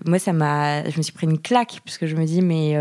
moi, 0.06 0.20
ça 0.20 0.32
m'a, 0.32 0.88
je 0.88 0.96
me 0.96 1.02
suis 1.02 1.12
pris 1.12 1.26
une 1.26 1.40
claque 1.40 1.80
puisque 1.84 2.06
je 2.06 2.14
me 2.14 2.24
dis, 2.24 2.40
mais 2.40 2.76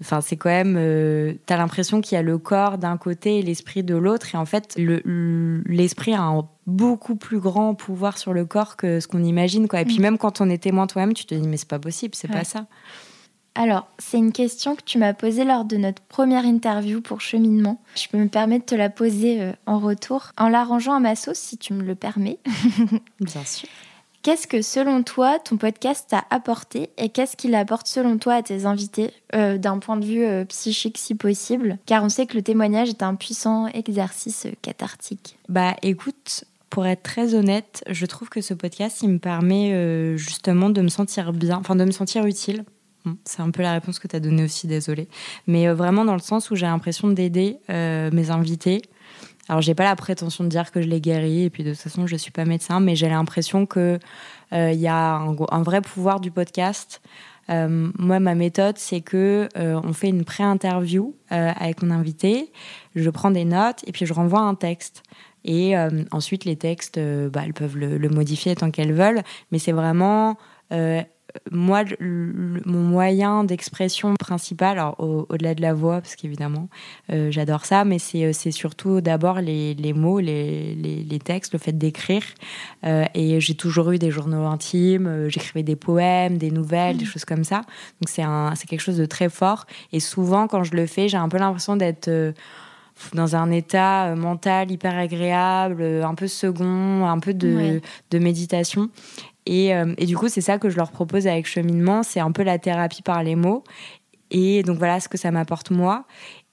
Enfin, 0.00 0.20
c'est 0.22 0.36
quand 0.36 0.48
même, 0.48 0.76
euh, 0.78 1.34
tu 1.46 1.52
as 1.52 1.56
l'impression 1.58 2.00
qu'il 2.00 2.16
y 2.16 2.18
a 2.18 2.22
le 2.22 2.38
corps 2.38 2.78
d'un 2.78 2.96
côté 2.96 3.38
et 3.38 3.42
l'esprit 3.42 3.82
de 3.82 3.94
l'autre, 3.94 4.34
et 4.34 4.38
en 4.38 4.46
fait, 4.46 4.78
l'esprit 4.78 6.14
a 6.14 6.22
un 6.22 6.48
beaucoup 6.66 7.16
plus 7.16 7.38
grand 7.38 7.74
pouvoir 7.74 8.16
sur 8.16 8.32
le 8.32 8.46
corps 8.46 8.76
que 8.76 9.00
ce 9.00 9.08
qu'on 9.08 9.22
imagine, 9.22 9.68
quoi. 9.68 9.80
Et 9.80 9.84
puis 9.84 9.98
mm. 9.98 10.02
même 10.02 10.18
quand 10.18 10.40
on 10.40 10.48
est 10.48 10.62
témoin 10.62 10.86
toi-même, 10.86 11.12
tu 11.12 11.26
te 11.26 11.34
dis 11.34 11.46
mais 11.46 11.56
c'est 11.56 11.68
pas 11.68 11.78
possible, 11.78 12.14
c'est 12.14 12.28
pas 12.28 12.44
ça. 12.44 12.66
Alors, 13.54 13.88
c'est 13.98 14.16
une 14.16 14.32
question 14.32 14.76
que 14.76 14.82
tu 14.82 14.96
m'as 14.96 15.12
posée 15.12 15.44
lors 15.44 15.64
de 15.64 15.76
notre 15.76 16.00
première 16.02 16.44
interview 16.44 17.00
pour 17.00 17.20
cheminement. 17.20 17.82
Je 17.96 18.06
peux 18.08 18.16
me 18.16 18.28
permettre 18.28 18.64
de 18.66 18.70
te 18.70 18.74
la 18.76 18.90
poser 18.90 19.42
euh, 19.42 19.52
en 19.66 19.80
retour, 19.80 20.30
en 20.38 20.48
l'arrangeant 20.48 20.94
à 20.94 21.00
ma 21.00 21.16
sauce, 21.16 21.38
si 21.38 21.58
tu 21.58 21.74
me 21.74 21.82
le 21.82 21.96
permets. 21.96 22.38
Bien 23.20 23.44
sûr. 23.44 23.68
Qu'est-ce 24.22 24.46
que 24.46 24.60
selon 24.60 25.02
toi 25.02 25.38
ton 25.38 25.56
podcast 25.56 26.08
t'a 26.10 26.24
apporté 26.28 26.90
et 26.98 27.08
qu'est-ce 27.08 27.38
qu'il 27.38 27.54
apporte 27.54 27.86
selon 27.86 28.18
toi 28.18 28.34
à 28.34 28.42
tes 28.42 28.66
invités 28.66 29.12
euh, 29.34 29.56
d'un 29.56 29.78
point 29.78 29.96
de 29.96 30.04
vue 30.04 30.24
euh, 30.24 30.44
psychique 30.44 30.98
si 30.98 31.14
possible? 31.14 31.78
Car 31.86 32.04
on 32.04 32.10
sait 32.10 32.26
que 32.26 32.36
le 32.36 32.42
témoignage 32.42 32.90
est 32.90 33.02
un 33.02 33.14
puissant 33.14 33.68
exercice 33.68 34.44
euh, 34.44 34.52
cathartique. 34.60 35.38
Bah 35.48 35.74
écoute, 35.80 36.44
pour 36.68 36.84
être 36.84 37.02
très 37.02 37.34
honnête, 37.34 37.82
je 37.88 38.04
trouve 38.04 38.28
que 38.28 38.42
ce 38.42 38.52
podcast, 38.52 39.00
il 39.02 39.08
me 39.08 39.18
permet 39.18 40.16
justement 40.18 40.68
de 40.68 40.82
me 40.82 40.88
sentir 40.88 41.32
bien, 41.32 41.56
enfin 41.56 41.74
de 41.74 41.84
me 41.84 41.90
sentir 41.90 42.26
utile. 42.26 42.64
C'est 43.24 43.40
un 43.40 43.50
peu 43.50 43.62
la 43.62 43.72
réponse 43.72 43.98
que 43.98 44.06
tu 44.06 44.14
as 44.14 44.20
donnée 44.20 44.44
aussi, 44.44 44.66
désolée. 44.66 45.08
Mais 45.46 45.66
vraiment 45.72 46.04
dans 46.04 46.12
le 46.12 46.20
sens 46.20 46.50
où 46.50 46.56
j'ai 46.56 46.66
l'impression 46.66 47.08
d'aider 47.08 47.58
mes 47.68 48.30
invités 48.30 48.82
alors, 49.50 49.62
j'ai 49.62 49.74
pas 49.74 49.82
la 49.82 49.96
prétention 49.96 50.44
de 50.44 50.48
dire 50.48 50.70
que 50.70 50.80
je 50.80 50.86
l'ai 50.86 51.00
guéri, 51.00 51.42
et 51.42 51.50
puis 51.50 51.64
de 51.64 51.70
toute 51.72 51.80
façon, 51.80 52.06
je 52.06 52.14
suis 52.14 52.30
pas 52.30 52.44
médecin, 52.44 52.78
mais 52.78 52.94
j'ai 52.94 53.08
l'impression 53.08 53.66
que 53.66 53.98
euh, 54.52 54.70
y 54.70 54.86
a 54.86 55.16
un, 55.16 55.62
vrai 55.64 55.80
pouvoir 55.80 56.20
du 56.20 56.30
podcast. 56.30 57.02
Euh, 57.48 57.90
moi, 57.98 58.20
ma 58.20 58.36
méthode, 58.36 58.78
c'est 58.78 59.00
que 59.00 59.48
euh, 59.56 59.80
on 59.82 59.92
fait 59.92 60.06
une 60.06 60.24
pré-interview 60.24 61.16
avec 61.30 61.82
mon 61.82 61.90
invité. 61.90 62.52
Je 62.94 63.10
prends 63.10 63.32
des 63.32 63.44
notes 63.44 63.82
et 63.88 63.90
puis 63.90 64.06
je 64.06 64.12
renvoie 64.12 64.38
un 64.38 64.54
texte. 64.54 65.02
Et 65.44 65.74
ensuite, 66.12 66.44
les 66.44 66.54
textes, 66.54 67.00
bah, 67.00 67.42
elles 67.44 67.52
peuvent 67.52 67.76
le 67.76 68.08
modifier 68.08 68.54
tant 68.54 68.70
qu'elles 68.70 68.92
veulent, 68.92 69.24
mais 69.50 69.58
c'est 69.58 69.72
vraiment 69.72 70.36
moi, 71.50 71.84
mon 72.00 72.80
moyen 72.80 73.44
d'expression 73.44 74.14
principal, 74.14 74.78
alors 74.78 74.96
au-delà 74.98 75.54
de 75.54 75.62
la 75.62 75.74
voix, 75.74 76.00
parce 76.00 76.16
qu'évidemment, 76.16 76.68
euh, 77.12 77.30
j'adore 77.30 77.64
ça, 77.64 77.84
mais 77.84 77.98
c'est 77.98 78.24
euh, 78.24 78.32
surtout 78.32 79.00
d'abord 79.00 79.40
les, 79.40 79.74
les, 79.74 79.92
mots, 79.92 80.20
les, 80.20 80.74
les, 80.74 81.18
textes, 81.18 81.52
le 81.52 81.58
fait 81.58 81.72
d'écrire. 81.72 82.22
Euh, 82.84 83.04
et 83.14 83.40
j'ai 83.40 83.54
toujours 83.54 83.90
eu 83.90 83.98
des 83.98 84.10
journaux 84.10 84.46
intimes, 84.46 85.28
j'écrivais 85.28 85.62
des 85.62 85.76
poèmes, 85.76 86.38
des 86.38 86.50
nouvelles, 86.50 86.96
des 86.96 87.04
mmh. 87.04 87.08
choses 87.08 87.24
comme 87.24 87.44
ça. 87.44 87.62
Donc 88.00 88.08
c'est 88.08 88.66
quelque 88.68 88.80
chose 88.80 88.98
de 88.98 89.06
très 89.06 89.28
fort. 89.28 89.66
Et 89.92 90.00
souvent, 90.00 90.46
quand 90.46 90.64
je 90.64 90.74
le 90.74 90.86
fais, 90.86 91.08
j'ai 91.08 91.16
un 91.16 91.28
peu 91.28 91.38
l'impression 91.38 91.76
d'être 91.76 92.10
dans 93.14 93.34
un 93.34 93.50
état 93.50 94.14
mental 94.14 94.70
hyper 94.70 94.96
agréable, 94.96 95.82
un 95.82 96.14
peu 96.14 96.26
second, 96.26 97.06
un 97.06 97.18
peu 97.18 97.34
de, 97.34 97.80
de 98.10 98.18
méditation. 98.18 98.90
Euh, 99.48 99.94
et, 99.98 100.06
du 100.06 100.16
coup, 100.16 100.28
c'est 100.28 100.40
ça 100.40 100.58
que 100.58 100.68
je 100.68 100.76
leur 100.76 100.90
propose 100.90 101.26
avec 101.26 101.46
Cheminement, 101.46 102.02
c'est 102.02 102.20
un 102.20 102.32
peu 102.32 102.42
la 102.42 102.58
thérapie 102.58 103.02
par 103.02 103.22
les 103.22 103.36
mots. 103.36 103.64
Et 104.32 104.62
donc 104.62 104.78
voilà 104.78 105.00
ce 105.00 105.08
que 105.08 105.18
ça 105.18 105.32
m'apporte 105.32 105.72
moi. 105.72 106.04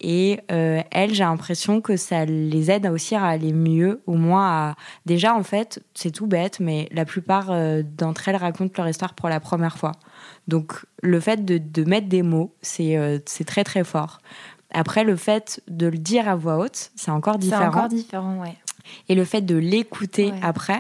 Et 0.02 0.40
euh, 0.52 0.82
elles, 0.90 1.14
j'ai 1.14 1.24
l'impression 1.24 1.80
que 1.80 1.96
ça 1.96 2.26
les 2.26 2.72
aide 2.72 2.88
aussi 2.88 3.14
à 3.14 3.26
aller 3.26 3.54
mieux, 3.54 4.02
au 4.08 4.16
moins 4.16 4.48
à... 4.48 4.76
Déjà, 5.06 5.36
en 5.36 5.44
fait, 5.44 5.84
c'est 5.94 6.10
tout 6.10 6.26
bête, 6.26 6.60
mais 6.60 6.90
la 6.92 7.06
plupart 7.06 7.52
euh, 7.52 7.84
d'entre 7.84 8.30
elles 8.30 8.36
racontent 8.36 8.74
leur 8.78 8.90
histoire 8.90 9.14
pour 9.14 9.30
la 9.30 9.40
première 9.40 9.78
fois. 9.78 9.92
Donc 10.48 10.74
le 11.04 11.20
fait 11.20 11.46
de, 11.46 11.84
mettre 11.84 12.08
des 12.08 12.24
mots, 12.24 12.56
c'est 12.62 13.22
très 13.46 13.64
très 13.64 13.84
fort. 13.84 14.22
Après, 14.72 15.04
le 15.04 15.16
fait 15.16 15.62
de 15.68 15.88
le 15.88 15.98
dire 16.00 16.28
à 16.28 16.36
voix 16.36 16.58
haute, 16.58 16.90
c'est 16.96 17.12
encore 17.12 17.38
différent. 17.38 17.62
C'est 17.62 17.78
encore 17.78 17.90
différent, 17.90 18.40
ouais. 18.42 18.56
Et 19.10 19.16
le 19.16 19.26
fait 19.26 19.42
de 19.42 19.56
l'écouter 19.56 20.34
après, 20.42 20.74
euh, 20.74 20.80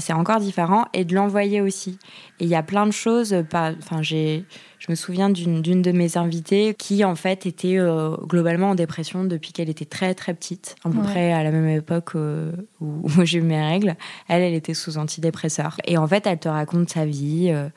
c'est 0.00 0.12
encore 0.12 0.40
différent 0.40 0.86
et 0.92 1.04
de 1.04 1.14
l'envoyer 1.14 1.60
aussi. 1.60 1.98
Et 2.40 2.44
il 2.44 2.48
y 2.48 2.54
a 2.54 2.62
plein 2.62 2.86
de 2.86 2.92
choses. 2.92 3.32
Euh, 3.32 3.42
enfin, 3.52 4.02
j'ai, 4.02 4.44
je 4.78 4.86
me 4.90 4.94
souviens 4.94 5.30
d'une, 5.30 5.62
de 5.62 5.92
mes 5.92 6.16
invitées 6.16 6.74
qui 6.78 7.04
en 7.04 7.14
fait 7.14 7.46
était 7.46 7.78
euh, 7.78 8.16
globalement 8.24 8.70
en 8.70 8.74
dépression 8.74 9.24
depuis 9.24 9.52
qu'elle 9.52 9.68
était 9.68 9.84
très 9.84 10.14
très 10.14 10.34
petite, 10.34 10.76
à 10.84 10.90
peu 10.90 11.00
près 11.02 11.32
à 11.32 11.42
la 11.42 11.50
même 11.50 11.68
époque 11.68 12.14
où, 12.80 13.24
j'ai 13.24 13.38
eu 13.38 13.42
mes 13.42 13.60
règles. 13.60 13.96
Elle, 14.28 14.42
elle 14.42 14.54
était 14.54 14.74
sous 14.74 14.98
antidépresseur. 14.98 15.76
Et 15.86 15.98
en 15.98 16.06
fait, 16.06 16.26
elle 16.26 16.38
te 16.38 16.48
raconte 16.48 16.90
sa 16.90 17.04
vie. 17.04 17.50
Euh, 17.50 17.68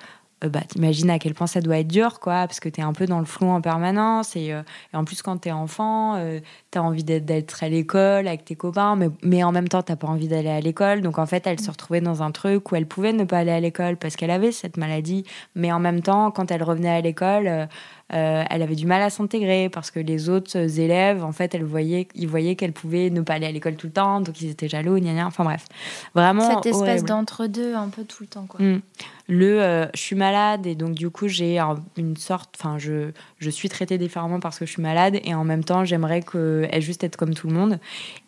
bah, 0.49 0.62
t'imagines 0.67 1.10
à 1.10 1.19
quel 1.19 1.34
point 1.36 1.45
ça 1.45 1.62
doit 1.62 1.77
être 1.77 1.88
dur, 1.88 2.19
quoi, 2.19 2.47
parce 2.47 2.60
que 2.60 2.67
t'es 2.67 2.82
un 2.82 2.93
peu 2.93 3.06
dans 3.06 3.19
le 3.19 3.25
flou 3.25 3.47
en 3.47 3.62
permanence. 3.62 4.36
Et, 4.36 4.51
euh, 4.54 4.63
en 4.93 5.06
plus, 5.06 5.21
quand 5.21 5.38
t'es 5.38 5.51
enfant, 5.51 6.15
euh, 6.15 6.39
t'as 6.71 6.82
envie 6.82 7.04
d'être 7.04 7.63
à 7.63 7.69
l'école 7.69 8.27
avec 8.27 8.45
tes 8.45 8.56
copains, 8.56 8.95
mais, 8.95 9.10
mais 9.21 9.43
en 9.43 9.51
même 9.51 9.67
temps, 9.67 9.84
t'as 9.84 9.95
pas 9.95 10.08
envie 10.08 10.27
d'aller 10.27 10.49
à 10.49 10.60
l'école. 10.60 11.01
Donc, 11.01 11.19
en 11.19 11.25
fait, 11.25 11.45
elle 11.45 11.60
se 11.60 11.69
retrouvait 11.69 12.01
dans 12.01 12.23
un 12.23 12.32
truc 12.32 12.71
où 12.71 12.75
elle 12.75 12.88
pouvait 12.88 13.13
ne 13.13 13.23
pas 13.23 13.39
aller 13.39 13.51
à 13.51 13.60
l'école 13.60 13.97
parce 13.97 14.15
qu'elle 14.15 14.32
avait 14.32 14.51
cette 14.51 14.77
maladie. 14.77 15.25
Mais 15.56 15.71
en 15.71 15.80
même 15.80 16.01
temps, 16.01 16.32
quand 16.32 16.49
elle 16.49 16.63
revenait 16.63 16.89
à 16.89 17.01
l'école, 17.01 17.67
euh, 18.13 18.43
elle 18.50 18.62
avait 18.62 18.76
du 18.76 18.86
mal 18.86 19.02
à 19.02 19.10
s'intégrer 19.10 19.69
parce 19.69 19.91
que 19.91 20.00
les 20.00 20.30
autres 20.30 20.80
élèves, 20.80 21.24
en 21.24 21.32
fait, 21.32 21.56
elle 21.56 21.63
voyait, 21.63 22.08
ils 22.15 22.28
voyaient 22.28 22.56
qu'elle 22.56 22.74
pouvait 22.74 23.10
ne 23.10 23.21
pas 23.21 23.36
aller 23.36 23.45
à 23.45 23.52
l'école 23.52 23.76
tout 23.76 23.88
le 23.88 23.93
temps, 23.93 24.21
donc 24.21 24.41
ils 24.41 24.50
étaient 24.50 24.67
jaloux, 24.67 24.97
gna 25.00 25.13
gna. 25.13 25.28
Enfin 25.28 25.43
bref, 25.43 25.65
vraiment. 26.13 26.50
Cette 26.50 26.65
espèce 26.65 27.04
d'entre-deux 27.04 27.76
un 27.76 27.89
peu 27.89 28.04
tout 28.04 28.24
le 28.24 28.28
temps, 28.28 28.45
quoi. 28.47 28.63
Mm. 28.63 28.82
Le, 29.28 29.62
euh, 29.62 29.86
je 29.93 30.02
suis 30.02 30.15
malade 30.15 30.67
et 30.67 30.76
donc 30.76 30.93
du 30.93 31.10
coup 31.10 31.30
j'ai 31.30 31.58
une 31.95 32.17
sorte, 32.17 32.54
enfin 32.60 32.78
je, 32.78 33.12
je 33.38 33.50
suis 33.50 33.69
traitée 33.69 33.97
différemment 33.97 34.41
parce 34.41 34.60
que 34.60 34.65
je 34.65 34.71
suis 34.71 34.82
malade 34.82 35.19
et 35.24 35.34
en 35.34 35.45
même 35.45 35.63
temps 35.63 35.86
j'aimerais 35.86 36.21
qu'elle 36.21 36.82
juste 36.82 37.06
être 37.06 37.15
comme 37.15 37.34
tout 37.34 37.47
le 37.47 37.54
monde. 37.54 37.80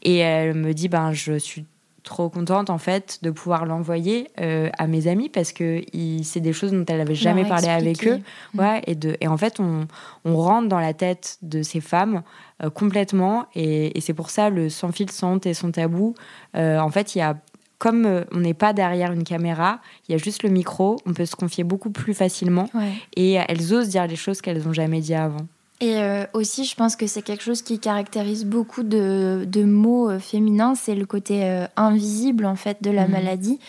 Et 0.04 0.20
elle 0.20 0.54
me 0.54 0.74
dit 0.74 0.88
ben 0.88 1.12
je 1.12 1.38
suis 1.38 1.66
trop 2.04 2.30
contente 2.30 2.70
en 2.70 2.78
fait 2.78 3.20
de 3.22 3.32
pouvoir 3.32 3.66
l'envoyer 3.66 4.30
euh, 4.40 4.70
à 4.78 4.88
mes 4.88 5.08
amis 5.08 5.30
parce 5.30 5.52
que 5.54 5.82
c'est 6.24 6.42
des 6.42 6.54
choses 6.54 6.72
dont 6.72 6.86
elle 6.88 6.98
n'avait 6.98 7.16
jamais 7.16 7.46
parlé 7.46 7.70
avec 7.70 8.06
eux. 8.06 8.20
Ouais, 8.56 8.82
et, 8.88 8.96
de, 8.96 9.16
et 9.22 9.28
en 9.28 9.38
fait, 9.38 9.60
on, 9.60 9.88
on 10.26 10.36
rentre 10.38 10.68
dans 10.68 10.80
la 10.80 10.94
tête 10.94 11.38
de 11.42 11.62
ces 11.64 11.82
femmes 11.82 12.22
euh, 12.62 12.70
complètement 12.70 13.46
et, 13.56 13.98
et 13.98 14.02
c'est 14.02 14.14
pour 14.14 14.30
ça 14.30 14.50
le 14.50 14.70
sans 14.70 14.92
fil, 14.92 15.10
sans 15.12 15.34
honte 15.34 15.46
et 15.46 15.54
sans 15.54 15.72
tabou. 15.72 16.14
Euh, 16.56 16.78
en 16.80 16.90
fait, 16.90 17.16
il 17.16 17.20
y 17.20 17.22
a 17.22 17.38
comme 17.80 18.24
on 18.32 18.40
n'est 18.40 18.54
pas 18.54 18.72
derrière 18.72 19.12
une 19.12 19.26
caméra, 19.26 19.82
il 20.08 20.14
y 20.14 20.16
a 20.16 20.18
juste 20.18 20.44
le 20.44 20.50
micro, 20.50 20.96
on 21.06 21.14
peut 21.14 21.26
se 21.26 21.36
confier 21.36 21.66
beaucoup 21.66 21.90
plus 21.90 22.14
facilement 22.14 22.70
et 23.18 23.34
elles 23.34 23.74
osent 23.74 23.90
dire 23.90 24.08
les 24.08 24.16
choses 24.16 24.40
qu'elles 24.40 24.64
n'ont 24.64 24.72
jamais 24.72 25.02
dit 25.02 25.14
avant. 25.14 25.46
Et 25.84 25.98
euh, 25.98 26.26
aussi, 26.32 26.64
je 26.64 26.76
pense 26.76 26.96
que 26.96 27.08
c'est 27.08 27.22
quelque 27.22 27.44
chose 27.44 27.62
qui 27.62 27.78
caractérise 27.78 28.46
beaucoup 28.46 28.84
de, 28.84 29.46
de 29.46 29.66
mots 29.66 30.10
euh, 30.10 30.18
féminins, 30.18 30.76
c'est 30.76 30.96
le 30.96 31.06
côté 31.06 31.44
euh, 31.44 31.68
invisible 31.76 32.46
en 32.46 32.56
fait 32.56 32.82
de 32.82 32.90
la 32.90 33.06
mhm. 33.06 33.12
maladie. 33.12 33.60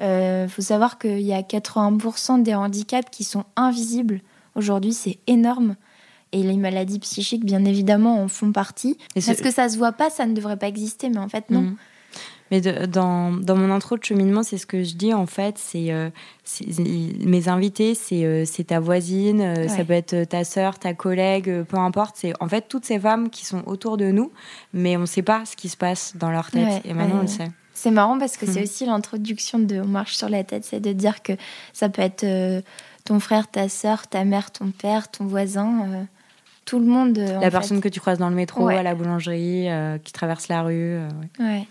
Il 0.00 0.48
faut 0.48 0.62
savoir 0.62 0.98
qu'il 0.98 1.22
y 1.22 1.32
a 1.32 1.40
80% 1.40 2.42
des 2.44 2.54
handicaps 2.54 3.08
qui 3.10 3.24
sont 3.24 3.44
invisibles. 3.56 4.20
Aujourd'hui, 4.54 4.92
c'est 4.92 5.18
énorme. 5.26 5.74
Et 6.30 6.44
les 6.44 6.56
maladies 6.56 7.00
psychiques, 7.00 7.44
bien 7.44 7.64
évidemment, 7.64 8.22
en 8.22 8.28
font 8.28 8.52
partie. 8.52 8.96
Parce 9.14 9.40
que 9.40 9.50
ça 9.50 9.68
se 9.68 9.76
voit 9.76 9.92
pas, 9.92 10.10
ça 10.10 10.26
ne 10.26 10.34
devrait 10.34 10.56
pas 10.56 10.68
exister, 10.68 11.08
mais 11.08 11.18
en 11.18 11.28
fait, 11.28 11.50
non. 11.50 11.62
Mhm. 11.62 11.76
Mais 12.50 12.60
dans, 12.60 13.32
dans, 13.32 13.56
mon 13.56 13.70
intro 13.70 13.96
de 13.96 14.04
cheminement, 14.04 14.42
c'est 14.42 14.58
ce 14.58 14.66
que 14.66 14.82
je 14.82 14.94
dis 14.94 15.14
en 15.14 15.26
fait. 15.26 15.56
C'est 15.58 15.90
euh, 15.92 16.10
mes 17.24 17.48
invités, 17.48 17.94
c'est 17.94 18.24
euh, 18.24 18.44
ta 18.66 18.80
voisine, 18.80 19.40
euh, 19.40 19.68
ça 19.68 19.84
peut 19.84 19.94
être 19.94 20.24
ta 20.24 20.44
sœur, 20.44 20.78
ta 20.78 20.92
collègue, 20.92 21.62
peu 21.62 21.78
importe. 21.78 22.16
C'est 22.18 22.34
en 22.40 22.48
fait 22.48 22.68
toutes 22.68 22.84
ces 22.84 22.98
femmes 22.98 23.30
qui 23.30 23.46
sont 23.46 23.62
autour 23.66 23.96
de 23.96 24.10
nous, 24.10 24.30
mais 24.74 24.96
on 24.96 25.00
ne 25.00 25.06
sait 25.06 25.22
pas 25.22 25.44
ce 25.46 25.56
qui 25.56 25.68
se 25.68 25.76
passe 25.76 26.16
dans 26.16 26.30
leur 26.30 26.50
tête. 26.50 26.84
et 26.84 26.92
maintenant, 26.92 27.18
on 27.18 27.22
le 27.22 27.26
sait. 27.28 27.50
C'est 27.72 27.90
marrant 27.90 28.18
parce 28.18 28.36
que 28.36 28.46
c'est 28.46 28.60
mhm. 28.60 28.64
aussi 28.64 28.86
l'introduction 28.86 29.58
de 29.58 29.80
On 29.80 29.86
marche 29.86 30.14
sur 30.14 30.28
la 30.28 30.44
tête, 30.44 30.64
c'est 30.64 30.80
de 30.80 30.92
dire 30.92 31.22
que 31.22 31.32
ça 31.72 31.88
peut 31.88 32.02
être 32.02 32.24
ton 33.04 33.20
frère, 33.20 33.50
ta 33.50 33.68
sœur, 33.68 34.06
ta 34.06 34.24
mère, 34.24 34.50
ton 34.50 34.70
père, 34.70 35.10
ton 35.10 35.24
voisin 35.24 36.06
tout 36.66 36.78
le 36.78 36.86
monde. 36.86 37.18
la 37.18 37.50
personne 37.50 37.80
que 37.80 37.88
tu 37.88 38.00
croises 38.00 38.18
dans 38.18 38.30
le 38.30 38.36
métro, 38.36 38.68
à 38.68 38.82
la 38.82 38.94
boulangerie, 38.94 39.66
qui 40.04 40.12
traverse 40.12 40.48
la 40.48 40.62
rue. 40.62 40.98
ouais. 41.40 41.66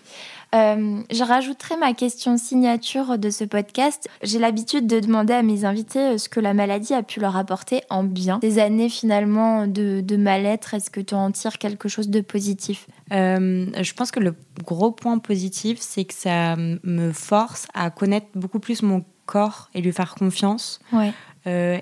Euh, 0.53 1.01
je 1.11 1.23
rajouterai 1.23 1.77
ma 1.77 1.93
question 1.93 2.37
signature 2.37 3.17
de 3.17 3.29
ce 3.29 3.43
podcast. 3.43 4.07
J'ai 4.21 4.39
l'habitude 4.39 4.85
de 4.85 4.99
demander 4.99 5.33
à 5.33 5.41
mes 5.41 5.65
invités 5.65 5.99
euh, 5.99 6.17
ce 6.17 6.29
que 6.29 6.39
la 6.39 6.53
maladie 6.53 6.93
a 6.93 7.01
pu 7.01 7.19
leur 7.19 7.35
apporter 7.35 7.81
en 7.89 8.03
bien. 8.03 8.37
Des 8.39 8.59
années 8.59 8.89
finalement 8.89 9.65
de, 9.67 10.15
mal-être, 10.15 10.75
est-ce 10.75 10.91
que 10.91 11.01
tu 11.01 11.15
en 11.15 11.31
tires 11.31 11.57
quelque 11.57 11.89
chose 11.89 12.09
de 12.09 12.21
positif? 12.21 12.87
Euh, 13.11 13.65
Je 13.81 13.93
pense 13.93 14.11
que 14.11 14.19
le 14.19 14.35
gros 14.63 14.91
point 14.91 15.17
positif, 15.17 15.79
c'est 15.81 16.05
que 16.05 16.13
ça 16.13 16.55
me 16.55 17.11
force 17.11 17.67
à 17.73 17.89
connaître 17.89 18.27
beaucoup 18.35 18.59
plus 18.59 18.83
mon 18.83 19.03
corps 19.25 19.69
et 19.73 19.81
lui 19.81 19.91
faire 19.91 20.13
confiance. 20.15 20.79
Ouais. 20.91 21.13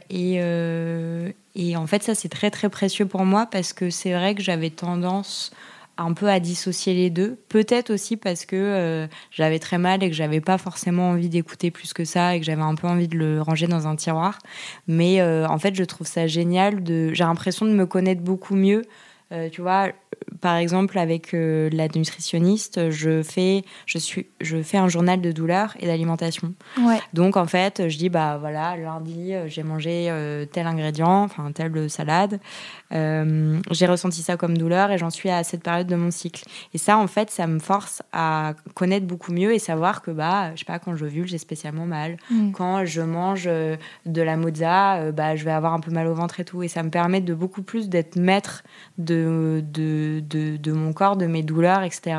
et, 0.10 0.36
et 1.56 1.76
en 1.76 1.88
fait, 1.88 2.04
ça, 2.04 2.16
c'est 2.16 2.30
très 2.30 2.52
très 2.52 2.70
précieux 2.70 3.06
pour 3.06 3.26
moi 3.26 3.46
parce 3.46 3.74
que 3.74 3.90
c'est 3.90 4.14
vrai 4.14 4.34
que 4.36 4.42
j'avais 4.42 4.70
tendance 4.70 5.52
un 6.02 6.14
peu 6.14 6.30
à 6.30 6.40
dissocier 6.40 6.94
les 6.94 7.10
deux. 7.10 7.38
Peut-être 7.50 7.92
aussi 7.92 8.18
parce 8.18 8.46
que 8.46 8.56
euh, 8.56 9.08
j'avais 9.32 9.60
très 9.60 9.78
mal 9.78 10.04
et 10.04 10.10
que 10.10 10.16
j'avais 10.16 10.42
pas 10.42 10.58
forcément 10.58 11.10
envie 11.10 11.30
d'écouter 11.30 11.72
plus 11.72 11.94
que 11.94 12.06
ça 12.06 12.36
et 12.36 12.40
que 12.40 12.46
j'avais 12.46 12.62
un 12.62 12.76
peu 12.76 12.88
envie 12.88 13.08
de 13.08 13.18
le 13.18 13.42
ranger 13.42 13.68
dans 13.68 13.88
un 13.88 13.96
tiroir. 13.96 14.40
Mais 14.88 15.22
euh, 15.22 15.48
en 15.48 15.58
fait, 15.60 15.76
je 15.76 15.84
trouve 15.84 16.08
ça 16.08 16.28
génial. 16.28 16.84
De... 16.84 17.14
J'ai 17.14 17.24
l'impression 17.24 17.66
de 17.66 17.72
me 17.72 17.86
connaître 17.86 18.22
beaucoup 18.22 18.56
mieux. 18.56 18.84
Euh, 19.32 19.50
tu 19.50 19.62
vois, 19.62 19.90
par 20.40 20.56
exemple, 20.56 20.98
avec 20.98 21.34
euh, 21.34 21.70
la 21.72 21.88
nutritionniste, 21.88 22.90
je 22.90 23.22
fais, 23.22 23.64
je, 23.86 23.98
suis, 23.98 24.28
je 24.40 24.62
fais 24.62 24.78
un 24.78 24.88
journal 24.88 25.20
de 25.20 25.32
douleur 25.32 25.76
et 25.80 25.88
d'alimentation. 25.88 26.54
Ouais. 26.80 27.00
Donc, 27.14 27.36
en 27.36 27.46
fait, 27.46 27.90
je 27.90 27.98
dis, 27.98 28.10
bah 28.10 28.38
voilà, 28.40 28.78
lundi, 28.78 29.34
euh, 29.34 29.48
j'ai 29.48 29.64
mangé 29.64 30.08
euh, 30.10 30.46
tel 30.46 30.68
ingrédient, 30.68 31.24
enfin, 31.24 31.52
telle 31.52 31.90
salade. 31.90 32.40
j'ai 32.92 33.86
ressenti 33.86 34.22
ça 34.22 34.38
comme 34.38 34.58
douleur 34.58 34.92
et 34.92 34.98
j'en 34.98 35.10
suis 35.10 35.30
à 35.30 35.44
cette 35.44 35.64
période 35.64 35.88
de 35.88 35.96
mon 35.96 36.12
cycle. 36.12 36.46
Et 36.74 36.78
ça, 36.78 36.98
en 36.98 37.08
fait, 37.08 37.30
ça 37.30 37.46
me 37.48 37.60
force 37.60 38.02
à 38.14 38.54
connaître 38.74 39.06
beaucoup 39.06 39.34
mieux 39.34 39.54
et 39.54 39.60
savoir 39.60 40.02
que, 40.02 40.12
bah, 40.12 40.52
je 40.56 40.60
sais 40.60 40.66
pas, 40.66 40.80
quand 40.80 40.96
je 40.96 41.06
vulve, 41.06 41.28
j'ai 41.28 41.38
spécialement 41.38 41.86
mal. 41.86 42.18
Mm. 42.30 42.52
Quand 42.52 42.86
je 42.86 43.02
mange 43.02 43.46
de 43.46 44.22
la 44.22 44.38
mozza, 44.38 45.12
bah, 45.12 45.36
je 45.36 45.44
vais 45.44 45.52
avoir 45.52 45.74
un 45.74 45.80
peu 45.80 45.92
mal 45.92 46.08
au 46.08 46.14
ventre 46.14 46.40
et 46.40 46.46
tout. 46.46 46.64
Et 46.64 46.68
ça 46.68 46.84
me 46.84 46.90
permet 46.90 47.22
de 47.22 47.34
beaucoup 47.34 47.64
plus 47.64 47.90
d'être 47.90 48.16
maître 48.16 48.64
de, 48.98 49.64
de, 49.74 50.21
de, 50.22 50.58
de, 50.58 50.72
mon 50.72 50.94
corps, 50.94 51.18
de 51.18 51.26
mes 51.26 51.44
douleurs, 51.44 51.84
etc. 51.84 52.18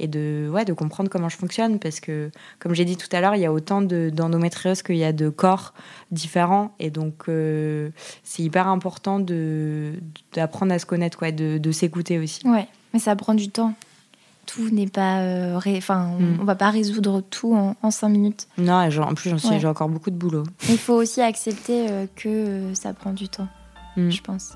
Et 0.00 0.08
de, 0.08 0.50
ouais, 0.52 0.64
de 0.64 0.72
comprendre 0.72 1.08
comment 1.08 1.28
je 1.28 1.36
fonctionne. 1.36 1.78
Parce 1.78 2.00
que, 2.00 2.30
comme 2.58 2.74
j'ai 2.74 2.84
dit 2.84 2.96
tout 2.96 3.08
à 3.12 3.20
l'heure, 3.20 3.36
il 3.36 3.40
y 3.40 3.46
a 3.46 3.52
autant 3.52 3.82
d'endométriose 3.82 4.82
qu'il 4.82 4.96
y 4.96 5.04
a 5.04 5.12
de 5.12 5.28
corps 5.28 5.74
différents. 6.10 6.74
Et 6.78 6.90
donc, 6.90 7.28
euh, 7.28 7.90
c'est 8.22 8.42
hyper 8.42 8.68
important 8.68 9.20
d'apprendre 9.20 10.72
à 10.72 10.78
se 10.78 10.86
connaître, 10.86 11.18
quoi, 11.18 11.30
de, 11.30 11.58
de 11.58 11.72
s'écouter 11.72 12.18
aussi. 12.18 12.46
Ouais, 12.48 12.66
mais 12.92 12.98
ça 12.98 13.14
prend 13.16 13.34
du 13.34 13.48
temps 13.50 13.74
tout 14.46 14.70
n'est 14.70 14.86
pas. 14.86 15.20
Euh, 15.20 15.58
enfin, 15.76 16.16
mm. 16.18 16.38
on 16.40 16.44
va 16.44 16.54
pas 16.54 16.70
résoudre 16.70 17.22
tout 17.22 17.54
en, 17.54 17.76
en 17.82 17.90
cinq 17.90 18.10
minutes. 18.10 18.46
Non, 18.58 18.74
en 18.74 19.14
plus, 19.14 19.30
j'en 19.30 19.58
j'ai 19.58 19.66
encore 19.66 19.88
beaucoup 19.88 20.10
de 20.10 20.16
boulot. 20.16 20.44
Il 20.68 20.78
faut 20.78 20.94
aussi 20.94 21.20
accepter 21.20 21.86
euh, 21.90 22.06
que 22.14 22.74
ça 22.74 22.92
prend 22.92 23.12
du 23.12 23.28
temps, 23.28 23.48
mm. 23.96 24.10
je 24.10 24.20
pense. 24.22 24.54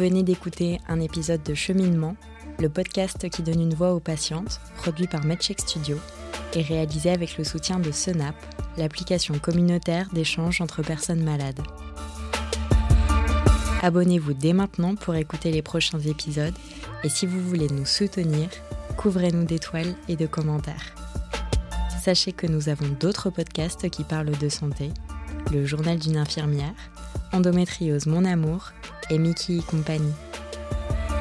Venez 0.00 0.22
d'écouter 0.22 0.80
un 0.88 0.98
épisode 0.98 1.42
de 1.42 1.52
Cheminement, 1.52 2.16
le 2.58 2.70
podcast 2.70 3.28
qui 3.28 3.42
donne 3.42 3.60
une 3.60 3.74
voix 3.74 3.92
aux 3.92 4.00
patientes, 4.00 4.58
produit 4.76 5.06
par 5.06 5.26
MedCheck 5.26 5.60
Studio 5.60 5.98
et 6.54 6.62
réalisé 6.62 7.10
avec 7.10 7.36
le 7.36 7.44
soutien 7.44 7.78
de 7.78 7.92
Senap, 7.92 8.34
l'application 8.78 9.38
communautaire 9.38 10.08
d'échange 10.10 10.62
entre 10.62 10.80
personnes 10.80 11.22
malades. 11.22 11.60
Abonnez-vous 13.82 14.32
dès 14.32 14.54
maintenant 14.54 14.94
pour 14.94 15.16
écouter 15.16 15.50
les 15.50 15.60
prochains 15.60 16.00
épisodes 16.00 16.56
et 17.04 17.10
si 17.10 17.26
vous 17.26 17.42
voulez 17.42 17.68
nous 17.68 17.84
soutenir, 17.84 18.48
couvrez-nous 18.96 19.44
d'étoiles 19.44 19.94
et 20.08 20.16
de 20.16 20.24
commentaires. 20.24 20.94
Sachez 22.02 22.32
que 22.32 22.46
nous 22.46 22.70
avons 22.70 22.88
d'autres 22.88 23.28
podcasts 23.28 23.90
qui 23.90 24.04
parlent 24.04 24.38
de 24.38 24.48
santé, 24.48 24.92
le 25.52 25.66
journal 25.66 25.98
d'une 25.98 26.16
infirmière, 26.16 26.72
Endométriose 27.32 28.06
Mon 28.06 28.24
Amour 28.24 28.72
et 29.08 29.18
Mickey 29.18 29.58
et 29.58 29.62
compagnie. 29.62 30.14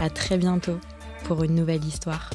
À 0.01 0.09
très 0.09 0.37
bientôt 0.37 0.79
pour 1.25 1.43
une 1.43 1.53
nouvelle 1.53 1.85
histoire. 1.85 2.31